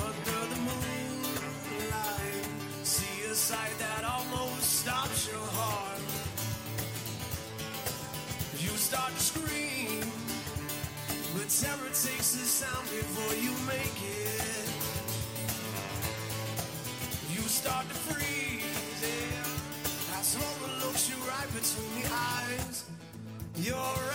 Under 0.03 0.41
the 0.53 0.61
moonlight, 0.67 2.45
see 2.83 3.31
a 3.31 3.35
sight 3.37 3.79
that 3.79 4.03
almost 4.05 4.81
stops 4.81 5.29
your 5.31 5.47
heart. 5.61 6.01
You 8.59 8.77
start 8.77 9.15
to 9.15 9.21
scream, 9.21 10.03
but 11.35 11.49
terror 11.49 11.93
takes 11.95 12.33
the 12.33 12.45
sound 12.45 12.91
before 12.91 13.37
you 13.37 13.53
make 13.69 14.03
it. 14.27 14.67
You 17.31 17.43
start 17.43 17.89
to 17.91 17.95
freeze, 17.95 18.22
You're 23.63 24.12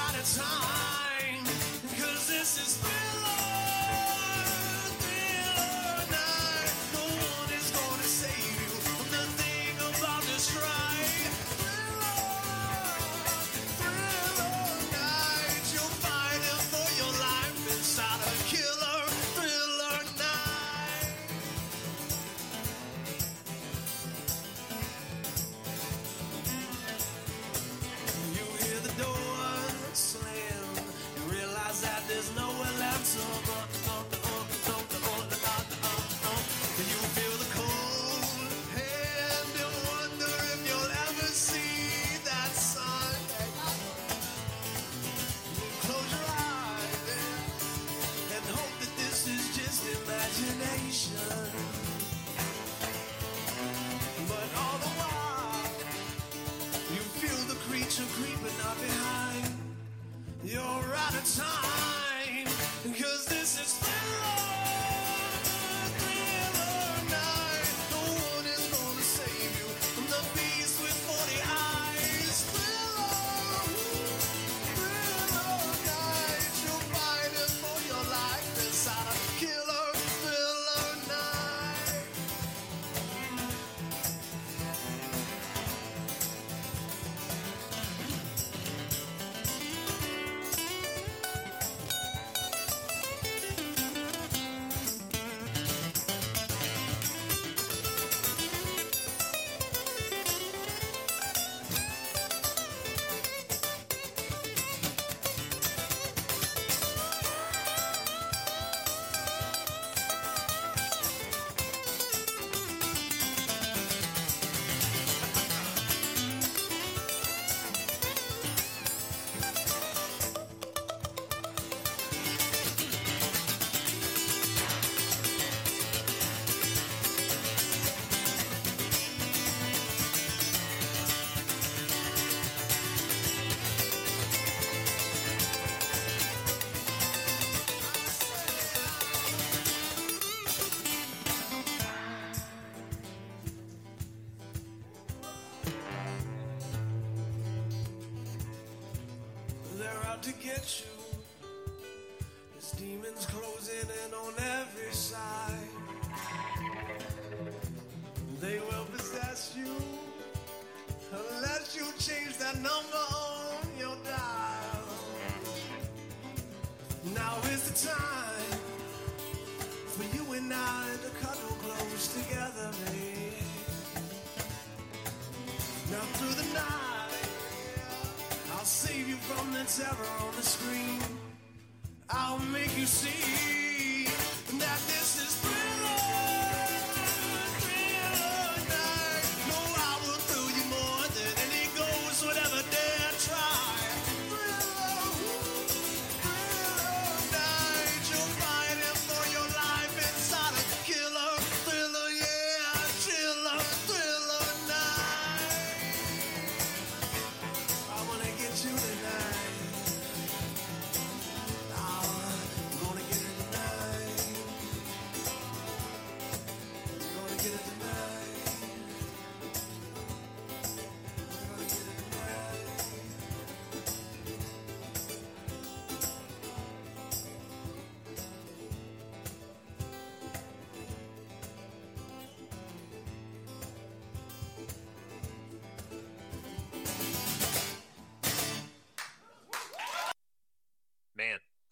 to 150.22 150.32
get 150.34 150.82
you. 150.82 150.87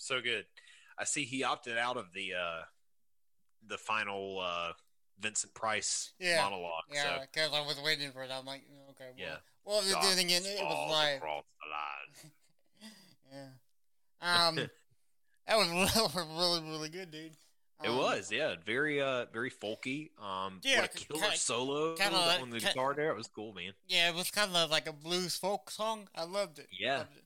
So 0.06 0.22
good. 0.22 0.46
I 0.98 1.04
see 1.04 1.24
he 1.26 1.44
opted 1.44 1.78
out 1.78 1.98
of 1.98 2.14
the 2.14 2.34
uh 2.34 2.62
the 3.68 3.78
final 3.78 4.40
uh 4.40 4.74
Vincent 5.20 5.54
Price 5.54 6.14
Yeah, 6.20 6.42
monologue. 6.44 6.84
Yeah, 6.94 7.04
So 7.04 7.22
because 7.32 7.54
I 7.54 7.62
was 7.66 7.80
waiting 7.84 8.12
for 8.12 8.24
it. 8.24 8.30
I'm 8.32 8.46
like, 8.46 8.64
okay, 8.92 9.12
well, 9.18 9.28
Yeah. 9.28 9.36
well, 9.64 9.82
the 9.82 9.92
Doc 9.94 10.04
thing 10.04 10.26
again, 10.26 10.42
it 10.46 10.62
was 10.64 10.92
live. 10.92 11.18
across 11.18 11.44
the 11.62 11.70
line. 11.72 12.32
Yeah. 14.22 14.48
Um, 14.48 14.56
that 15.48 15.58
was 15.58 15.68
really, 16.16 16.28
really, 16.38 16.70
really 16.70 16.90
good, 16.90 17.12
dude. 17.12 17.32
It 17.84 17.90
Um, 17.90 17.98
was, 17.98 18.32
yeah, 18.32 18.56
very 18.66 19.02
uh 19.02 19.26
very 19.34 19.52
folky. 19.52 20.12
Um 20.22 20.62
Yeah, 20.64 20.82
what 20.82 20.96
a 20.96 20.98
killer 20.98 21.20
kinda- 21.22 21.38
solo 21.38 21.96
kinda 21.96 22.18
on 22.42 22.50
the 22.50 22.60
ki- 22.60 22.68
guitar 22.68 22.94
there. 22.94 23.10
It 23.12 23.18
was 23.18 23.28
cool, 23.28 23.54
man. 23.54 23.74
Yeah, 23.88 24.10
it 24.10 24.16
was 24.16 24.32
kind 24.32 24.56
of 24.56 24.70
like 24.70 24.88
a 24.88 24.94
blues 24.94 25.36
folk 25.36 25.70
song. 25.70 26.08
I 26.16 26.24
loved 26.24 26.60
it. 26.60 26.70
Yeah. 26.72 27.00
Loved 27.00 27.18
it. 27.18 27.25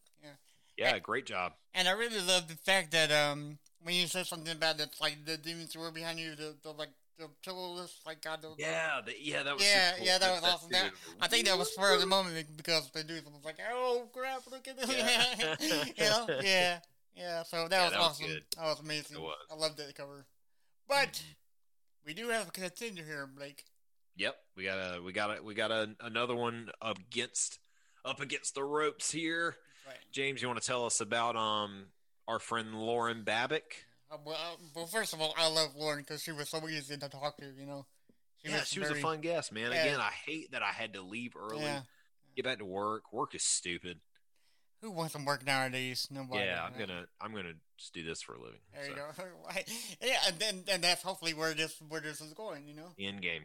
Yeah. 0.79 0.93
Yeah, 0.93 0.99
great 0.99 1.25
job. 1.25 1.53
And 1.73 1.87
I 1.87 1.91
really 1.91 2.21
love 2.21 2.47
the 2.47 2.55
fact 2.55 2.91
that 2.91 3.11
um 3.11 3.59
when 3.83 3.95
you 3.95 4.07
said 4.07 4.25
something 4.27 4.51
about 4.55 4.79
it's 4.79 4.99
like 5.01 5.25
the 5.25 5.37
demons 5.37 5.75
were 5.75 5.91
behind 5.91 6.19
you, 6.19 6.35
the, 6.35 6.55
the 6.63 6.71
like 6.71 6.89
the 7.17 7.27
pillowless, 7.45 7.91
like 8.05 8.21
God, 8.21 8.41
the, 8.41 8.53
Yeah, 8.57 9.01
the, 9.05 9.13
yeah, 9.21 9.43
that 9.43 9.53
was 9.53 9.63
yeah, 9.63 9.89
super 9.89 9.97
cool. 9.97 10.05
yeah, 10.07 10.17
that 10.19 10.31
was 10.41 10.43
awesome. 10.53 10.69
That. 10.71 10.91
I 11.19 11.27
think 11.27 11.45
that 11.47 11.57
was 11.57 11.75
of 11.77 11.99
the 11.99 12.05
moment 12.05 12.47
because 12.55 12.89
the 12.91 13.03
dude 13.03 13.25
was 13.25 13.43
like, 13.43 13.57
"Oh 13.71 14.07
crap, 14.13 14.43
look 14.49 14.67
at 14.67 14.77
this!" 14.77 14.89
Yeah. 14.89 15.55
you 15.97 16.09
know, 16.09 16.39
yeah, 16.41 16.79
yeah. 17.15 17.43
So 17.43 17.67
that 17.67 17.71
Yeah, 17.71 17.83
was 17.83 17.91
that 17.91 17.99
awesome. 17.99 18.27
good. 18.27 18.43
that 18.55 18.63
was 18.63 18.79
amazing. 18.79 19.21
Was. 19.21 19.35
I 19.51 19.55
loved 19.55 19.77
that 19.77 19.93
cover. 19.95 20.25
But 20.87 21.21
we 22.05 22.13
do 22.13 22.29
have 22.29 22.47
a 22.47 22.51
contender 22.51 23.03
here, 23.03 23.27
Blake. 23.27 23.65
Yep, 24.15 24.35
we 24.55 24.63
got 24.63 24.77
a 24.77 25.01
we 25.01 25.11
got 25.11 25.37
a 25.37 25.43
we 25.43 25.53
got 25.53 25.71
a, 25.71 25.89
another 26.01 26.35
one 26.35 26.69
up 26.81 26.97
against 26.99 27.59
up 28.05 28.21
against 28.21 28.55
the 28.55 28.63
ropes 28.63 29.11
here. 29.11 29.55
Right. 29.89 29.97
James, 30.11 30.41
you 30.41 30.47
want 30.47 30.61
to 30.61 30.67
tell 30.67 30.85
us 30.85 31.01
about 31.01 31.35
um 31.35 31.85
our 32.27 32.37
friend 32.39 32.75
Lauren 32.75 33.23
Babic? 33.25 33.61
Uh, 34.11 34.17
well, 34.23 34.35
uh, 34.35 34.55
well, 34.75 34.85
first 34.85 35.13
of 35.13 35.21
all, 35.21 35.33
I 35.37 35.47
love 35.49 35.75
Lauren 35.75 35.99
because 35.99 36.21
she 36.21 36.31
was 36.31 36.47
so 36.49 36.67
easy 36.69 36.95
to 36.95 37.09
talk 37.09 37.37
to. 37.37 37.45
You 37.45 37.65
know, 37.65 37.85
yeah, 38.43 38.61
she 38.63 38.79
was 38.79 38.91
a 38.91 38.95
fun 38.95 39.19
guest, 39.21 39.51
man. 39.51 39.71
Yeah. 39.71 39.83
Again, 39.83 39.99
I 39.99 40.11
hate 40.11 40.51
that 40.51 40.61
I 40.61 40.71
had 40.71 40.93
to 40.93 41.01
leave 41.01 41.33
early, 41.35 41.63
Yeah. 41.63 41.81
get 42.35 42.45
back 42.45 42.59
to 42.59 42.65
work. 42.65 43.11
Work 43.11 43.33
is 43.33 43.43
stupid. 43.43 43.99
Who 44.81 44.91
wants 44.91 45.13
to 45.13 45.23
work 45.23 45.45
nowadays? 45.45 46.07
Nobody. 46.09 46.45
yeah, 46.45 46.63
I'm 46.63 46.71
right? 46.73 46.87
gonna 46.87 47.05
I'm 47.19 47.33
gonna 47.33 47.53
just 47.77 47.93
do 47.93 48.03
this 48.03 48.21
for 48.21 48.35
a 48.35 48.41
living. 48.41 48.59
There 48.73 48.89
you 48.89 48.95
go. 48.95 49.07
Right. 49.47 49.67
Yeah, 50.01 50.19
and 50.27 50.39
then 50.39 50.63
and 50.71 50.83
that's 50.83 51.01
hopefully 51.01 51.33
where 51.33 51.53
this 51.53 51.75
where 51.89 51.99
this 52.01 52.21
is 52.21 52.33
going. 52.33 52.67
You 52.67 52.75
know. 52.75 52.89
In 52.97 53.17
game. 53.17 53.43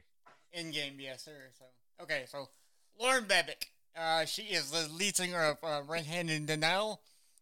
In 0.53 0.71
game, 0.71 0.99
yes, 1.01 1.25
sir. 1.25 1.51
So 1.59 1.65
okay, 2.05 2.25
so 2.29 2.51
Lauren 3.01 3.25
Babic, 3.25 3.65
uh, 3.97 4.25
she 4.25 4.43
is 4.43 4.71
the 4.71 4.89
lead 4.93 5.17
singer 5.17 5.41
of 5.43 5.59
uh, 5.63 5.83
Red 5.87 6.07
Handed 6.07 6.47
Denial. 6.47 7.01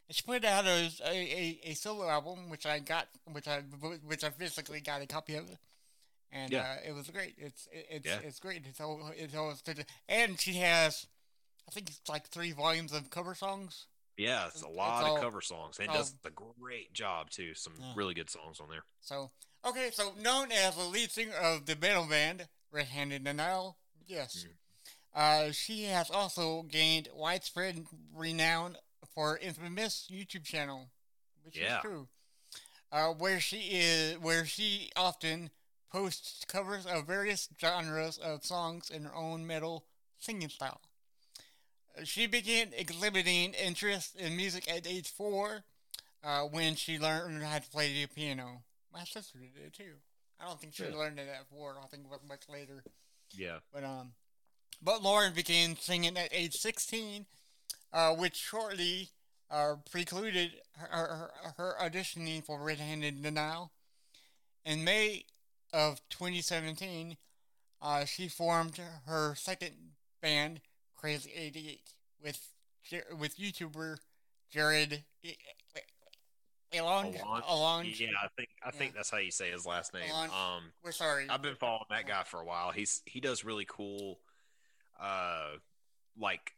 And 0.09 0.17
she 0.17 0.23
put 0.23 0.45
out 0.45 0.67
a, 0.67 0.91
a, 1.07 1.61
a, 1.65 1.75
solo 1.75 2.09
album, 2.09 2.51
which 2.51 2.67
I 2.67 2.81
got, 2.81 3.07
which 3.33 3.49
I 3.49 3.61
which 4.07 4.25
I 4.25 4.31
physically 4.31 4.81
got 4.81 5.01
a 5.01 5.07
copy 5.07 5.37
of, 5.37 5.49
and 6.33 6.53
Yeah. 6.53 6.61
uh, 6.85 6.89
it 6.89 6.93
was 6.93 7.09
great. 7.09 7.35
It's 7.39 7.69
it, 7.73 7.87
it's 7.91 8.07
Yeah. 8.07 8.19
it's 8.23 8.41
great. 8.41 8.63
It's 8.69 8.81
all 8.81 9.01
it's 9.17 9.35
all 9.35 9.55
and 10.09 10.39
she 10.41 10.55
has, 10.55 11.07
I 11.69 11.71
think 11.71 11.89
it's 11.89 12.01
like 12.09 12.27
three 12.29 12.53
volumes 12.53 12.93
of 12.93 13.11
cover 13.11 13.35
songs. 13.35 13.87
Yeah, 14.19 14.47
it's 14.49 14.63
a 14.63 14.67
It's 14.67 14.77
lot 14.77 15.05
all- 15.05 15.17
of 15.17 15.23
cover 15.23 15.41
songs. 15.41 15.79
And 15.79 15.89
all- 15.89 15.97
does 15.97 16.15
a 16.25 16.31
great 16.31 16.93
job 16.93 17.31
too. 17.31 17.55
Some 17.55 17.75
Yeah. 17.79 17.93
really 17.95 18.15
good 18.15 18.29
songs 18.29 18.61
on 18.61 18.69
there. 18.69 18.85
So 19.01 19.31
okay, 19.65 19.91
so 19.93 20.13
known 20.21 20.51
as 20.53 20.77
the 20.77 20.85
lead 20.85 21.11
singer 21.13 21.35
of 21.37 21.65
the 21.67 21.77
metal 21.77 22.07
band 22.07 22.49
Red 22.71 22.87
Handed 22.89 23.25
Denial, 23.25 23.79
yes. 24.07 24.45
Mhm. 24.45 24.57
Uh, 25.15 25.53
she 25.53 25.85
has 25.85 26.11
also 26.11 26.63
gained 26.63 27.09
widespread 27.15 27.85
renown 28.15 28.77
for 29.15 29.37
infamous 29.39 30.09
YouTube 30.11 30.45
channel, 30.45 30.89
which 31.43 31.57
Yeah. 31.57 31.77
is 31.79 31.83
true. 31.83 32.09
Uh, 32.91 33.13
where 33.13 33.41
she 33.41 33.71
is, 33.81 34.19
where 34.19 34.45
she 34.47 34.91
often 34.97 35.51
posts 35.91 36.45
covers 36.47 36.87
of 36.87 37.07
various 37.07 37.49
genres 37.61 38.17
of 38.19 38.45
songs 38.45 38.91
in 38.91 39.05
her 39.05 39.15
own 39.15 39.47
metal 39.47 39.87
singing 40.19 40.49
style. 40.49 40.81
Uh, 41.97 42.05
She 42.05 42.27
began 42.27 42.73
exhibiting 42.73 43.53
interest 43.55 44.17
in 44.17 44.37
music 44.37 44.71
at 44.71 44.87
age 44.87 45.09
four, 45.11 45.65
uh, 46.23 46.45
when 46.45 46.75
she 46.77 46.99
learned 46.99 47.43
how 47.43 47.59
to 47.59 47.69
play 47.71 47.93
the 47.93 48.07
piano. 48.07 48.65
My 48.91 49.05
sister 49.05 49.39
did 49.39 49.57
it 49.57 49.75
too. 49.75 49.97
I 50.41 50.47
don't 50.47 50.61
think 50.61 50.75
she 50.75 50.85
Really? 50.85 50.97
learned 50.97 51.19
it 51.19 51.29
at 51.29 51.49
four. 51.49 51.79
I 51.83 51.87
think 51.89 52.05
it 52.05 52.11
was 52.11 52.23
much 52.25 52.49
later. 52.49 52.83
Yeah. 53.33 53.61
But 53.73 53.85
um, 53.85 54.15
but 54.83 55.03
Lauren 55.03 55.33
began 55.33 55.77
singing 55.77 56.17
at 56.17 56.29
age 56.33 56.55
sixteen, 56.55 57.27
uh, 57.93 58.15
which 58.15 58.37
shortly 58.37 59.11
uh, 59.51 59.77
precluded 59.91 60.53
her, 60.77 60.87
her, 60.97 61.31
her 61.57 61.75
auditioning 61.81 62.45
for 62.45 62.59
Red 62.61 62.79
Handed 62.79 63.23
Denial. 63.23 63.71
In 64.65 64.85
May 64.85 65.25
of 65.73 66.01
2017, 66.11 67.17
uh, 67.81 68.05
she 68.05 68.29
formed 68.29 68.81
her 69.07 69.35
second 69.35 69.73
band, 70.21 70.61
Crazy 70.97 71.31
88, 71.37 71.81
with 72.23 72.41
with 73.19 73.37
YouTuber 73.39 73.97
Jared 74.51 75.05
Elon. 76.73 77.15
Alon. 77.49 77.85
Yeah, 77.87 78.09
I 78.23 78.29
think 78.37 78.49
I 78.65 78.71
think 78.71 78.95
that's 78.95 79.11
how 79.11 79.19
you 79.19 79.31
say 79.31 79.51
his 79.51 79.67
last 79.67 79.93
name. 79.93 80.11
Alon- 80.11 80.31
Um 80.31 80.63
We're 80.83 80.93
sorry. 80.93 81.27
I've 81.29 81.43
been 81.43 81.57
following 81.57 81.85
that 81.91 82.07
guy 82.07 82.23
for 82.25 82.41
a 82.41 82.45
while. 82.45 82.71
He's 82.71 83.03
he 83.05 83.21
does 83.21 83.45
really 83.45 83.67
cool, 83.69 84.21
uh, 85.01 85.57
like 86.19 86.53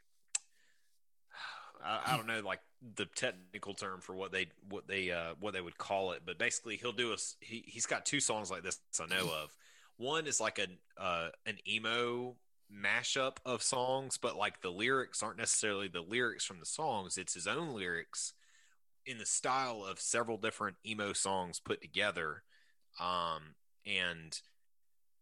I, 1.85 2.01
I 2.07 2.17
don't 2.17 2.27
know, 2.27 2.41
like 2.41 2.61
the 2.97 3.07
technical 3.07 3.75
term 3.75 4.01
for 4.01 4.15
what 4.15 4.33
they 4.33 4.49
what 4.69 4.87
they 4.87 5.11
uh 5.11 5.35
what 5.41 5.55
they 5.55 5.61
would 5.61 5.79
call 5.79 6.13
it, 6.13 6.23
but 6.25 6.39
basically 6.39 6.77
he'll 6.77 6.93
do 6.93 7.13
a 7.13 7.17
he 7.41 7.65
he's 7.67 7.87
got 7.87 8.07
two 8.07 8.21
songs 8.21 8.51
like 8.51 8.63
this 8.63 8.81
I 9.01 9.07
know 9.07 9.31
of. 9.43 9.55
One 9.97 10.27
is 10.27 10.41
like 10.41 10.59
an 10.59 10.79
uh 10.99 11.29
an 11.47 11.59
emo 11.69 12.37
mashup 12.73 13.37
of 13.45 13.63
songs, 13.63 14.19
but 14.19 14.37
like 14.37 14.61
the 14.63 14.71
lyrics 14.71 15.23
aren't 15.23 15.39
necessarily 15.39 15.89
the 15.89 16.01
lyrics 16.01 16.45
from 16.45 16.61
the 16.61 16.67
songs. 16.67 17.19
It's 17.19 17.35
his 17.35 17.47
own 17.47 17.75
lyrics 17.75 18.33
in 19.07 19.19
the 19.19 19.27
style 19.27 19.85
of 19.85 20.01
several 20.01 20.39
different 20.39 20.77
emo 20.87 21.13
songs 21.13 21.61
put 21.61 21.81
together. 21.83 22.43
Um, 22.99 23.55
and 23.87 24.41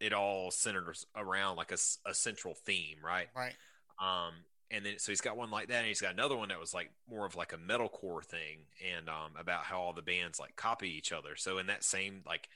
it 0.02 0.12
all 0.12 0.50
centers 0.50 1.06
around 1.16 1.56
like 1.56 1.72
a 1.72 2.14
central 2.14 2.54
theme, 2.54 2.96
right? 3.04 3.28
right. 3.36 3.54
Um, 4.00 4.34
and 4.70 4.84
then 4.84 4.98
so 4.98 5.12
he's 5.12 5.20
got 5.20 5.36
one 5.36 5.50
like 5.50 5.68
that, 5.68 5.78
and 5.78 5.86
he's 5.86 6.00
got 6.00 6.12
another 6.12 6.36
one 6.36 6.48
that 6.48 6.58
was 6.58 6.74
like 6.74 6.90
more 7.08 7.24
of 7.24 7.36
like 7.36 7.52
a 7.52 7.56
metalcore 7.56 8.24
thing, 8.24 8.66
and 8.96 9.08
um, 9.08 9.32
about 9.38 9.64
how 9.64 9.80
all 9.80 9.92
the 9.92 10.02
bands 10.02 10.40
like 10.40 10.56
copy 10.56 10.90
each 10.90 11.12
other. 11.12 11.36
So 11.36 11.58
in 11.58 11.66
that 11.66 11.84
same 11.84 12.22
like, 12.26 12.48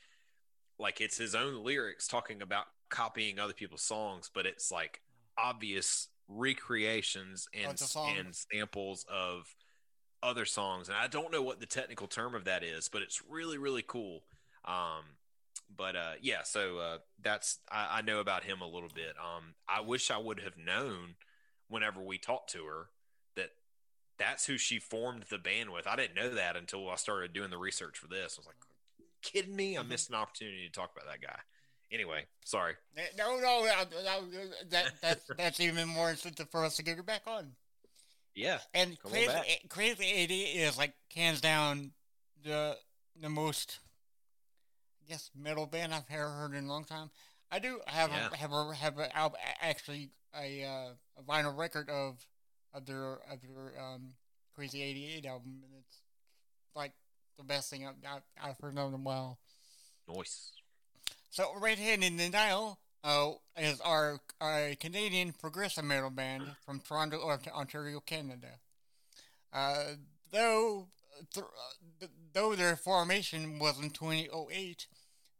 like 0.79 1.01
it's 1.01 1.17
his 1.17 1.35
own 1.35 1.63
lyrics 1.63 2.09
talking 2.09 2.43
about 2.43 2.65
copying 2.89 3.39
other 3.39 3.53
people's 3.53 3.83
songs, 3.83 4.31
but 4.35 4.45
it's 4.47 4.73
like 4.73 5.03
obvious 5.39 6.09
recreations 6.29 7.49
and 7.55 7.73
Of 7.73 7.79
the 7.79 7.85
songs. 7.85 8.19
and 8.19 8.35
samples 8.35 9.07
of 9.09 9.55
other 10.23 10.47
songs, 10.47 10.89
and 10.89 10.97
I 10.97 11.07
don't 11.07 11.31
know 11.31 11.43
what 11.43 11.61
the 11.61 11.67
technical 11.67 12.09
term 12.09 12.35
of 12.35 12.45
that 12.45 12.65
is, 12.65 12.89
but 12.89 13.03
it's 13.03 13.23
really 13.29 13.59
really 13.59 13.85
cool. 13.87 14.25
Um, 14.65 15.05
but 15.75 15.97
uh, 15.97 16.13
yeah, 16.21 16.43
so 16.45 16.79
uh, 16.79 16.99
that's 17.23 17.59
I, 17.71 17.99
I 17.99 18.03
know 18.03 18.21
about 18.21 18.45
him 18.45 18.61
a 18.61 18.67
little 18.69 18.91
bit. 18.95 19.15
Um, 19.19 19.55
I 19.69 19.81
wish 19.81 20.11
I 20.11 20.19
would 20.19 20.41
have 20.41 20.57
known 20.57 21.17
whenever 21.69 22.01
we 22.01 22.19
talked 22.19 22.51
to 22.53 22.65
her 22.65 22.87
that 23.37 23.51
that's 24.19 24.47
who 24.47 24.57
she 24.59 24.79
formed 24.79 25.25
the 25.31 25.39
band 25.39 25.71
with. 25.71 25.87
I 25.87 25.97
didn't 25.97 26.15
know 26.17 26.35
that 26.35 26.57
until 26.57 26.89
I 26.89 26.97
started 26.97 27.33
doing 27.33 27.51
the 27.51 27.59
research 27.59 27.99
for 27.99 28.07
this. 28.09 28.37
I 28.39 28.41
was 28.41 28.47
like, 28.47 28.57
kidding 29.23 29.55
me? 29.57 29.77
I 29.77 29.81
Mm-hmm. 29.81 29.89
missed 29.91 30.09
an 30.09 30.15
opportunity 30.17 30.67
to 30.67 30.73
talk 30.73 30.91
about 30.95 31.07
that 31.11 31.21
guy. 31.21 31.39
Anyway, 31.93 32.27
sorry. 32.45 32.75
Eh, 32.97 33.03
No, 33.17 33.39
no, 33.39 33.65
uh, 33.67 33.85
that, 34.71 34.93
that's 35.01 35.25
that's 35.39 35.61
even 35.61 35.89
more 35.89 36.11
incentive 36.11 36.49
for 36.51 36.65
us 36.65 36.77
to 36.77 36.83
get 36.83 36.97
her 36.97 37.03
back 37.03 37.23
on. 37.27 37.53
Yeah. 38.35 38.59
And 38.75 38.99
Crazy, 39.01 39.27
back. 39.29 39.47
Crazy 39.69 40.05
Eighty 40.05 40.43
is 40.43 40.77
like 40.77 40.95
hands 41.15 41.41
down 41.41 41.93
the 42.45 42.77
the 43.21 43.29
most, 43.29 43.79
guess, 45.09 45.31
metal 45.39 45.67
band 45.67 45.95
I've 45.95 46.09
heard 46.09 46.55
in 46.55 46.65
a 46.65 46.69
long 46.69 46.85
time. 46.85 47.11
I 47.51 47.59
do 47.59 47.81
have 47.87 48.11
Yeah. 48.11 48.29
a, 48.33 48.37
have 48.37 48.53
a, 48.53 48.75
have 48.75 48.99
a, 48.99 49.17
al- 49.17 49.37
actually 49.61 50.11
a, 50.39 50.65
uh, 50.65 50.89
a 51.19 51.23
vinyl 51.23 51.57
record 51.57 51.89
of 51.89 52.27
of 52.75 52.85
their 52.87 53.15
of 53.31 53.41
their 53.43 53.73
um, 53.81 54.15
Crazy 54.55 54.83
Eighty 54.83 55.07
Eight 55.15 55.27
album, 55.27 55.61
and 55.65 55.73
it's 55.79 55.99
like 56.75 56.93
the 57.39 57.45
best 57.45 57.71
thing 57.71 57.87
I've, 57.87 57.95
I've, 58.07 58.51
I've 58.51 58.59
heard 58.61 58.73
in 58.73 58.79
a 58.79 58.97
while. 58.97 59.39
Nice. 60.13 60.53
So 61.31 61.53
Red 61.61 61.79
Handed 61.79 62.17
Denial 62.17 62.79
uh, 63.05 63.33
is 63.59 63.81
our, 63.83 64.19
our 64.41 64.75
Canadian 64.81 65.33
progressive 65.33 65.85
metal 65.85 66.11
band 66.11 66.45
from 66.65 66.81
Toronto, 66.81 67.21
Ontario, 67.55 68.01
Canada. 68.01 68.59
Uh, 69.53 69.85
though 70.33 70.87
th- 71.35 71.45
uh, 72.03 72.07
though 72.33 72.55
their 72.55 72.77
formation 72.77 73.59
was 73.59 73.79
in 73.79 73.91
2008, 73.91 74.87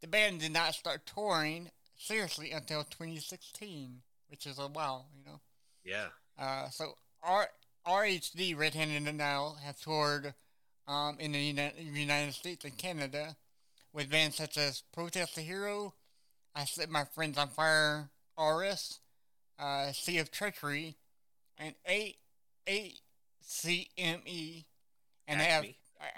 the 0.01 0.07
band 0.07 0.39
did 0.39 0.53
not 0.53 0.73
start 0.75 1.05
touring 1.05 1.69
seriously 1.97 2.51
until 2.51 2.83
2016, 2.83 4.01
which 4.29 4.45
is 4.45 4.59
a 4.59 4.67
while, 4.67 5.07
you 5.17 5.25
know. 5.25 5.39
Yeah. 5.83 6.07
Uh, 6.37 6.69
so 6.69 6.93
R 7.23 7.49
RHD 7.87 8.57
Red 8.57 8.73
Handed 8.75 9.05
Denial 9.05 9.57
have 9.63 9.79
toured 9.79 10.33
um, 10.87 11.17
in 11.19 11.31
the 11.31 11.39
Uni- 11.39 11.71
United 11.79 12.33
States 12.33 12.65
and 12.65 12.77
Canada 12.77 13.35
with 13.93 14.11
bands 14.11 14.35
such 14.35 14.57
as 14.57 14.83
Protest 14.93 15.35
the 15.35 15.41
Hero, 15.41 15.93
I 16.53 16.65
Set 16.65 16.89
My 16.89 17.05
Friends 17.05 17.37
on 17.37 17.47
Fire, 17.47 18.09
RS, 18.37 18.99
uh, 19.57 19.91
Sea 19.93 20.19
of 20.19 20.29
Treachery, 20.31 20.97
and 21.57 21.73
A 21.87 22.15
A 22.67 22.93
C 23.41 23.87
M 23.97 24.19
E, 24.25 24.65
and 25.27 25.39
they 25.39 25.45
have 25.45 25.65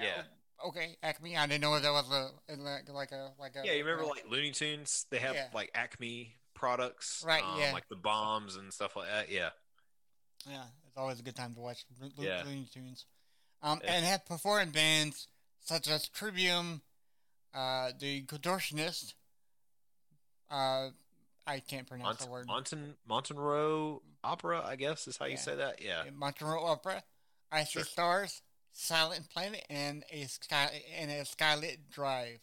Yeah. 0.01 0.23
Okay, 0.67 0.97
Acme. 1.01 1.37
I 1.37 1.47
didn't 1.47 1.61
know 1.61 1.75
if 1.75 1.83
that 1.83 1.91
was 1.91 2.09
a 2.09 2.55
like 2.57 2.89
like 2.89 3.11
a 3.11 3.31
like 3.39 3.55
a 3.55 3.61
Yeah, 3.65 3.73
you 3.73 3.83
remember 3.85 4.03
uh, 4.03 4.07
like 4.09 4.25
Looney 4.29 4.51
Tunes? 4.51 5.05
They 5.09 5.19
have 5.19 5.35
Yeah. 5.35 5.47
like 5.53 5.71
Acme 5.73 6.35
products, 6.53 7.23
Right, 7.25 7.43
um, 7.43 7.59
yeah. 7.59 7.71
like 7.71 7.87
the 7.89 7.95
bombs 7.95 8.55
and 8.57 8.73
stuff 8.73 8.95
like 8.97 9.07
that. 9.07 9.29
Yeah, 9.31 9.51
Yeah, 10.45 10.65
it's 10.87 10.97
always 10.97 11.19
a 11.19 11.23
good 11.23 11.35
time 11.35 11.53
to 11.55 11.61
watch 11.61 11.85
Lo- 12.01 12.09
Yeah. 12.17 12.43
Looney 12.45 12.67
Tunes. 12.73 13.05
Um, 13.61 13.79
Yeah. 13.83 13.93
and 13.93 14.05
have 14.05 14.25
performed 14.25 14.73
bands 14.73 15.27
such 15.61 15.87
as 15.87 16.07
Trivium, 16.09 16.81
uh, 17.53 17.91
the 17.97 18.23
Contortionist. 18.25 19.13
Uh, 20.49 20.89
I 21.47 21.59
can't 21.61 21.87
pronounce 21.87 22.19
Mont- 22.19 22.19
the 22.19 22.27
word. 22.31 22.47
Monton 22.47 22.97
Montenroe 23.07 24.01
Opera, 24.23 24.61
I 24.65 24.75
guess 24.75 25.07
is 25.07 25.15
how 25.17 25.25
you 25.25 25.37
say 25.37 25.55
that. 25.55 25.81
Yeah, 25.81 26.03
Montreal 26.13 26.65
Opera, 26.65 27.03
I 27.51 27.63
See 27.63 27.71
Sure. 27.79 27.83
Stars, 27.85 28.41
Silent 28.71 29.29
Planet, 29.29 29.65
and 29.69 30.03
a 30.11 30.23
sky 30.25 30.81
and 30.97 31.11
a 31.11 31.21
Skylit 31.21 31.77
Drive. 31.91 32.39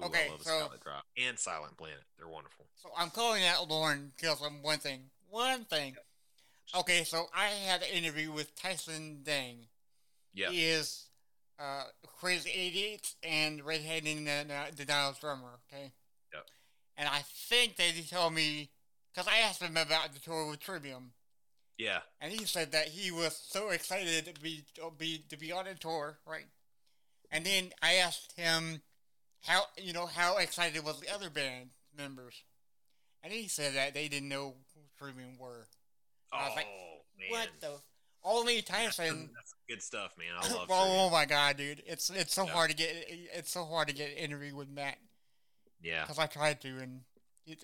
Ooh, 0.00 0.04
Okay, 0.06 0.28
so- 0.38 0.42
Scarlet 0.42 0.80
Drop 0.82 1.04
and 1.16 1.38
Silent 1.38 1.76
Planet. 1.76 2.02
They're 2.18 2.28
wonderful. 2.28 2.66
So 2.76 2.90
I'm 2.96 3.10
calling 3.10 3.44
out 3.44 3.68
Lauren 3.68 4.12
because 4.16 4.42
of 4.42 4.52
one 4.62 4.78
thing. 4.78 5.10
One 5.28 5.64
thing. 5.64 5.96
Okay, 6.74 7.04
so 7.04 7.26
I 7.34 7.46
had 7.46 7.82
an 7.82 7.88
interview 7.92 8.30
with 8.32 8.54
Tyson 8.54 9.20
Dang. 9.24 9.66
Yeah, 10.32 10.50
He 10.50 10.64
is 10.66 11.06
uh, 11.58 11.84
Crazy 12.20 12.50
88 12.50 13.14
and 13.24 13.64
Redhead 13.64 14.06
in 14.06 14.24
the, 14.24 14.44
the 14.76 14.84
Dials 14.84 15.18
drummer, 15.18 15.58
okay? 15.72 15.92
Yep. 16.32 16.46
And 16.96 17.08
I 17.08 17.22
think 17.48 17.78
he 17.78 18.02
told 18.02 18.32
me, 18.34 18.70
because 19.12 19.26
I 19.28 19.38
asked 19.40 19.60
him 19.60 19.76
about 19.76 20.12
the 20.14 20.20
tour 20.20 20.48
with 20.48 20.60
Trivium, 20.60 21.12
yeah, 21.80 22.00
and 22.20 22.32
he 22.32 22.44
said 22.44 22.72
that 22.72 22.88
he 22.88 23.10
was 23.10 23.36
so 23.48 23.70
excited 23.70 24.26
to 24.34 24.40
be, 24.40 24.64
to 24.74 24.90
be, 24.96 25.24
to 25.30 25.36
be 25.38 25.50
on 25.52 25.66
a 25.66 25.74
tour, 25.74 26.18
right? 26.26 26.46
And 27.30 27.44
then 27.46 27.70
I 27.82 27.94
asked 27.94 28.32
him 28.36 28.82
how, 29.46 29.62
you 29.76 29.92
know, 29.92 30.06
how 30.06 30.36
excited 30.38 30.84
was 30.84 31.00
the 31.00 31.12
other 31.12 31.30
band 31.30 31.70
members? 31.96 32.42
And 33.22 33.32
he 33.32 33.48
said 33.48 33.74
that 33.74 33.94
they 33.94 34.08
didn't 34.08 34.28
know 34.28 34.54
who 34.74 34.80
Trivium 34.98 35.38
were. 35.38 35.66
I 36.32 36.44
was 36.44 36.52
oh 36.52 36.56
like, 36.56 36.66
man, 37.18 37.30
What 37.30 37.48
the? 37.60 37.70
Only 38.22 38.60
Tyson 38.60 39.30
That's 39.34 39.54
good 39.68 39.82
stuff, 39.82 40.12
man. 40.18 40.28
I 40.38 40.54
love. 40.54 40.68
oh, 40.70 41.06
oh 41.06 41.10
my 41.10 41.24
god, 41.24 41.56
dude! 41.56 41.82
It's 41.86 42.10
it's 42.10 42.34
so 42.34 42.44
Yeah. 42.44 42.50
hard 42.52 42.70
to 42.70 42.76
get 42.76 42.90
it's 43.08 43.50
so 43.50 43.64
hard 43.64 43.88
to 43.88 43.94
get 43.94 44.10
an 44.10 44.16
interview 44.18 44.54
with 44.54 44.68
Matt 44.68 44.98
Yeah, 45.82 46.02
because 46.02 46.18
I 46.18 46.26
tried 46.26 46.60
to 46.60 46.68
and 46.78 47.00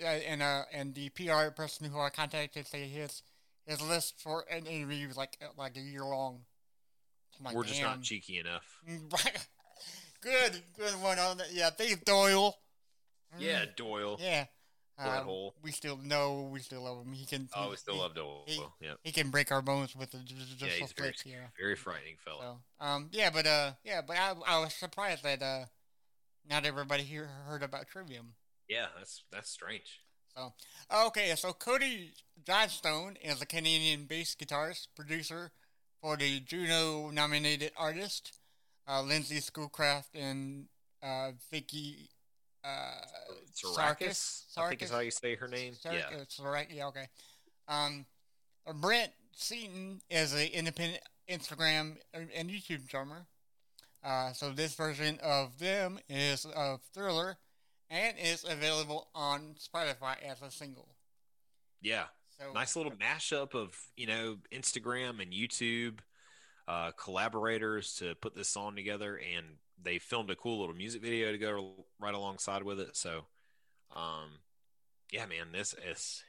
and 0.03 0.43
uh 0.43 0.63
and 0.73 0.95
the 0.95 1.11
PR 1.11 1.51
person 1.55 1.91
who 1.91 2.01
I 2.01 2.09
contacted 2.09 2.67
said 2.67 2.87
his 2.89 3.23
his 3.67 3.83
list 3.83 4.21
for 4.21 4.45
an 4.51 4.67
interview 4.67 5.09
was 5.09 5.17
like 5.17 5.37
uh, 5.43 5.49
like 5.57 5.77
a 5.77 5.81
year 5.81 6.05
long. 6.05 6.41
Like, 7.45 7.55
we're 7.55 7.65
just 7.65 7.81
damn. 7.81 7.91
not 7.91 8.03
cheeky 8.03 8.39
enough. 8.39 8.65
good, 10.23 10.63
good 10.79 11.03
one 11.03 11.19
on 11.19 11.39
that. 11.39 11.53
Yeah, 11.53 11.71
thanks 11.71 11.97
Doyle. 12.05 12.57
Yeah, 13.39 13.67
Mm, 13.67 13.77
Doyle. 13.77 14.17
yeah. 14.21 14.47
Um, 14.99 15.51
we 15.63 15.73
still 15.73 15.99
know 15.99 16.49
we 16.51 16.61
still 16.61 16.83
love 16.83 17.05
him. 17.05 17.13
He 17.13 17.27
can. 17.27 17.51
Oh, 17.55 17.69
we 17.69 17.77
still 17.77 17.95
he, 17.95 18.01
love 18.01 18.15
Doyle. 18.15 18.45
he- 18.47 18.63
yeah, 18.81 18.95
He 19.03 19.13
can 19.13 19.29
break 19.29 19.53
our 19.53 19.61
bones 19.61 19.95
with 19.95 20.11
the 20.13 20.19
just 20.19 20.59
yeah, 20.59 20.69
he's 20.69 20.93
very, 20.93 21.13
very 21.59 21.77
frightening 21.77 22.17
fella. 22.25 22.57
So, 22.81 22.87
um, 22.87 23.09
yeah, 23.13 23.29
but 23.29 23.47
uh, 23.47 23.73
yeah, 23.85 24.01
but 24.01 24.17
I, 24.17 24.33
I 24.47 24.61
was 24.61 24.73
surprised 24.73 25.23
that 25.25 25.43
uh, 25.43 25.67
not 26.49 26.65
everybody 26.65 27.03
here 27.03 27.27
heard 27.47 27.63
about 27.63 27.89
Trivium. 27.89 28.35
Yeah, 28.71 28.87
that's 28.97 29.25
that's 29.31 29.51
strange. 29.51 30.01
So, 30.37 30.53
okay, 31.07 31.33
so 31.35 31.53
Cody 31.53 32.13
Johnstone 32.47 33.17
is 33.23 33.41
a 33.41 33.47
Canadian 33.47 34.05
bass 34.05 34.37
guitarist 34.39 34.89
producer 34.95 35.51
for 36.03 36.17
the 36.17 36.41
Juno-nominated 36.41 37.73
artist 37.77 38.39
uh, 38.87 39.01
Lindsay 39.03 39.41
Schoolcraft 39.41 40.15
and 40.15 40.67
uh, 41.03 41.31
Vicky 41.51 42.11
uh, 42.63 43.01
Psarakis, 43.55 44.43
I 44.59 44.69
think 44.69 44.83
is 44.83 44.91
how 44.91 44.99
you 44.99 45.11
say 45.11 45.37
her 45.37 45.49
name. 45.49 45.73
Yeah, 45.85 46.03
it's 46.21 46.39
right. 46.39 46.67
Yeah, 46.71 46.89
okay. 46.89 47.09
Um, 47.67 48.05
uh, 48.67 48.75
Brent 48.75 49.13
Seaton 49.33 50.03
is 50.11 50.35
an 50.35 50.49
independent 50.53 51.03
Instagram 51.31 51.97
and 52.13 52.51
YouTube 52.51 52.87
drummer. 52.89 53.27
Uh, 54.05 54.33
so 54.33 54.51
this 54.51 54.75
version 54.75 55.19
of 55.23 55.59
them 55.59 55.99
is 56.09 56.45
of 56.55 56.81
Thriller, 56.93 57.39
and 57.91 58.17
is 58.19 58.45
available 58.45 59.09
on 59.15 59.55
Spotify 59.59 60.17
as 60.25 60.43
a 60.43 60.51
single. 60.51 60.89
yeah. 61.81 62.05
So 62.39 62.53
Nice 62.53 62.77
little 62.77 62.93
mashup 62.93 63.55
of 63.55 63.75
you 63.97 64.07
know 64.07 64.37
Instagram 64.53 65.23
and 65.23 65.33
YouTube 65.33 66.01
uh, 66.69 66.91
collaborators 66.93 67.95
to 67.95 68.15
put 68.17 68.35
this 68.35 68.49
song 68.49 68.77
together, 68.77 69.17
and 69.17 69.47
they 69.83 69.99
filmed 69.99 70.31
a 70.31 70.37
cool 70.37 70.61
little 70.61 70.75
music 70.75 71.03
video 71.03 71.33
to 71.33 71.39
go 71.39 71.87
right 71.99 72.15
alongside 72.15 72.63
with 72.63 72.81
it. 72.81 72.97
So, 72.97 73.25
um, 73.95 74.41
yeah, 75.13 75.27
man, 75.27 75.53
this 75.53 75.75
is 75.91 76.23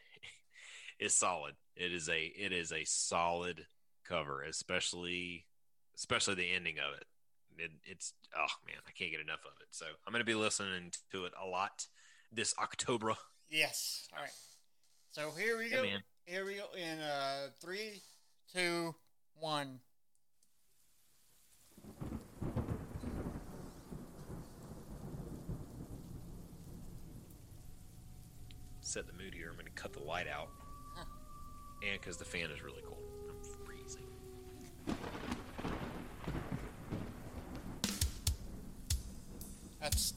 is 0.99 1.13
solid. 1.13 1.55
It 1.75 1.91
is 1.91 2.07
a 2.07 2.19
it 2.19 2.53
is 2.53 2.71
a 2.71 2.85
solid 2.85 3.65
cover, 4.07 4.43
especially 4.43 5.45
especially 5.95 6.35
the 6.35 6.53
ending 6.53 6.75
of 6.77 6.95
it. 6.95 7.05
It 7.57 7.71
it's 7.85 8.13
oh 8.35 8.47
man, 8.65 8.77
I 8.87 8.91
can't 8.91 9.11
get 9.11 9.19
enough 9.21 9.41
of 9.45 9.53
it. 9.61 9.67
So 9.71 9.85
I'm 10.05 10.11
gonna 10.13 10.23
be 10.23 10.35
listening 10.35 10.91
to 11.11 11.25
it 11.25 11.33
a 11.41 11.45
lot 11.47 11.87
this 12.31 12.53
October. 12.59 13.15
yes, 13.49 14.07
all 14.15 14.21
right. 14.21 14.31
So 15.11 15.31
here 15.31 15.57
we 15.57 15.69
Yeah, 15.69 15.77
go. 15.77 15.83
man. 15.83 16.03
Here 16.25 16.45
we 16.45 16.55
go 16.55 16.65
in 16.77 16.99
uh, 16.99 17.47
three, 17.61 18.01
two, 18.53 18.93
one. 19.39 19.79
set 28.81 29.05
the 29.07 29.13
mood 29.13 29.33
here. 29.33 29.47
I'm 29.49 29.55
going 29.55 29.65
to 29.65 29.71
cut 29.81 29.93
the 29.93 30.03
light 30.03 30.27
out, 30.27 30.49
Huh. 30.95 31.05
and 31.83 31.99
because 31.99 32.17
the 32.17 32.25
fan 32.25 32.49
is 32.51 32.61
really 32.61 32.81
cold, 32.85 33.03
That's 39.89 40.16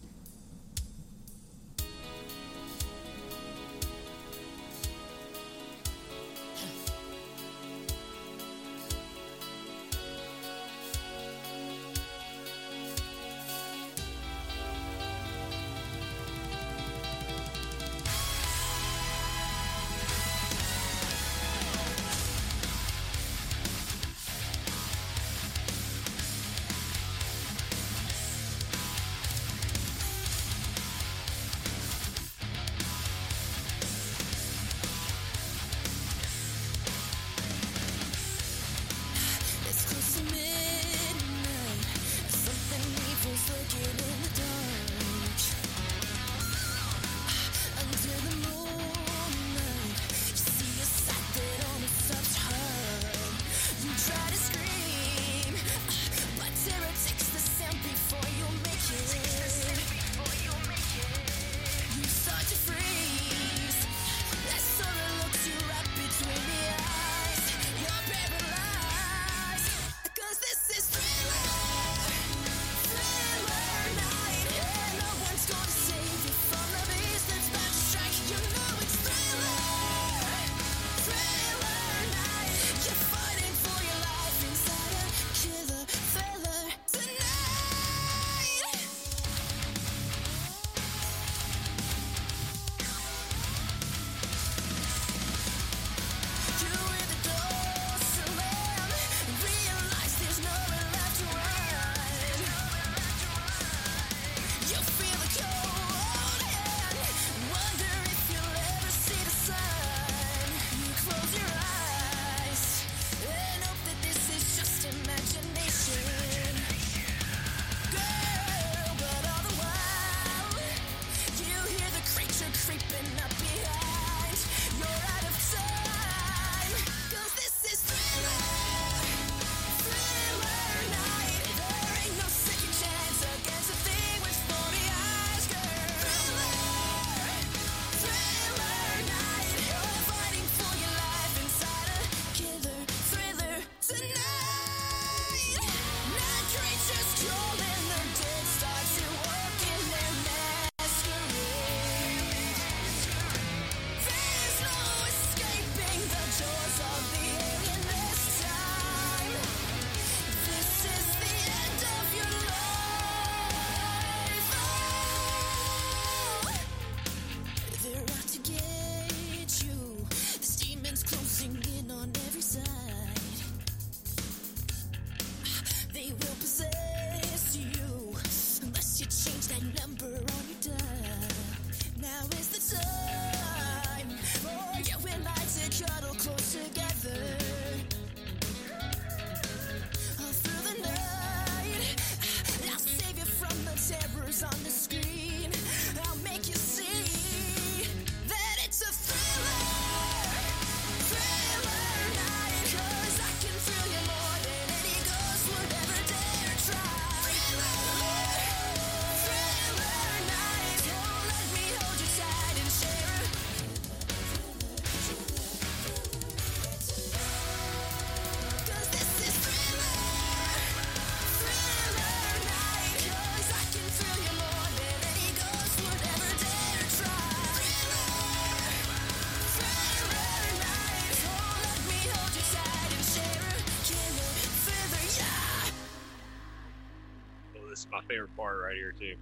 part 238.50 238.62
right 238.62 238.76
here 238.76 238.92
too. 238.98 239.14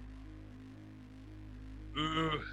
Ooh. 1.99 2.48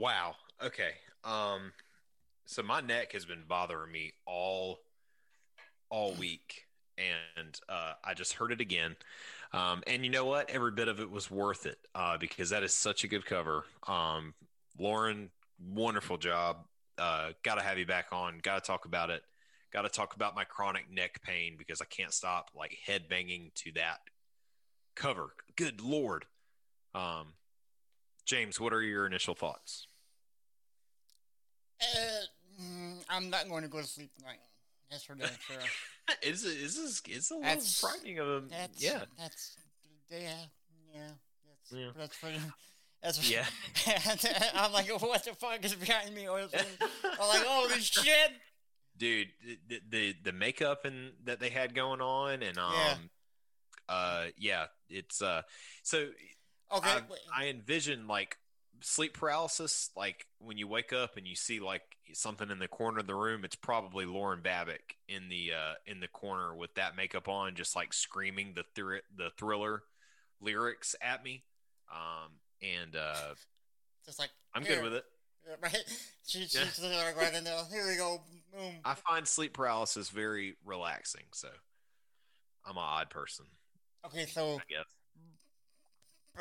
Wow. 0.00 0.34
Okay. 0.64 0.92
Um 1.24 1.72
so 2.46 2.62
my 2.62 2.80
neck 2.80 3.12
has 3.12 3.26
been 3.26 3.42
bothering 3.46 3.92
me 3.92 4.14
all 4.26 4.78
all 5.90 6.14
week 6.14 6.64
and 6.96 7.60
uh 7.68 7.92
I 8.02 8.14
just 8.14 8.32
heard 8.32 8.50
it 8.50 8.62
again. 8.62 8.96
Um, 9.52 9.82
and 9.86 10.02
you 10.04 10.10
know 10.10 10.24
what? 10.24 10.48
Every 10.48 10.70
bit 10.70 10.88
of 10.88 11.00
it 11.00 11.10
was 11.10 11.30
worth 11.30 11.66
it 11.66 11.76
uh, 11.94 12.16
because 12.18 12.50
that 12.50 12.62
is 12.62 12.72
such 12.72 13.02
a 13.04 13.08
good 13.08 13.26
cover. 13.26 13.64
Um, 13.86 14.32
Lauren, 14.78 15.28
wonderful 15.58 16.18
job. 16.18 16.58
Uh, 16.96 17.32
Got 17.42 17.56
to 17.56 17.62
have 17.62 17.76
you 17.76 17.84
back 17.84 18.06
on. 18.12 18.38
Got 18.42 18.62
to 18.62 18.66
talk 18.66 18.84
about 18.84 19.10
it. 19.10 19.22
Got 19.72 19.82
to 19.82 19.88
talk 19.88 20.14
about 20.14 20.36
my 20.36 20.44
chronic 20.44 20.90
neck 20.90 21.20
pain 21.22 21.56
because 21.58 21.80
I 21.80 21.84
can't 21.86 22.12
stop 22.12 22.50
like 22.54 22.78
head 22.86 23.08
banging 23.08 23.50
to 23.56 23.72
that 23.72 23.98
cover. 24.94 25.30
Good 25.56 25.80
lord. 25.80 26.26
Um, 26.94 27.34
James, 28.24 28.60
what 28.60 28.72
are 28.72 28.82
your 28.82 29.06
initial 29.06 29.34
thoughts? 29.34 29.88
Uh, 31.82 32.62
mm, 32.62 33.04
I'm 33.08 33.30
not 33.30 33.48
going 33.48 33.62
to 33.62 33.68
go 33.68 33.80
to 33.80 33.86
sleep 33.86 34.10
tonight. 34.18 34.38
That's 34.90 35.04
for 35.04 35.14
damn 35.14 35.28
sure. 35.28 35.56
It's 36.22 36.44
a, 36.44 36.48
it's 36.50 36.76
a, 36.76 37.10
it's 37.16 37.30
a 37.30 37.34
little 37.34 37.48
That's- 37.48 37.78
frightening 37.80 38.18
of 38.18 38.26
a 38.28 38.40
That's 38.50 38.82
yeah. 38.82 39.02
That's 39.16 39.56
yeah, 40.10 40.18
yeah. 40.92 41.00
That's 41.46 41.72
Yeah. 41.72 41.90
that's 41.96 42.16
pretty. 42.18 42.40
That's 43.00 43.30
Yeah. 43.30 43.46
I'm 44.54 44.72
like, 44.72 44.88
what 45.00 45.22
the 45.24 45.34
fuck 45.34 45.64
is 45.64 45.76
behind 45.76 46.12
me? 46.14 46.26
I'm 46.28 46.48
like, 46.50 46.52
holy 47.04 47.80
shit! 47.80 48.32
dude 48.96 49.28
the, 49.68 49.80
the 49.88 50.14
the 50.24 50.32
makeup 50.32 50.84
and 50.84 51.12
that 51.24 51.38
they 51.40 51.48
had 51.48 51.74
going 51.74 52.00
on 52.02 52.42
and 52.42 52.58
um 52.58 52.74
Yeah. 52.74 52.96
uh 53.88 54.24
yeah 54.36 54.64
it's 54.90 55.22
uh 55.22 55.40
so 55.84 56.08
Okay, 56.72 56.90
I. 56.90 57.44
I 57.44 57.48
envision 57.48 58.06
like 58.08 58.36
sleep 58.82 59.14
paralysis 59.14 59.90
like 59.96 60.26
when 60.38 60.56
you 60.56 60.66
wake 60.68 60.92
up 60.92 61.16
and 61.16 61.26
you 61.26 61.34
see 61.34 61.60
like 61.60 61.82
something 62.12 62.50
in 62.50 62.58
the 62.58 62.68
corner 62.68 62.98
of 63.00 63.06
the 63.06 63.14
room 63.14 63.44
it's 63.44 63.56
probably 63.56 64.04
Lauren 64.06 64.40
Babic 64.40 64.96
in 65.08 65.28
the 65.28 65.52
uh 65.52 65.74
in 65.86 66.00
the 66.00 66.08
corner 66.08 66.54
with 66.54 66.74
that 66.74 66.96
makeup 66.96 67.28
on 67.28 67.54
just 67.54 67.76
like 67.76 67.92
screaming 67.92 68.54
the 68.54 68.64
thr- 68.74 69.04
the 69.16 69.30
thriller 69.38 69.82
lyrics 70.40 70.94
at 71.02 71.22
me 71.22 71.44
um 71.92 72.30
and 72.62 72.96
uh 72.96 73.34
just 74.06 74.18
like 74.18 74.30
I'm 74.54 74.64
here, 74.64 74.76
good 74.76 74.84
with 74.84 74.94
it 74.94 75.04
Right? 75.62 75.84
She, 76.26 76.40
she's 76.46 76.78
Yeah. 76.82 77.12
right 77.18 77.34
in 77.34 77.44
there. 77.44 77.58
Here 77.72 77.88
we 77.88 77.96
go. 77.96 78.20
Boom. 78.52 78.74
I 78.84 78.94
find 78.94 79.26
sleep 79.26 79.52
paralysis 79.54 80.10
very 80.10 80.56
relaxing 80.64 81.24
so 81.32 81.48
I'm 82.64 82.76
an 82.76 82.82
odd 82.84 83.10
person 83.10 83.46
Okay, 84.06 84.26
so 84.26 84.54
I 84.56 84.62
guess 84.68 84.86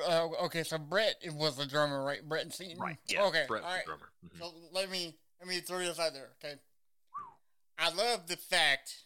uh, 0.07 0.27
okay, 0.43 0.63
so 0.63 0.77
Brett 0.77 1.15
was 1.33 1.57
the 1.57 1.65
drummer, 1.65 2.03
right? 2.03 2.27
Brett 2.27 2.43
and 2.43 2.53
Seaton. 2.53 2.79
Right. 2.79 2.97
Yeah. 3.07 3.23
Okay. 3.25 3.45
Brett 3.47 3.63
all 3.63 3.69
the 3.69 3.75
right. 3.75 3.85
drummer. 3.85 4.09
Mhm. 4.25 4.39
So 4.39 4.53
let 4.71 4.89
me 4.89 5.15
let 5.39 5.47
me 5.47 5.59
throw 5.59 5.79
this 5.79 5.99
out 5.99 6.13
there, 6.13 6.29
okay? 6.43 6.55
I 7.77 7.91
love 7.91 8.27
the 8.27 8.37
fact. 8.37 9.05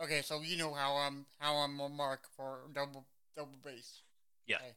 Okay, 0.00 0.22
so 0.22 0.42
you 0.42 0.56
know 0.56 0.72
how 0.72 0.96
I'm 0.96 1.26
how 1.38 1.56
I'm 1.56 1.78
a 1.80 1.88
mark 1.88 2.22
for 2.36 2.60
double 2.72 3.06
double 3.36 3.58
bass. 3.64 4.02
Yeah. 4.46 4.56
Okay. 4.56 4.74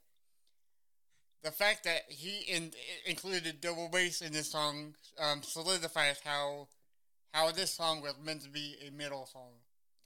The 1.44 1.52
fact 1.52 1.86
that 1.86 2.04
he 2.08 2.42
in, 2.52 2.72
included 3.06 3.62
double 3.62 3.90
bass 3.90 4.22
in 4.22 4.32
this 4.32 4.52
song 4.52 4.94
um, 5.20 5.42
solidifies 5.42 6.20
how 6.24 6.68
how 7.34 7.52
this 7.52 7.72
song 7.74 8.02
was 8.02 8.14
meant 8.24 8.44
to 8.44 8.50
be 8.50 8.76
a 8.88 8.92
metal 8.92 9.28
song. 9.32 9.54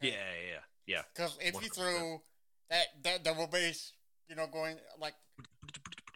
Yeah, 0.01 0.11
yeah, 0.11 0.59
yeah. 0.85 1.01
Because 1.13 1.37
if 1.41 1.55
you 1.55 1.69
100%. 1.69 1.75
throw 1.75 2.21
that 2.69 2.85
that 3.03 3.23
double 3.23 3.47
bass, 3.47 3.93
you 4.29 4.35
know, 4.35 4.47
going 4.47 4.77
like 4.99 5.15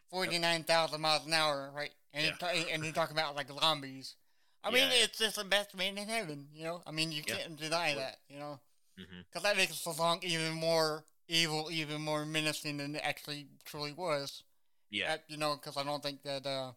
forty 0.10 0.40
nine 0.40 0.64
thousand 0.64 1.02
miles 1.02 1.26
an 1.26 1.34
hour, 1.34 1.72
right? 1.74 1.94
And 2.14 2.36
Yeah. 2.42 2.50
and 2.72 2.84
you 2.84 2.92
talk 2.92 3.12
about 3.12 3.36
like 3.36 3.48
zombies. 3.50 4.16
I 4.64 4.72
mean, 4.72 4.90
Yeah. 4.90 5.04
it's 5.06 5.18
just 5.18 5.38
the 5.38 5.46
best 5.46 5.74
man 5.76 5.98
in 5.98 6.08
heaven, 6.10 6.50
you 6.52 6.64
know. 6.64 6.84
I 6.86 6.92
mean, 6.92 7.12
you 7.12 7.24
Yeah. 7.26 7.38
can't 7.38 7.56
deny 7.56 7.94
that, 7.96 8.20
you 8.28 8.40
know, 8.40 8.60
because 8.96 9.44
that 9.44 9.56
makes 9.56 9.84
the 9.84 9.94
song 9.94 10.20
even 10.24 10.54
more 10.54 11.06
evil, 11.28 11.70
even 11.72 12.02
more 12.02 12.26
menacing 12.26 12.78
than 12.78 12.96
it 12.96 13.02
actually 13.04 13.48
truly 13.64 13.94
was. 13.94 14.44
Yeah, 14.90 15.08
That, 15.10 15.26
you 15.30 15.38
know, 15.38 15.56
because 15.56 15.78
I 15.78 15.84
don't 15.84 16.02
think 16.02 16.24
that 16.24 16.46
uh, 16.48 16.74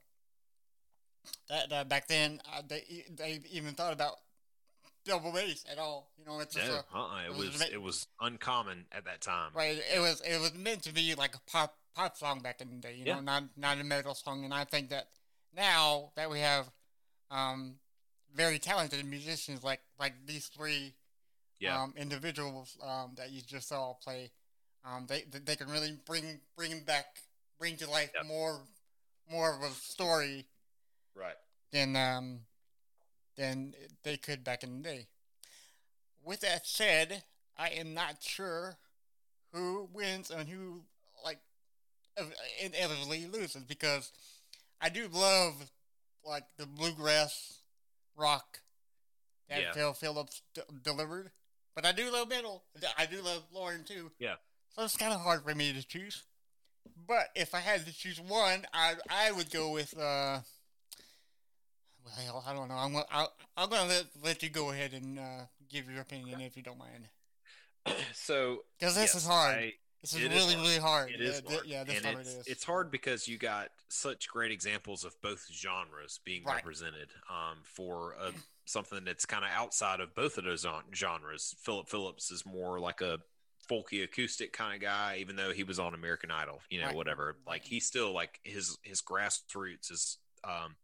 that 1.49 1.73
uh, 1.73 1.85
back 1.85 2.07
then 2.09 2.41
uh, 2.53 2.63
they 2.67 3.07
they 3.11 3.41
even 3.51 3.75
thought 3.75 3.93
about 3.93 4.17
double 5.05 5.33
bass 5.33 5.65
at 5.71 5.79
all. 5.79 6.13
You 6.19 6.25
know, 6.25 6.39
it's 6.41 6.55
just 6.55 6.69
no, 6.69 6.75
a, 6.75 6.85
uh-uh. 6.99 7.23
It 7.23 7.27
it 7.27 7.37
was 7.37 7.53
was 7.53 7.63
it 7.63 7.83
was 7.83 8.07
uncommon 8.21 8.87
at 8.93 9.05
that 9.07 9.23
time. 9.23 9.53
Right. 9.55 9.83
It 9.93 9.99
was 9.99 10.21
it 10.21 10.41
was 10.41 10.55
meant 10.55 10.83
to 10.83 10.93
be 10.93 11.15
like 11.15 11.35
a 11.35 11.41
pop 11.51 11.77
pop 11.95 12.17
song 12.17 12.41
back 12.41 12.61
in 12.61 12.71
the 12.71 12.77
day, 12.77 12.95
you 12.97 13.05
Yeah. 13.05 13.17
know, 13.17 13.21
not 13.21 13.45
not 13.57 13.79
a 13.79 13.85
metal 13.85 14.15
song. 14.15 14.45
And 14.45 14.55
I 14.55 14.65
think 14.65 14.91
that 14.91 15.09
now 15.55 16.13
that 16.17 16.31
we 16.31 16.41
have 16.41 16.71
um 17.31 17.75
very 18.35 18.59
talented 18.59 19.05
musicians 19.05 19.63
like 19.65 19.81
like 19.99 20.15
these 20.27 20.49
three 20.49 20.95
Yeah, 21.61 21.77
um 21.77 21.95
individuals 21.97 22.77
um 22.83 23.13
that 23.17 23.31
you 23.31 23.43
just 23.43 23.69
saw 23.69 23.95
play, 23.95 24.31
um 24.85 25.07
they 25.07 25.25
they 25.45 25.57
can 25.57 25.69
really 25.69 25.99
bring 26.07 26.41
bring 26.57 26.81
back 26.85 27.07
bring 27.59 27.77
to 27.77 27.91
life 27.91 28.11
Yep. 28.15 28.27
more 28.27 28.61
more 29.31 29.55
of 29.55 29.63
a 29.63 29.71
story 29.75 30.47
right. 31.15 31.37
than 31.73 31.97
um 31.97 32.41
than 33.37 33.75
they 34.05 34.17
could 34.17 34.45
back 34.45 34.63
in 34.63 34.77
the 34.79 34.83
day. 34.83 35.07
With 36.25 36.41
that 36.41 36.67
said, 36.67 37.25
I 37.57 37.69
am 37.71 37.95
not 37.95 38.23
sure 38.23 38.79
who 39.53 39.89
wins 39.93 40.31
and 40.31 40.49
who 40.49 40.85
inevitably 42.61 43.27
loses 43.27 43.65
because 43.65 44.13
I 44.81 44.89
do 44.89 45.09
love 45.13 45.71
like 46.25 46.45
the 46.57 46.67
bluegrass 46.67 47.59
rock 48.17 48.61
that 49.49 49.61
Yeah. 49.61 49.73
Phil 49.73 49.93
Phillips 49.95 50.43
d- 50.55 50.63
delivered, 50.83 51.31
but 51.75 51.85
I 51.85 51.93
do 51.93 52.11
love 52.11 52.29
metal. 52.29 52.65
I 52.97 53.07
do 53.07 53.23
love 53.23 53.45
Lauren 53.53 53.85
too. 53.85 54.11
Yeah. 54.19 54.37
So 54.77 54.85
it's 54.85 54.97
kind 54.97 55.13
of 55.13 55.21
hard 55.21 55.43
for 55.45 55.55
me 55.55 55.73
to 55.73 55.87
choose. 55.87 56.23
But 57.07 57.29
if 57.35 57.55
I 57.55 57.61
had 57.61 57.87
to 57.87 57.93
choose 57.93 58.21
one, 58.21 58.67
I 58.73 58.95
I 59.11 59.33
would 59.33 59.51
go 59.51 59.71
with 59.71 59.97
uh. 59.99 60.41
Well, 62.05 62.45
I 62.47 62.53
don't 62.53 62.69
know. 62.69 62.75
I'm 62.75 62.93
gonna 62.93 63.07
I'll, 63.11 63.33
I'm 63.57 63.71
gonna 63.71 63.89
let, 63.89 64.07
let 64.25 64.43
you 64.43 64.49
go 64.51 64.71
ahead 64.71 64.93
and 64.93 65.19
uh, 65.19 65.45
give 65.71 65.89
your 65.89 66.01
opinion 66.01 66.41
if 66.41 66.57
you 66.57 66.63
don't 66.63 66.79
mind, 66.79 67.09
so 68.13 68.65
because 68.79 68.95
this 68.97 69.15
yes, 69.15 69.23
is 69.23 69.27
hard. 69.27 69.57
I- 69.59 69.73
this 70.03 70.15
is 70.15 70.23
it 70.25 70.33
is 70.33 70.45
really 70.55 70.55
hard. 70.55 70.63
really 70.63 70.79
hard. 70.81 71.11
it 71.13 71.21
is 71.21 71.35
Yeah, 71.37 71.49
thi- 71.49 71.55
hard. 71.55 71.67
yeah, 71.67 71.85
this 71.85 71.97
and 71.97 72.05
time 72.05 72.19
it 72.19 72.21
it's, 72.27 72.49
it's 72.49 72.65
hard 72.65 72.91
because 72.91 73.27
you 73.27 73.39
got 73.39 73.71
such 73.89 74.29
great 74.29 74.51
examples 74.53 75.05
of 75.05 75.15
both 75.23 75.47
genres 75.51 76.21
being 76.25 76.45
Right. 76.45 76.57
represented 76.57 77.09
um, 77.31 77.59
for 77.63 78.13
a, 78.21 78.33
something 78.67 79.05
that's 79.05 79.25
kind 79.27 79.45
of 79.45 79.51
outside 79.53 80.01
of 80.01 80.15
both 80.15 80.39
of 80.39 80.45
those 80.45 80.67
genres. 80.95 81.55
Phillip 81.61 81.89
Phillips 81.89 82.31
is 82.31 82.45
more 82.45 82.79
like 82.81 83.01
a 83.01 83.19
folky 83.71 84.03
acoustic 84.03 84.53
kind 84.53 84.75
of 84.75 84.81
guy, 84.81 85.19
even 85.21 85.37
though 85.37 85.53
he 85.53 85.63
was 85.65 85.79
on 85.79 85.95
American 85.95 86.31
Idol, 86.31 86.61
you 86.69 86.81
know, 86.81 86.87
Right. 86.89 86.97
whatever. 86.97 87.37
Like 87.47 87.65
he's 87.65 87.87
still 87.87 88.13
like 88.13 88.41
his 88.43 88.77
his 88.83 89.01
grassroots 89.03 89.91
is 89.93 90.19
um, 90.45 90.75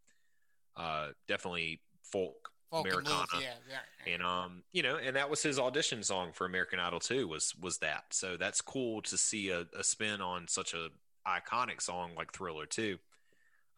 uh, 0.76 1.08
definitely 1.26 1.80
folk 2.04 2.50
Americana. 2.72 3.26
yeah, 3.40 3.54
yeah. 3.68 4.12
and 4.12 4.22
um 4.22 4.62
you 4.72 4.82
know 4.82 4.96
and 4.96 5.16
that 5.16 5.30
was 5.30 5.42
his 5.42 5.58
audition 5.58 6.02
song 6.02 6.32
for 6.32 6.44
american 6.46 6.78
idol 6.78 7.00
too 7.00 7.26
was 7.26 7.54
was 7.60 7.78
that 7.78 8.04
so 8.10 8.36
that's 8.36 8.60
cool 8.60 9.00
to 9.02 9.16
see 9.16 9.50
a, 9.50 9.64
a 9.78 9.82
spin 9.82 10.20
on 10.20 10.46
such 10.48 10.74
a 10.74 10.88
iconic 11.26 11.80
song 11.80 12.10
like 12.16 12.32
thriller 12.32 12.66
too 12.66 12.98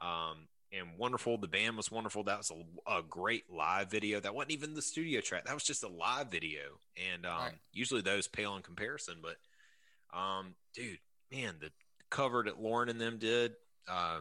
um 0.01 0.49
and 0.73 0.87
wonderful 0.99 1.37
the 1.39 1.49
band 1.49 1.77
was 1.77 1.91
wonderful 1.91 2.23
that 2.25 2.39
was 2.39 2.51
a, 2.51 2.93
a 2.99 3.03
great 3.03 3.45
live 3.51 3.91
video 3.91 4.19
that 4.21 4.35
wasn't 4.35 4.53
even 4.53 4.75
the 4.75 4.83
studio 4.83 5.21
track 5.21 5.45
that 5.45 5.55
was 5.55 5.65
just 5.65 5.83
a 5.85 5.89
live 5.89 6.31
video 6.31 6.61
and 7.13 7.25
um 7.27 7.39
Right. 7.39 7.59
usually 7.73 8.03
those 8.03 8.27
pale 8.29 8.57
in 8.57 8.63
comparison 8.63 9.17
but 9.23 9.37
um 10.19 10.55
dude 10.75 10.99
man 11.33 11.55
the 11.61 11.71
cover 12.11 12.43
that 12.45 12.61
lauren 12.61 12.89
and 12.89 13.01
them 13.01 13.19
did 13.19 13.53
uh 13.89 14.21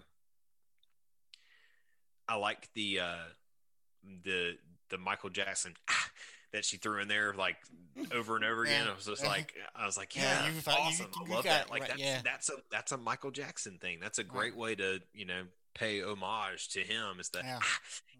i 2.28 2.36
liked 2.36 2.70
the 2.76 2.99
uh 2.99 3.15
the 4.24 4.58
the 4.89 4.97
Michael 4.97 5.30
Jackson 5.30 5.74
ah, 5.89 6.10
that 6.54 6.66
she 6.66 6.78
threw 6.78 7.00
in 7.02 7.08
there 7.08 7.34
like 7.34 7.58
over 8.14 8.36
and 8.36 8.43
over 8.45 8.64
again. 8.64 8.86
Yeah. 8.86 8.91
I 8.91 8.95
was 8.95 9.06
just 9.06 9.24
like, 9.26 9.54
I 9.76 9.86
was 9.86 9.97
like, 9.97 10.16
Yeah, 10.16 10.45
yeah, 10.45 10.52
you 10.54 10.62
thought- 10.62 10.78
you- 10.80 10.84
awesome. 10.86 11.12
you 11.28 11.34
I 11.34 11.36
love 11.36 11.43
that. 11.45 11.70
Like 11.70 11.82
right, 11.82 11.89
that's 11.89 12.02
yeah. 12.02 12.22
that's 12.24 12.50
a 12.50 12.54
that's 12.72 12.91
a 12.91 12.97
Michael 12.97 13.32
Jackson 13.32 13.78
thing. 13.80 14.00
That's 14.02 14.18
a 14.20 14.24
great 14.24 14.56
way 14.56 14.76
to 14.76 15.00
you 15.14 15.26
know 15.26 15.43
pay 15.76 16.02
homage 16.02 16.70
to 16.70 16.80
him. 16.82 17.20
Is 17.20 17.30
that 17.30 17.43
Yeah. 17.43 17.60
ah, 17.62 17.80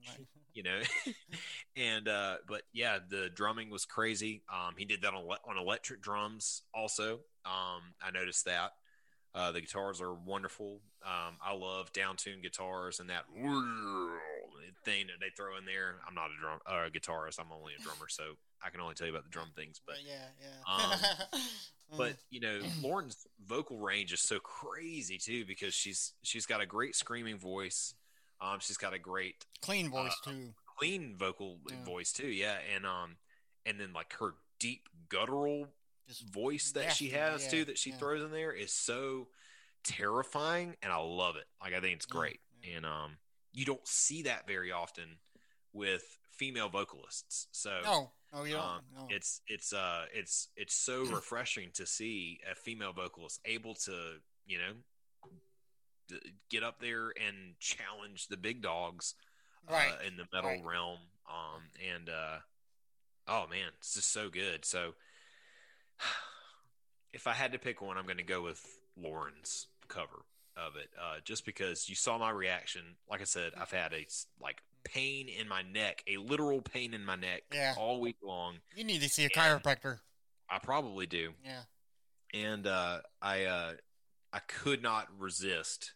Right. 0.10 0.28
you 0.54 0.64
know, 0.64 0.80
and 1.76 2.08
uh, 2.08 2.38
but 2.48 2.62
yeah, 2.74 3.00
the 3.08 3.30
drumming 3.34 3.70
was 3.70 3.86
crazy. 3.86 4.44
Um, 4.52 4.74
he 4.78 4.86
did 4.86 5.02
that 5.02 5.14
on 5.14 5.24
on 5.48 5.58
electric 5.58 6.02
drums 6.02 6.62
also. 6.74 7.20
Um, 7.46 7.82
I 8.02 8.12
noticed 8.14 8.46
that. 8.46 8.74
Uh, 9.36 9.52
the 9.52 9.62
guitars 9.62 10.02
are 10.02 10.14
wonderful. 10.14 10.82
Um, 11.06 11.36
I 11.46 11.54
love 11.54 11.94
down-tuned 11.94 12.42
guitars 12.42 13.00
and 13.00 13.12
that 13.12 13.26
thing 14.86 15.08
that 15.08 15.20
they 15.20 15.30
throw 15.36 15.58
in 15.58 15.66
there. 15.66 15.96
I'm 16.08 16.16
not 16.16 16.28
a 16.36 16.40
drum 16.42 16.60
or 16.70 16.86
a 16.86 16.92
guitarist. 16.92 17.40
I'm 17.40 17.52
only 17.52 17.74
a 17.78 17.82
drummer, 17.82 18.08
so 18.10 18.24
I 18.64 18.70
can 18.70 18.82
only 18.82 18.96
tell 18.96 19.08
you 19.08 19.14
about 19.14 19.24
the 19.24 19.30
drum 19.30 19.50
things. 19.56 19.80
But 19.86 19.96
yeah, 20.06 20.28
yeah. 20.42 21.40
but 21.98 22.16
you 22.30 22.40
know, 22.40 22.60
Lauren's 22.82 23.28
vocal 23.46 23.78
range 23.80 24.14
is 24.14 24.22
so 24.22 24.40
crazy 24.40 25.18
too 25.18 25.46
because 25.46 25.74
she's 25.74 26.14
she's 26.24 26.46
got 26.46 26.62
a 26.62 26.66
great 26.66 26.96
screaming 26.96 27.38
voice. 27.38 27.94
Um, 28.42 28.60
she's 28.60 28.78
got 28.78 28.94
a 28.94 29.00
great 29.00 29.44
clean 29.62 29.90
voice 29.90 30.16
uh, 30.26 30.32
too. 30.32 30.54
clean 30.78 31.16
vocal 31.18 31.58
Yeah. 31.70 31.84
voice 31.84 32.12
too. 32.14 32.28
Yeah, 32.28 32.58
and 32.76 32.86
um, 32.86 33.18
and 33.66 33.80
then 33.80 33.92
like 33.94 34.14
her 34.20 34.36
deep 34.60 34.88
guttural 35.10 35.68
Just 36.08 36.24
voice 36.24 36.72
that 36.74 36.94
she 36.94 37.10
has 37.10 37.44
yeah, 37.46 37.50
too 37.50 37.66
that 37.66 37.78
she 37.78 37.90
yeah. 37.92 37.98
throws 37.98 38.24
in 38.24 38.32
there 38.32 38.52
is 38.54 38.72
so 38.74 39.28
terrifying 39.84 40.76
and 40.84 40.92
I 40.92 40.98
love 40.98 41.36
it. 41.36 41.46
Like 41.62 41.74
I 41.74 41.80
think 41.80 41.96
it's 41.96 42.06
great. 42.06 42.40
And 42.76 42.86
um 42.86 43.18
you 43.52 43.66
don't 43.66 43.88
see 43.88 44.24
that 44.24 44.48
very 44.48 44.72
often 44.72 45.18
with 45.74 46.18
female 46.32 46.70
vocalists. 46.70 47.48
So 47.52 47.72
no, 47.84 48.12
no, 48.34 48.44
you 48.44 48.58
um, 48.58 48.82
no. 48.96 49.08
it's 49.10 49.42
it's 49.48 49.74
uh 49.74 50.06
it's 50.14 50.50
it's 50.56 50.76
so 50.76 51.04
refreshing 51.14 51.70
to 51.74 51.86
see 51.86 52.40
a 52.50 52.56
female 52.56 52.94
vocalist 52.94 53.40
able 53.46 53.76
to 53.76 53.92
you 54.46 54.58
know 54.58 54.74
d- 56.08 56.34
get 56.50 56.64
up 56.64 56.80
there 56.80 57.10
and 57.10 57.56
challenge 57.60 58.28
the 58.28 58.38
big 58.38 58.62
dogs 58.62 59.16
right. 59.70 59.92
uh, 59.92 60.08
in 60.08 60.18
the 60.18 60.26
metal 60.34 60.52
right. 60.52 60.66
realm 60.66 61.00
um 61.30 61.62
and 61.96 62.10
uh 62.10 62.38
oh 63.28 63.46
man 63.50 63.70
it's 63.78 63.94
just 63.94 64.12
so 64.12 64.30
good 64.30 64.66
so 64.66 64.94
if 67.14 67.28
i 67.28 67.34
had 67.34 67.52
to 67.52 67.60
pick 67.60 67.82
one 67.82 67.98
i'm 67.98 68.06
going 68.06 68.18
to 68.18 68.24
go 68.24 68.42
with 68.42 68.66
lauren's 68.98 69.68
cover 69.88 70.26
of 70.68 70.76
it 70.76 70.90
uh 71.02 71.16
just 71.24 71.46
because 71.46 71.88
you 71.90 71.96
saw 71.96 72.18
my 72.18 72.30
reaction 72.30 72.82
like 73.10 73.22
i 73.22 73.24
said 73.24 73.52
i've 73.60 73.72
had 73.72 73.94
a 73.94 74.06
like 74.42 74.62
pain 74.84 75.28
in 75.28 75.48
my 75.48 75.62
neck 75.62 76.04
a 76.08 76.18
literal 76.18 76.62
pain 76.62 76.94
in 76.94 77.04
my 77.06 77.16
neck 77.16 77.44
Yeah. 77.54 77.74
all 77.78 78.00
week 78.00 78.18
long 78.24 78.58
You 78.76 78.84
need 78.84 79.02
to 79.02 79.10
see 79.10 79.26
a 79.26 79.30
chiropractor. 79.30 80.00
i 80.50 80.58
probably 80.60 81.06
do 81.06 81.32
Yeah. 81.44 81.62
and 82.34 82.66
uh, 82.68 83.00
I 83.22 83.46
uh, 83.46 83.74
I 84.32 84.40
could 84.40 84.82
not 84.84 85.08
resist 85.18 85.94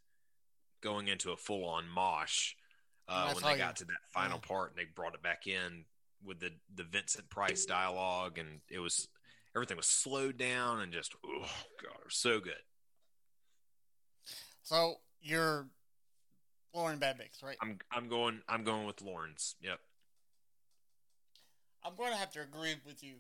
going 0.82 1.08
into 1.08 1.32
a 1.32 1.38
full 1.38 1.66
on 1.66 1.88
mosh 1.88 2.54
uh, 3.08 3.32
when 3.34 3.44
they 3.44 3.52
you. 3.52 3.58
got 3.58 3.76
to 3.78 3.86
that 3.86 4.02
final 4.14 4.40
Yeah. 4.42 4.48
part 4.48 4.70
and 4.72 4.78
they 4.80 4.86
brought 4.86 5.14
it 5.16 5.22
back 5.24 5.48
in 5.48 5.86
with 6.26 6.40
the 6.40 6.52
the 6.76 6.84
Vincent 6.84 7.30
Price 7.30 7.66
dialogue 7.66 8.38
and 8.38 8.60
it 8.70 8.80
was 8.80 9.08
everything 9.56 9.78
was 9.78 9.86
slowed 9.88 10.38
down 10.38 10.82
and 10.82 10.92
just 10.92 11.16
oh 11.26 11.40
god 11.82 12.00
it 12.02 12.06
was 12.06 12.16
so 12.16 12.40
good. 12.40 12.54
So 14.74 14.96
you're 15.22 15.68
Lauren 16.74 16.98
Babic's, 16.98 17.44
right? 17.44 17.58
I'm 17.62 17.78
I'm 17.92 18.10
going 18.10 18.42
I'm 18.50 18.64
going 18.64 18.88
with 18.88 19.04
Lauren's. 19.04 19.56
Yep. 19.62 19.80
I'm 21.86 21.96
going 21.96 22.12
to 22.12 22.18
have 22.18 22.32
to 22.32 22.42
agree 22.42 22.74
with 22.84 23.04
you. 23.04 23.16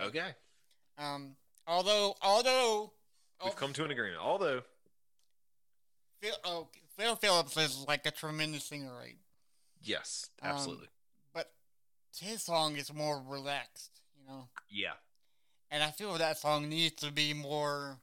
Okay. 0.00 0.28
Um, 0.96 1.34
although, 1.66 2.14
although, 2.22 2.92
We've 3.44 3.56
come 3.56 3.72
to 3.74 3.84
an 3.84 3.90
agreement. 3.90 4.22
Although 4.22 4.62
Phil, 6.22 6.32
oh, 6.44 6.68
Phil 6.96 7.16
Phillips 7.16 7.56
is 7.58 7.84
like 7.86 8.06
a 8.06 8.10
tremendous 8.10 8.64
singer, 8.64 8.90
right? 8.98 9.16
yes, 9.82 10.30
Um, 10.40 10.52
absolutely. 10.52 10.88
But 11.34 11.50
his 12.18 12.42
song 12.42 12.76
is 12.76 12.94
more 12.94 13.22
relaxed, 13.28 14.00
you 14.18 14.26
know. 14.26 14.48
yeah. 14.70 14.94
And 15.70 15.82
I 15.82 15.90
feel 15.90 16.14
that 16.14 16.38
song 16.38 16.70
needs 16.70 16.94
to 17.02 17.12
be 17.12 17.34
more 17.34 17.98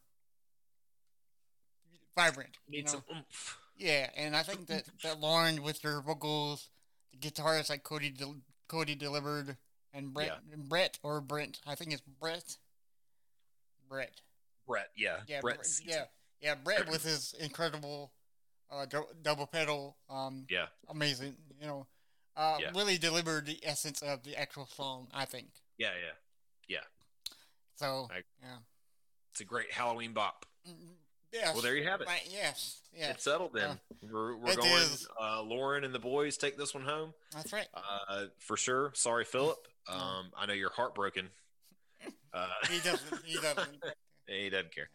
vibrant. 2.15 2.57
You 2.67 2.77
Need 2.77 2.85
know? 2.85 2.91
some 2.91 3.03
oomph. 3.15 3.57
Yeah, 3.77 4.09
and 4.15 4.35
I 4.35 4.43
think 4.43 4.67
that, 4.67 4.83
that 5.03 5.19
Lauren 5.19 5.61
with 5.61 5.81
her 5.81 6.01
vocals, 6.01 6.69
the 7.11 7.17
guitarists 7.17 7.69
like 7.69 7.83
Cody 7.83 8.09
Del- 8.09 8.37
Cody 8.69 8.95
delivered 8.95 9.57
and 9.93 10.13
Brett 10.13 10.39
and 10.51 10.69
Brett 10.69 10.97
or 11.03 11.19
Brent, 11.21 11.59
I 11.67 11.75
think 11.75 11.91
it's 11.91 12.01
Brett. 12.01 12.57
Brett. 13.89 14.21
Brett, 14.67 14.89
yeah. 14.95 15.17
Yeah, 15.27 15.41
Brett 15.41 15.57
Brett, 15.57 15.67
yeah, 15.85 16.03
yeah. 16.41 16.55
Brett 16.55 16.89
with 16.89 17.03
his 17.03 17.33
incredible 17.39 18.11
uh, 18.71 18.85
dou- 18.85 19.07
double 19.21 19.45
pedal, 19.45 19.95
um, 20.09 20.45
Yeah. 20.49 20.67
amazing. 20.89 21.35
You 21.59 21.67
know, 21.67 21.87
uh, 22.35 22.57
Yeah. 22.59 22.71
really 22.73 22.97
delivered 22.97 23.45
the 23.45 23.59
essence 23.63 24.01
of 24.01 24.23
the 24.23 24.35
actual 24.35 24.65
song. 24.67 25.07
I 25.13 25.25
think 25.25 25.49
Yeah, 25.77 25.91
Yeah, 25.93 26.11
yeah. 26.67 26.83
so. 27.75 28.07
I- 28.09 28.23
yeah. 28.41 28.57
It's 29.31 29.41
a 29.41 29.45
great 29.45 29.71
Halloween 29.73 30.13
bop. 30.13 30.45
Yes. 31.33 31.53
Well, 31.53 31.61
there 31.61 31.75
you 31.75 31.83
have 31.87 32.01
it. 32.01 32.07
Right, 32.07 32.27
yes. 32.31 32.81
Yes. 32.97 33.15
It's 33.15 33.23
settled 33.25 33.51
then. 33.53 33.79
we're 34.09 34.35
we're 34.37 34.51
It 34.51 34.57
going. 34.57 34.83
Uh, 35.21 35.41
Lauren 35.43 35.83
and 35.83 35.93
the 35.93 35.99
boys 35.99 36.37
take 36.37 36.57
this 36.57 36.73
one 36.73 36.83
home 36.83 37.13
That's 37.33 37.51
right. 37.51 37.67
uh, 37.73 38.25
for 38.39 38.55
sure. 38.57 38.91
Sorry, 38.95 39.25
Phillip. 39.25 39.57
Um, 39.87 40.31
I 40.35 40.47
know 40.47 40.53
you're 40.53 40.71
heartbroken. 40.71 41.29
Uh, 42.33 42.47
He 42.71 42.79
doesn't. 42.79 43.23
He 43.23 43.35
doesn't. 43.35 43.69
he 44.27 44.49
doesn't 44.49 44.73
care. 44.73 44.89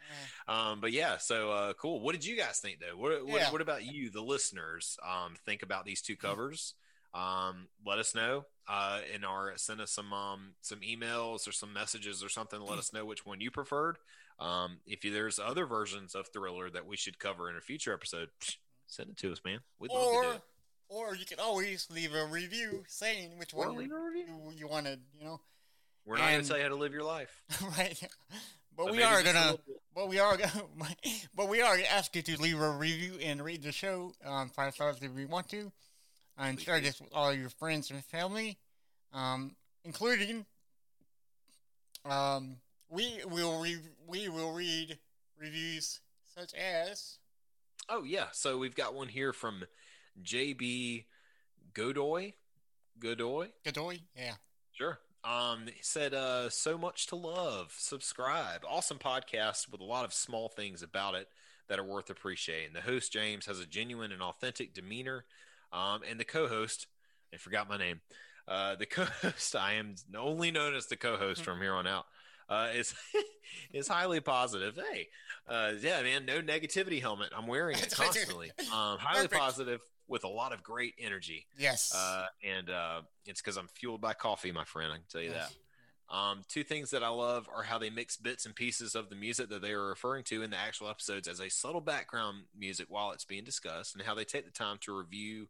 Uh, 0.48 0.52
Um, 0.52 0.80
but 0.80 0.90
yeah, 0.90 1.16
so 1.18 1.52
uh, 1.52 1.72
cool. 1.74 2.00
What 2.00 2.12
did 2.12 2.24
you 2.24 2.36
guys 2.36 2.58
think 2.58 2.80
though? 2.80 2.96
What 2.96 3.24
what, 3.24 3.40
Yeah. 3.40 3.52
what 3.52 3.60
about 3.60 3.84
you, 3.84 4.10
the 4.10 4.20
listeners? 4.20 4.98
Um, 5.08 5.36
think 5.46 5.62
about 5.62 5.84
these 5.84 6.02
two 6.02 6.16
covers. 6.16 6.74
Um, 7.14 7.68
let 7.86 8.00
us 8.00 8.16
know. 8.16 8.46
Uh, 8.68 9.00
in 9.14 9.22
our 9.24 9.52
send 9.56 9.80
us 9.80 9.92
some 9.92 10.12
um 10.12 10.54
some 10.60 10.80
emails 10.80 11.46
or 11.46 11.52
some 11.52 11.72
messages 11.72 12.24
or 12.24 12.28
something. 12.28 12.60
Let 12.60 12.80
us 12.80 12.92
know 12.92 13.04
which 13.04 13.24
one 13.24 13.40
you 13.40 13.52
preferred. 13.52 13.96
Um, 14.40 14.78
if 14.86 15.00
there's 15.02 15.38
other 15.38 15.66
versions 15.66 16.14
of 16.14 16.28
Thriller 16.28 16.70
that 16.70 16.86
we 16.86 16.96
should 16.96 17.18
cover 17.18 17.50
in 17.50 17.56
a 17.56 17.60
future 17.60 17.92
episode, 17.92 18.30
send 18.86 19.10
it 19.10 19.16
to 19.18 19.32
us, 19.32 19.40
man. 19.44 19.58
We'd 19.78 19.92
love 19.92 20.00
to 20.00 20.06
do 20.06 20.16
or, 20.16 20.34
it. 20.34 20.42
or 20.88 21.14
you 21.14 21.26
can 21.26 21.38
always 21.38 21.86
leave 21.90 22.14
a 22.14 22.24
review 22.24 22.84
saying 22.88 23.38
which 23.38 23.52
Or 23.52 23.66
one 23.66 23.82
you, 23.84 24.52
you, 24.56 24.66
wanted. 24.66 25.00
You 25.18 25.26
know, 25.26 25.40
We're 26.06 26.16
not 26.16 26.30
going 26.30 26.42
to 26.42 26.48
tell 26.48 26.56
you 26.56 26.62
how 26.62 26.70
to 26.70 26.76
live 26.76 26.94
your 26.94 27.04
life. 27.04 27.42
right? 27.78 28.02
But, 28.76 28.92
we 28.92 29.02
are 29.02 29.22
gonna. 29.22 29.56
But 29.94 30.08
we 30.08 30.18
are 30.18 30.38
gonna. 30.38 30.64
But 31.34 31.48
we 31.48 31.60
are 31.60 31.76
gonna 31.76 31.88
ask 31.88 32.16
you 32.16 32.22
to 32.22 32.40
leave 32.40 32.58
a 32.58 32.70
review 32.70 33.14
and 33.22 33.44
read 33.44 33.62
the 33.62 33.72
show 33.72 34.14
um, 34.24 34.48
five 34.48 34.72
stars 34.74 34.96
if 35.02 35.10
you 35.18 35.26
want 35.26 35.50
to, 35.50 35.70
and 36.38 36.56
Please 36.56 36.64
share 36.64 36.80
this 36.80 36.98
with 36.98 37.10
all 37.12 37.34
your 37.34 37.50
friends 37.50 37.90
and 37.90 38.02
family, 38.04 38.56
um, 39.12 39.54
including. 39.84 40.46
Um, 42.06 42.56
we 42.90 43.20
will 43.26 43.60
re- 43.62 43.78
we 44.06 44.28
will 44.28 44.52
read 44.52 44.98
reviews 45.38 46.00
such 46.36 46.52
as 46.54 47.18
Oh 47.88 48.04
yeah, 48.04 48.26
so 48.32 48.58
we've 48.58 48.76
got 48.76 48.94
one 48.94 49.08
here 49.08 49.32
from 49.32 49.64
JB 50.22 51.06
Godoy. 51.72 52.34
Godoy, 52.98 53.48
Godoy. 53.64 53.98
Yeah. 54.14 54.34
sure. 54.72 54.98
Um, 55.24 55.66
he 55.66 55.82
said, 55.82 56.14
uh, 56.14 56.50
"So 56.50 56.78
much 56.78 57.06
to 57.08 57.16
love. 57.16 57.74
Subscribe. 57.76 58.62
Awesome 58.68 58.98
podcast 58.98 59.70
with 59.70 59.80
a 59.80 59.84
lot 59.84 60.04
of 60.04 60.12
small 60.12 60.48
things 60.48 60.82
about 60.82 61.14
it 61.14 61.28
that 61.68 61.78
are 61.78 61.84
worth 61.84 62.10
appreciating. 62.10 62.72
The 62.72 62.80
host 62.80 63.12
James 63.12 63.46
has 63.46 63.60
a 63.60 63.66
genuine 63.66 64.12
and 64.12 64.22
authentic 64.22 64.74
demeanor, 64.74 65.24
um, 65.72 66.00
and 66.08 66.18
the 66.18 66.24
co-host, 66.24 66.86
I 67.32 67.36
forgot 67.36 67.68
my 67.68 67.76
name. 67.76 68.00
Uh, 68.48 68.74
the 68.76 68.86
co-host, 68.86 69.54
I 69.54 69.74
am 69.74 69.94
only 70.16 70.50
known 70.50 70.74
as 70.74 70.86
the 70.86 70.96
co-host 70.96 71.42
from 71.42 71.60
here 71.60 71.74
on 71.74 71.86
out. 71.86 72.06
Uh, 72.50 72.68
is 72.74 72.94
is 73.72 73.86
highly 73.88 74.20
positive. 74.20 74.76
Hey, 74.92 75.06
uh, 75.48 75.72
yeah, 75.80 76.02
man, 76.02 76.26
no 76.26 76.42
negativity 76.42 77.00
helmet. 77.00 77.28
I'm 77.36 77.46
wearing 77.46 77.78
it 77.78 77.90
constantly. 77.96 78.50
Um, 78.58 78.98
highly 78.98 79.28
Perfect. 79.28 79.34
positive 79.40 79.80
with 80.08 80.24
a 80.24 80.28
lot 80.28 80.52
of 80.52 80.62
great 80.62 80.94
energy. 80.98 81.46
Yes. 81.56 81.94
Uh, 81.94 82.26
and 82.44 82.68
uh, 82.68 83.02
it's 83.26 83.40
because 83.40 83.56
I'm 83.56 83.68
fueled 83.68 84.00
by 84.00 84.12
coffee, 84.14 84.50
my 84.50 84.64
friend. 84.64 84.90
I 84.92 84.96
can 84.96 85.04
tell 85.08 85.20
you 85.22 85.30
Yes. 85.30 85.50
that. 85.50 85.56
Um, 86.12 86.42
two 86.48 86.64
things 86.64 86.90
that 86.90 87.04
I 87.04 87.08
love 87.08 87.48
are 87.54 87.62
how 87.62 87.78
they 87.78 87.88
mix 87.88 88.16
bits 88.16 88.44
and 88.44 88.52
pieces 88.52 88.96
of 88.96 89.10
the 89.10 89.14
music 89.14 89.48
that 89.50 89.62
they 89.62 89.70
are 89.70 89.86
referring 89.86 90.24
to 90.24 90.42
in 90.42 90.50
the 90.50 90.56
actual 90.56 90.88
episodes 90.88 91.28
as 91.28 91.38
a 91.38 91.48
subtle 91.48 91.80
background 91.80 92.38
music 92.58 92.86
while 92.88 93.12
it's 93.12 93.24
being 93.24 93.44
discussed, 93.44 93.94
and 93.94 94.02
how 94.04 94.16
they 94.16 94.24
take 94.24 94.44
the 94.44 94.50
time 94.50 94.78
to 94.80 94.92
review 94.98 95.46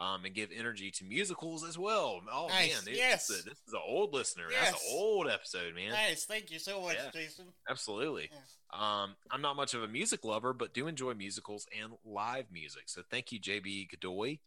um, 0.00 0.24
and 0.24 0.34
give 0.34 0.48
energy 0.52 0.90
to 0.90 1.04
musicals 1.04 1.62
as 1.62 1.78
well. 1.78 2.20
Oh 2.32 2.48
Nice. 2.48 2.72
man, 2.74 2.84
this, 2.86 2.96
Yes. 2.98 3.30
is 3.30 3.40
a, 3.40 3.48
this 3.50 3.58
is 3.68 3.72
an 3.74 3.80
old 3.86 4.12
listener. 4.12 4.46
That's 4.50 4.72
Yes. 4.72 4.82
an 4.82 4.96
old 4.96 5.28
episode, 5.28 5.74
man. 5.76 5.90
Nice. 5.90 6.24
Thank 6.24 6.50
you 6.50 6.58
so 6.58 6.80
much, 6.80 6.96
Yeah. 6.96 7.10
Jason. 7.12 7.52
Absolutely. 7.68 8.30
Um, 8.72 9.14
I'm 9.30 9.42
not 9.42 9.56
much 9.56 9.74
of 9.74 9.82
a 9.82 9.88
music 9.88 10.24
lover, 10.24 10.52
but 10.52 10.72
do 10.74 10.86
enjoy 10.88 11.14
musicals 11.14 11.66
and 11.78 11.92
live 12.04 12.50
music. 12.50 12.88
So 12.88 13.02
thank 13.10 13.30
you, 13.30 13.38
JB 13.38 13.88
Godoy. 13.90 14.38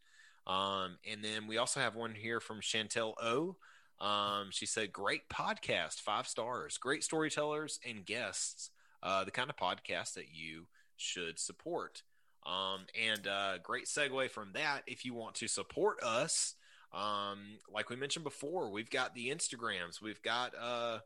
Um, 0.47 0.97
and 1.09 1.23
then 1.23 1.47
we 1.47 1.57
also 1.57 1.79
have 1.79 1.95
one 1.95 2.15
here 2.15 2.39
from 2.41 2.59
Chantel 2.59 3.13
O. 3.21 3.55
Um, 4.03 4.49
she 4.51 4.65
said, 4.65 4.91
"Great 4.91 5.29
podcast, 5.29 6.01
five 6.01 6.27
stars. 6.27 6.77
Great 6.77 7.03
storytellers 7.03 7.79
and 7.85 8.05
guests. 8.05 8.71
Uh, 9.01 9.23
the 9.23 9.31
kind 9.31 9.49
of 9.49 9.55
podcast 9.55 10.13
that 10.15 10.29
you 10.33 10.67
should 10.97 11.39
support." 11.39 12.03
Um, 12.45 12.85
and 13.01 13.25
uh, 13.27 13.57
great 13.63 13.85
segue 13.85 14.29
from 14.31 14.49
that. 14.53 14.81
If 14.85 15.05
you 15.05 15.13
want 15.13 15.35
to 15.35 15.47
support 15.47 16.03
us, 16.03 16.55
um, 16.93 17.39
like 17.73 17.89
we 17.89 17.95
mentioned 17.95 18.25
before, 18.25 18.69
we've 18.69 18.89
got 18.89 19.15
the 19.15 19.29
Instagrams, 19.29 20.01
we've 20.01 20.21
got 20.21 20.53
uh, 20.59 20.99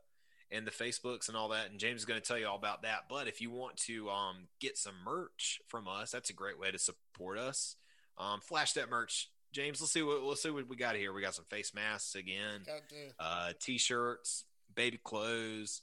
and 0.50 0.66
the 0.66 0.70
Facebooks 0.70 1.28
and 1.28 1.36
all 1.36 1.50
that. 1.50 1.70
And 1.70 1.78
James 1.78 2.00
is 2.00 2.04
going 2.04 2.20
to 2.20 2.26
tell 2.26 2.38
you 2.38 2.46
all 2.46 2.56
about 2.56 2.82
that. 2.82 3.04
But 3.08 3.28
if 3.28 3.40
you 3.40 3.50
want 3.50 3.76
to 3.86 4.08
um, 4.10 4.48
get 4.60 4.76
some 4.78 4.94
merch 5.04 5.60
from 5.68 5.86
us, 5.88 6.10
that's 6.10 6.30
a 6.30 6.34
great 6.34 6.58
way 6.58 6.70
to 6.70 6.78
support 6.78 7.38
us. 7.38 7.76
Um, 8.16 8.40
flash 8.40 8.72
that 8.72 8.90
merch, 8.90 9.30
James. 9.52 9.80
Let's 9.80 9.92
see 9.92 10.02
what 10.02 10.22
let's 10.22 10.42
see 10.42 10.50
what 10.50 10.68
we 10.68 10.76
got 10.76 10.96
here. 10.96 11.12
We 11.12 11.22
got 11.22 11.34
some 11.34 11.44
face 11.48 11.72
masks 11.74 12.14
again, 12.14 12.62
uh, 13.20 13.52
t-shirts, 13.60 14.44
baby 14.74 14.98
clothes, 15.02 15.82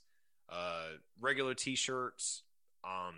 uh, 0.50 0.88
regular 1.20 1.54
t-shirts, 1.54 2.44
um, 2.84 3.16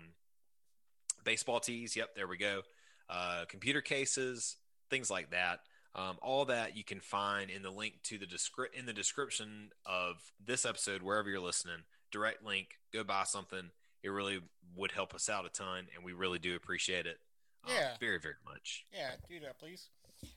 baseball 1.28 1.60
tees. 1.60 1.94
Yep, 1.94 2.14
there 2.16 2.26
we 2.26 2.38
go. 2.38 2.62
Uh, 3.10 3.44
computer 3.48 3.82
cases, 3.82 4.56
things 4.88 5.10
like 5.10 5.30
that. 5.30 5.60
Um, 5.94 6.16
all 6.22 6.46
that 6.46 6.74
you 6.76 6.84
can 6.84 7.00
find 7.00 7.50
in 7.50 7.62
the 7.62 7.70
link 7.70 7.94
to 8.04 8.16
the 8.18 8.24
descri- 8.26 8.72
in 8.78 8.86
the 8.86 8.92
description 8.94 9.70
of 9.84 10.16
this 10.44 10.64
episode, 10.64 11.02
wherever 11.02 11.28
you're 11.28 11.40
listening. 11.40 11.84
direct 12.10 12.42
link. 12.42 12.68
Go 12.94 13.04
buy 13.04 13.24
something. 13.24 13.70
It 14.02 14.08
really 14.08 14.40
would 14.76 14.92
help 14.92 15.12
us 15.14 15.28
out 15.28 15.44
a 15.44 15.50
ton, 15.50 15.88
and 15.94 16.02
we 16.04 16.12
really 16.14 16.38
do 16.38 16.56
appreciate 16.56 17.04
it. 17.06 17.18
um, 17.64 17.74
Yeah. 17.74 17.96
very 18.00 18.18
very 18.18 18.36
much. 18.46 18.86
Yeah, 18.92 19.10
do 19.28 19.38
that, 19.40 19.58
please. 19.58 19.90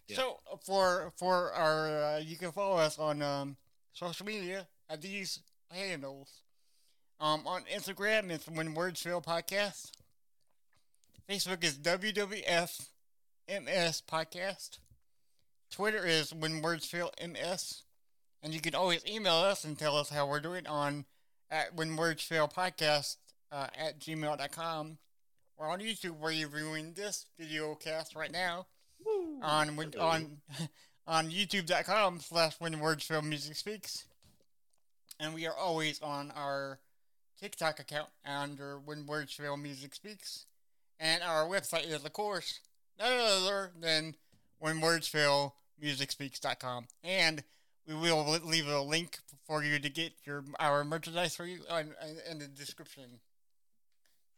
Yeah. 0.07 0.17
So 0.17 0.39
uh, 0.51 0.57
for 0.65 1.13
for 1.17 1.53
our, 1.53 2.03
uh, 2.03 2.17
you 2.19 2.35
can 2.37 2.51
follow 2.51 2.77
us 2.77 2.99
on 2.99 3.21
um, 3.21 3.55
social 3.93 4.25
media 4.25 4.67
at 4.89 5.01
these 5.01 5.39
handles. 5.71 6.29
Um, 7.21 7.45
on 7.47 7.63
Instagram, 7.73 8.29
it's 8.31 8.47
When 8.49 8.73
Words 8.73 9.01
Fail 9.01 9.21
Podcast. 9.21 9.91
Facebook 11.31 11.63
is 11.63 11.77
WWF 11.77 12.89
MS 13.47 14.03
Podcast. 14.05 14.79
Twitter 15.71 16.05
is 16.05 16.33
When 16.33 16.61
Words 16.61 16.85
Fail 16.85 17.09
MS. 17.25 17.83
And 18.43 18.53
you 18.53 18.59
can 18.59 18.75
always 18.75 19.05
email 19.07 19.35
us 19.35 19.63
and 19.63 19.79
tell 19.79 19.95
us 19.95 20.09
how 20.09 20.27
we're 20.27 20.41
doing 20.41 20.67
on 20.67 21.05
at 21.49 21.73
When 21.73 21.95
Words 21.95 22.21
Fail 22.21 22.49
Podcast 22.49 23.15
uh, 23.49 23.67
at 23.79 23.97
gmail.com. 23.97 24.97
We're 25.57 25.69
on 25.69 25.79
YouTube 25.79 26.17
where 26.19 26.33
you're 26.33 26.49
viewing 26.49 26.91
this 26.97 27.27
video 27.39 27.75
cast 27.75 28.13
right 28.13 28.31
now 28.31 28.65
on 29.41 29.77
when, 29.77 29.93
on 29.97 30.41
on 31.07 31.29
youtube.com 31.31 32.19
slash 32.19 32.55
when 32.59 32.77
words 32.81 33.05
fail 33.05 33.21
music 33.23 33.55
speaks 33.55 34.03
and 35.19 35.33
we 35.33 35.47
are 35.47 35.55
always 35.55 35.99
on 36.01 36.29
our 36.35 36.77
tiktok 37.39 37.79
account 37.79 38.09
under 38.23 38.77
when 38.77 39.07
words 39.07 39.33
fail 39.33 39.57
music 39.57 39.95
speaks 39.95 40.45
and 41.01 41.21
our 41.23 41.45
website 41.45 41.85
is 41.87 42.05
of 42.05 42.13
course 42.13 42.59
none 42.99 43.11
other 43.19 43.71
than 43.81 44.15
when 44.59 44.79
words 44.79 45.07
fail 45.07 45.55
music 45.79 46.11
speaks.com 46.11 46.85
and 47.03 47.43
we 47.87 47.95
will 47.95 48.23
leave 48.45 48.67
a 48.67 48.81
link 48.81 49.17
for 49.45 49.63
you 49.63 49.79
to 49.79 49.89
get 49.89 50.13
your 50.23 50.43
our 50.59 50.83
merchandise 50.85 51.35
for 51.35 51.45
you 51.45 51.59
on, 51.69 51.93
in 52.29 52.37
the 52.39 52.47
description 52.47 53.19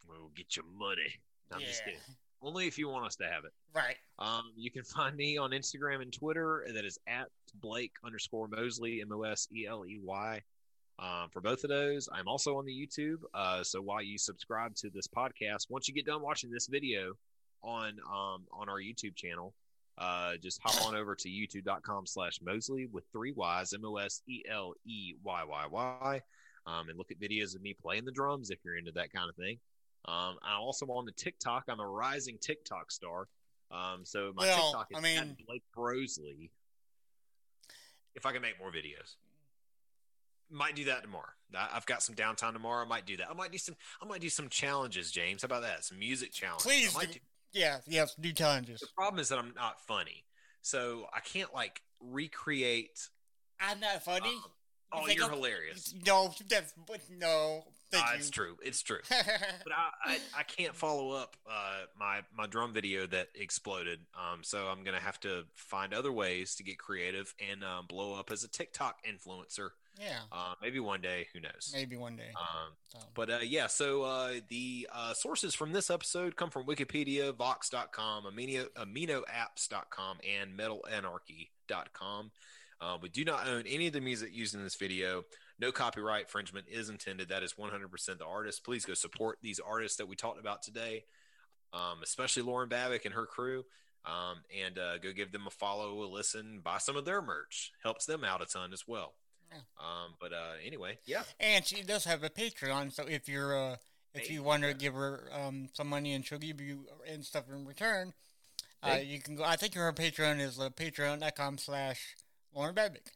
We'll 0.07 0.31
get 0.35 0.55
your 0.57 0.65
money. 0.65 1.15
I'm 1.51 1.61
just 1.61 1.79
Yeah. 1.81 1.93
kidding. 1.93 1.99
Only 2.41 2.67
if 2.67 2.77
you 2.77 2.89
want 2.89 3.05
us 3.05 3.15
to 3.15 3.23
have 3.27 3.45
it. 3.45 3.53
right 3.73 3.95
Um, 4.19 4.51
you 4.55 4.69
can 4.69 4.83
find 4.83 5.15
me 5.15 5.37
on 5.37 5.51
Instagram 5.51 6.01
and 6.01 6.11
Twitter. 6.11 6.65
That 6.73 6.83
is 6.85 6.97
at 7.07 7.29
Blake 7.55 7.93
underscore 8.03 8.47
Moseley, 8.49 8.99
M 9.01 9.11
O 9.13 9.23
S 9.23 9.47
E 9.55 9.65
L 9.65 9.85
E 9.85 9.99
Y. 10.03 10.41
Um, 10.99 11.29
for 11.31 11.41
both 11.41 11.63
of 11.63 11.69
those, 11.69 12.07
I'm 12.11 12.27
also 12.27 12.57
on 12.57 12.65
the 12.65 12.71
YouTube. 12.71 13.17
Uh, 13.33 13.63
so 13.63 13.81
while 13.81 14.01
you 14.01 14.17
subscribe 14.17 14.75
to 14.75 14.89
this 14.89 15.07
podcast, 15.07 15.69
once 15.69 15.87
you 15.87 15.93
get 15.93 16.05
done 16.05 16.21
watching 16.21 16.51
this 16.51 16.67
video 16.67 17.13
on 17.63 17.97
um, 18.07 18.43
on 18.51 18.69
our 18.69 18.79
YouTube 18.79 19.15
channel, 19.15 19.53
uh, 19.97 20.33
just 20.41 20.59
hop 20.63 20.85
on 20.85 20.95
over 20.95 21.15
to 21.15 21.29
youtube.com 21.29 22.05
slash 22.05 22.39
Moseley 22.41 22.87
with 22.91 23.05
three 23.11 23.31
Y's, 23.31 23.73
M 23.73 23.85
O 23.85 23.97
S 23.97 24.21
E 24.27 24.43
L 24.49 24.75
E 24.85 25.13
Y 25.23 25.43
Y 25.43 25.65
Y, 25.71 26.21
um, 26.67 26.89
and 26.89 26.97
look 26.97 27.11
at 27.11 27.19
videos 27.19 27.55
of 27.55 27.61
me 27.61 27.73
playing 27.73 28.05
the 28.05 28.11
drums 28.11 28.49
if 28.51 28.59
you're 28.63 28.77
into 28.77 28.91
that 28.91 29.11
kind 29.11 29.29
of 29.29 29.35
thing. 29.35 29.57
Um, 30.05 30.37
I'm 30.43 30.59
also 30.61 30.85
on 30.87 31.05
the 31.05 31.11
TikTok. 31.13 31.63
I'm 31.69 31.79
a 31.79 31.87
rising 31.87 32.37
TikTok 32.39 32.91
star. 32.91 33.27
Um, 33.71 34.01
so 34.03 34.31
my 34.35 34.45
Well, 34.45 34.63
TikTok 34.65 34.87
is 34.91 34.97
I 34.97 35.01
mean- 35.01 35.37
Blake 35.47 35.63
Brosley. 35.75 36.49
If 38.15 38.27
I 38.27 38.31
can 38.31 38.43
make 38.43 38.59
more 38.59 38.71
videos, 38.71 39.15
might 40.53 40.75
do 40.75 40.85
that 40.85 41.01
tomorrow. 41.01 41.29
I've 41.55 41.85
got 41.85 42.01
some 42.01 42.15
downtime 42.15 42.53
tomorrow. 42.53 42.83
I 42.83 42.87
might 42.87 43.05
do 43.05 43.17
that. 43.17 43.29
I 43.29 43.33
might 43.33 43.51
do 43.51 43.57
some. 43.57 43.75
I 44.01 44.05
might 44.05 44.21
do 44.21 44.29
some 44.29 44.49
challenges, 44.49 45.11
James. 45.11 45.41
How 45.43 45.47
about 45.47 45.61
that? 45.63 45.83
Some 45.85 45.99
music 45.99 46.31
challenges. 46.31 46.65
please 46.65 46.95
might 46.95 47.11
do, 47.11 47.19
yeah 47.53 47.77
yes 47.85 48.15
do 48.19 48.31
challenges 48.31 48.79
The 48.79 48.87
problem 48.97 49.19
is 49.19 49.29
that 49.29 49.37
I'm 49.37 49.53
not 49.55 49.79
funny, 49.81 50.23
so 50.63 51.05
I 51.13 51.19
can't 51.19 51.53
like 51.53 51.81
recreate. 51.99 53.07
i'm 53.59 53.79
not 53.79 54.03
funny 54.03 54.29
um, 54.29 54.33
You 54.33 54.99
oh, 55.01 55.07
you're 55.07 55.23
I'm- 55.25 55.33
hilarious. 55.33 55.93
No, 56.05 56.33
that's 56.49 56.73
but 56.87 56.99
no. 57.09 57.63
Thank 57.91 58.09
you. 58.09 58.15
it's 58.15 58.29
true. 58.31 58.57
It's 58.63 58.81
true. 58.81 58.99
but 59.09 59.71
I, 59.71 60.13
I, 60.13 60.17
I 60.39 60.43
can't 60.43 60.75
follow 60.75 61.11
up 61.11 61.37
uh, 61.47 61.81
my 61.99 62.21
my 62.35 62.47
drum 62.47 62.73
video 62.73 63.05
that 63.07 63.27
exploded. 63.35 63.99
Um, 64.15 64.43
so 64.43 64.65
I'm 64.67 64.83
gonna 64.83 64.99
have 64.99 65.19
to 65.21 65.43
find 65.53 65.93
other 65.93 66.11
ways 66.11 66.55
to 66.55 66.63
get 66.63 66.79
creative 66.79 67.33
and 67.51 67.63
um, 67.63 67.85
blow 67.87 68.15
up 68.15 68.31
as 68.31 68.43
a 68.43 68.47
TikTok 68.47 68.97
influencer. 69.05 69.69
Yeah, 69.99 70.19
Uh, 70.31 70.55
maybe 70.61 70.79
one 70.79 71.01
day. 71.01 71.27
Who 71.33 71.39
knows? 71.39 71.71
maybe 71.73 71.95
one 71.97 72.15
day. 72.15 72.31
Um, 72.35 72.73
So. 72.87 72.99
but 73.13 73.29
uh, 73.29 73.39
yeah, 73.43 73.67
so 73.67 74.03
uh, 74.03 74.33
the 74.49 74.87
uh, 74.91 75.13
sources 75.13 75.53
from 75.53 75.71
this 75.71 75.89
episode 75.89 76.35
come 76.35 76.49
from 76.49 76.65
Wikipedia, 76.65 77.33
Vox.com, 77.35 78.23
Amino, 78.25 78.67
AminoApps.com, 78.75 80.17
and 80.27 80.57
MetalAnarchy.com. 80.57 82.31
Uh, 82.81 82.97
we 83.01 83.09
do 83.09 83.23
not 83.23 83.47
own 83.47 83.63
any 83.67 83.87
of 83.87 83.93
the 83.93 84.01
music 84.01 84.29
used 84.33 84.55
in 84.55 84.63
this 84.63 84.75
video. 84.75 85.23
No 85.59 85.71
copyright 85.71 86.23
infringement 86.23 86.65
is 86.69 86.89
intended. 86.89 87.29
That 87.29 87.43
is 87.43 87.53
100% 87.53 88.17
the 88.17 88.25
artist. 88.25 88.63
Please 88.65 88.85
go 88.85 88.93
support 88.93 89.37
these 89.41 89.59
artists 89.59 89.97
that 89.97 90.07
we 90.07 90.15
talked 90.15 90.39
about 90.39 90.63
today, 90.63 91.05
um, 91.71 91.99
especially 92.03 92.43
Lauren 92.43 92.67
Babic 92.69 93.05
and 93.05 93.13
her 93.13 93.25
crew. 93.25 93.63
Um, 94.05 94.39
and 94.61 94.77
uh, 94.77 94.97
go 94.97 95.13
give 95.13 95.31
them 95.31 95.47
a 95.47 95.49
follow, 95.49 96.03
a 96.03 96.05
listen, 96.05 96.59
buy 96.61 96.79
some 96.79 96.97
of 96.97 97.05
their 97.05 97.21
merch. 97.21 97.71
Helps 97.83 98.05
them 98.05 98.25
out 98.25 98.41
a 98.41 98.45
ton 98.45 98.73
as 98.73 98.85
well. 98.85 99.13
Yeah. 99.53 99.59
Um, 99.79 100.13
but 100.19 100.33
uh, 100.33 100.53
anyway, 100.65 100.97
yeah. 101.05 101.23
and 101.39 101.65
she 101.65 101.83
does 101.83 102.05
have 102.05 102.23
a 102.23 102.29
Patreon, 102.29 102.91
so 102.91 103.05
if 103.07 103.27
you're 103.29 103.57
uh, 103.57 103.75
if 104.13 104.29
you 104.29 104.43
want 104.43 104.63
to 104.63 104.73
give 104.73 104.93
her 104.93 105.29
um 105.33 105.69
some 105.73 105.87
money 105.87 106.13
and 106.13 106.25
she'll 106.25 106.39
give 106.39 106.61
you 106.61 106.85
and 107.09 107.23
stuff 107.25 107.45
in 107.51 107.65
return, 107.65 108.13
uh, 108.83 108.97
you 109.03 109.19
can 109.19 109.35
go. 109.35 109.43
I 109.43 109.55
think 109.55 109.75
her 109.75 109.91
Patreon 109.93 110.39
is 110.39 110.59
uh, 110.59 110.69
patreon.com 110.69 111.57
slash 111.57 112.15
Lauren 112.53 112.75
Babic. 112.75 113.07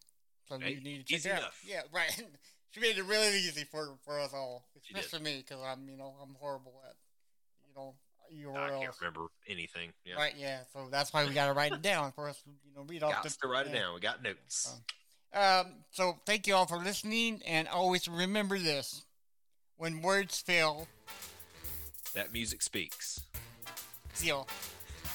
So 0.47 0.57
Hey, 0.59 0.73
you 0.73 0.81
need 0.81 0.97
to 0.99 1.03
check 1.03 1.19
easy 1.19 1.29
it 1.29 1.33
out. 1.33 1.39
enough. 1.39 1.63
Yeah, 1.65 1.81
right. 1.93 2.23
she 2.71 2.79
made 2.79 2.97
it 2.97 3.05
really 3.05 3.37
easy 3.37 3.65
for 3.65 3.97
for 4.05 4.19
us 4.19 4.33
all, 4.33 4.65
especially 4.81 5.19
me, 5.19 5.43
because 5.45 5.63
I'm 5.63 5.87
you 5.89 5.97
know 5.97 6.15
I'm 6.21 6.35
horrible 6.39 6.81
at 6.87 6.95
you 7.67 7.75
know 7.75 7.95
URLs. 8.33 8.77
I 8.77 8.83
can't 8.83 8.95
remember 9.01 9.27
anything. 9.47 9.91
Yeah. 10.05 10.15
Right, 10.15 10.33
yeah. 10.37 10.59
So 10.73 10.87
that's 10.91 11.13
why 11.13 11.25
we 11.25 11.33
got 11.33 11.47
to 11.47 11.53
write 11.53 11.71
it 11.71 11.81
down 11.81 12.11
for 12.11 12.29
us 12.29 12.41
you 12.45 12.75
know, 12.75 12.83
read 12.87 13.03
off 13.03 13.13
Got 13.13 13.23
the. 13.23 13.29
to 13.29 13.47
write 13.47 13.67
it 13.67 13.73
yeah. 13.73 13.81
down. 13.81 13.93
We 13.93 13.99
got 13.99 14.23
notes. 14.23 14.73
Um, 15.33 15.83
so 15.91 16.17
thank 16.25 16.47
you 16.47 16.55
all 16.55 16.65
for 16.65 16.77
listening, 16.77 17.41
and 17.45 17.67
always 17.67 18.07
remember 18.07 18.57
this: 18.57 19.05
when 19.77 20.01
words 20.01 20.39
fail, 20.39 20.87
That 22.13 22.31
music 22.33 22.61
speaks. 22.61 23.21
seal. 24.13 24.47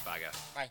Bye, 0.04 0.18
guys. 0.20 0.40
Bye. 0.54 0.68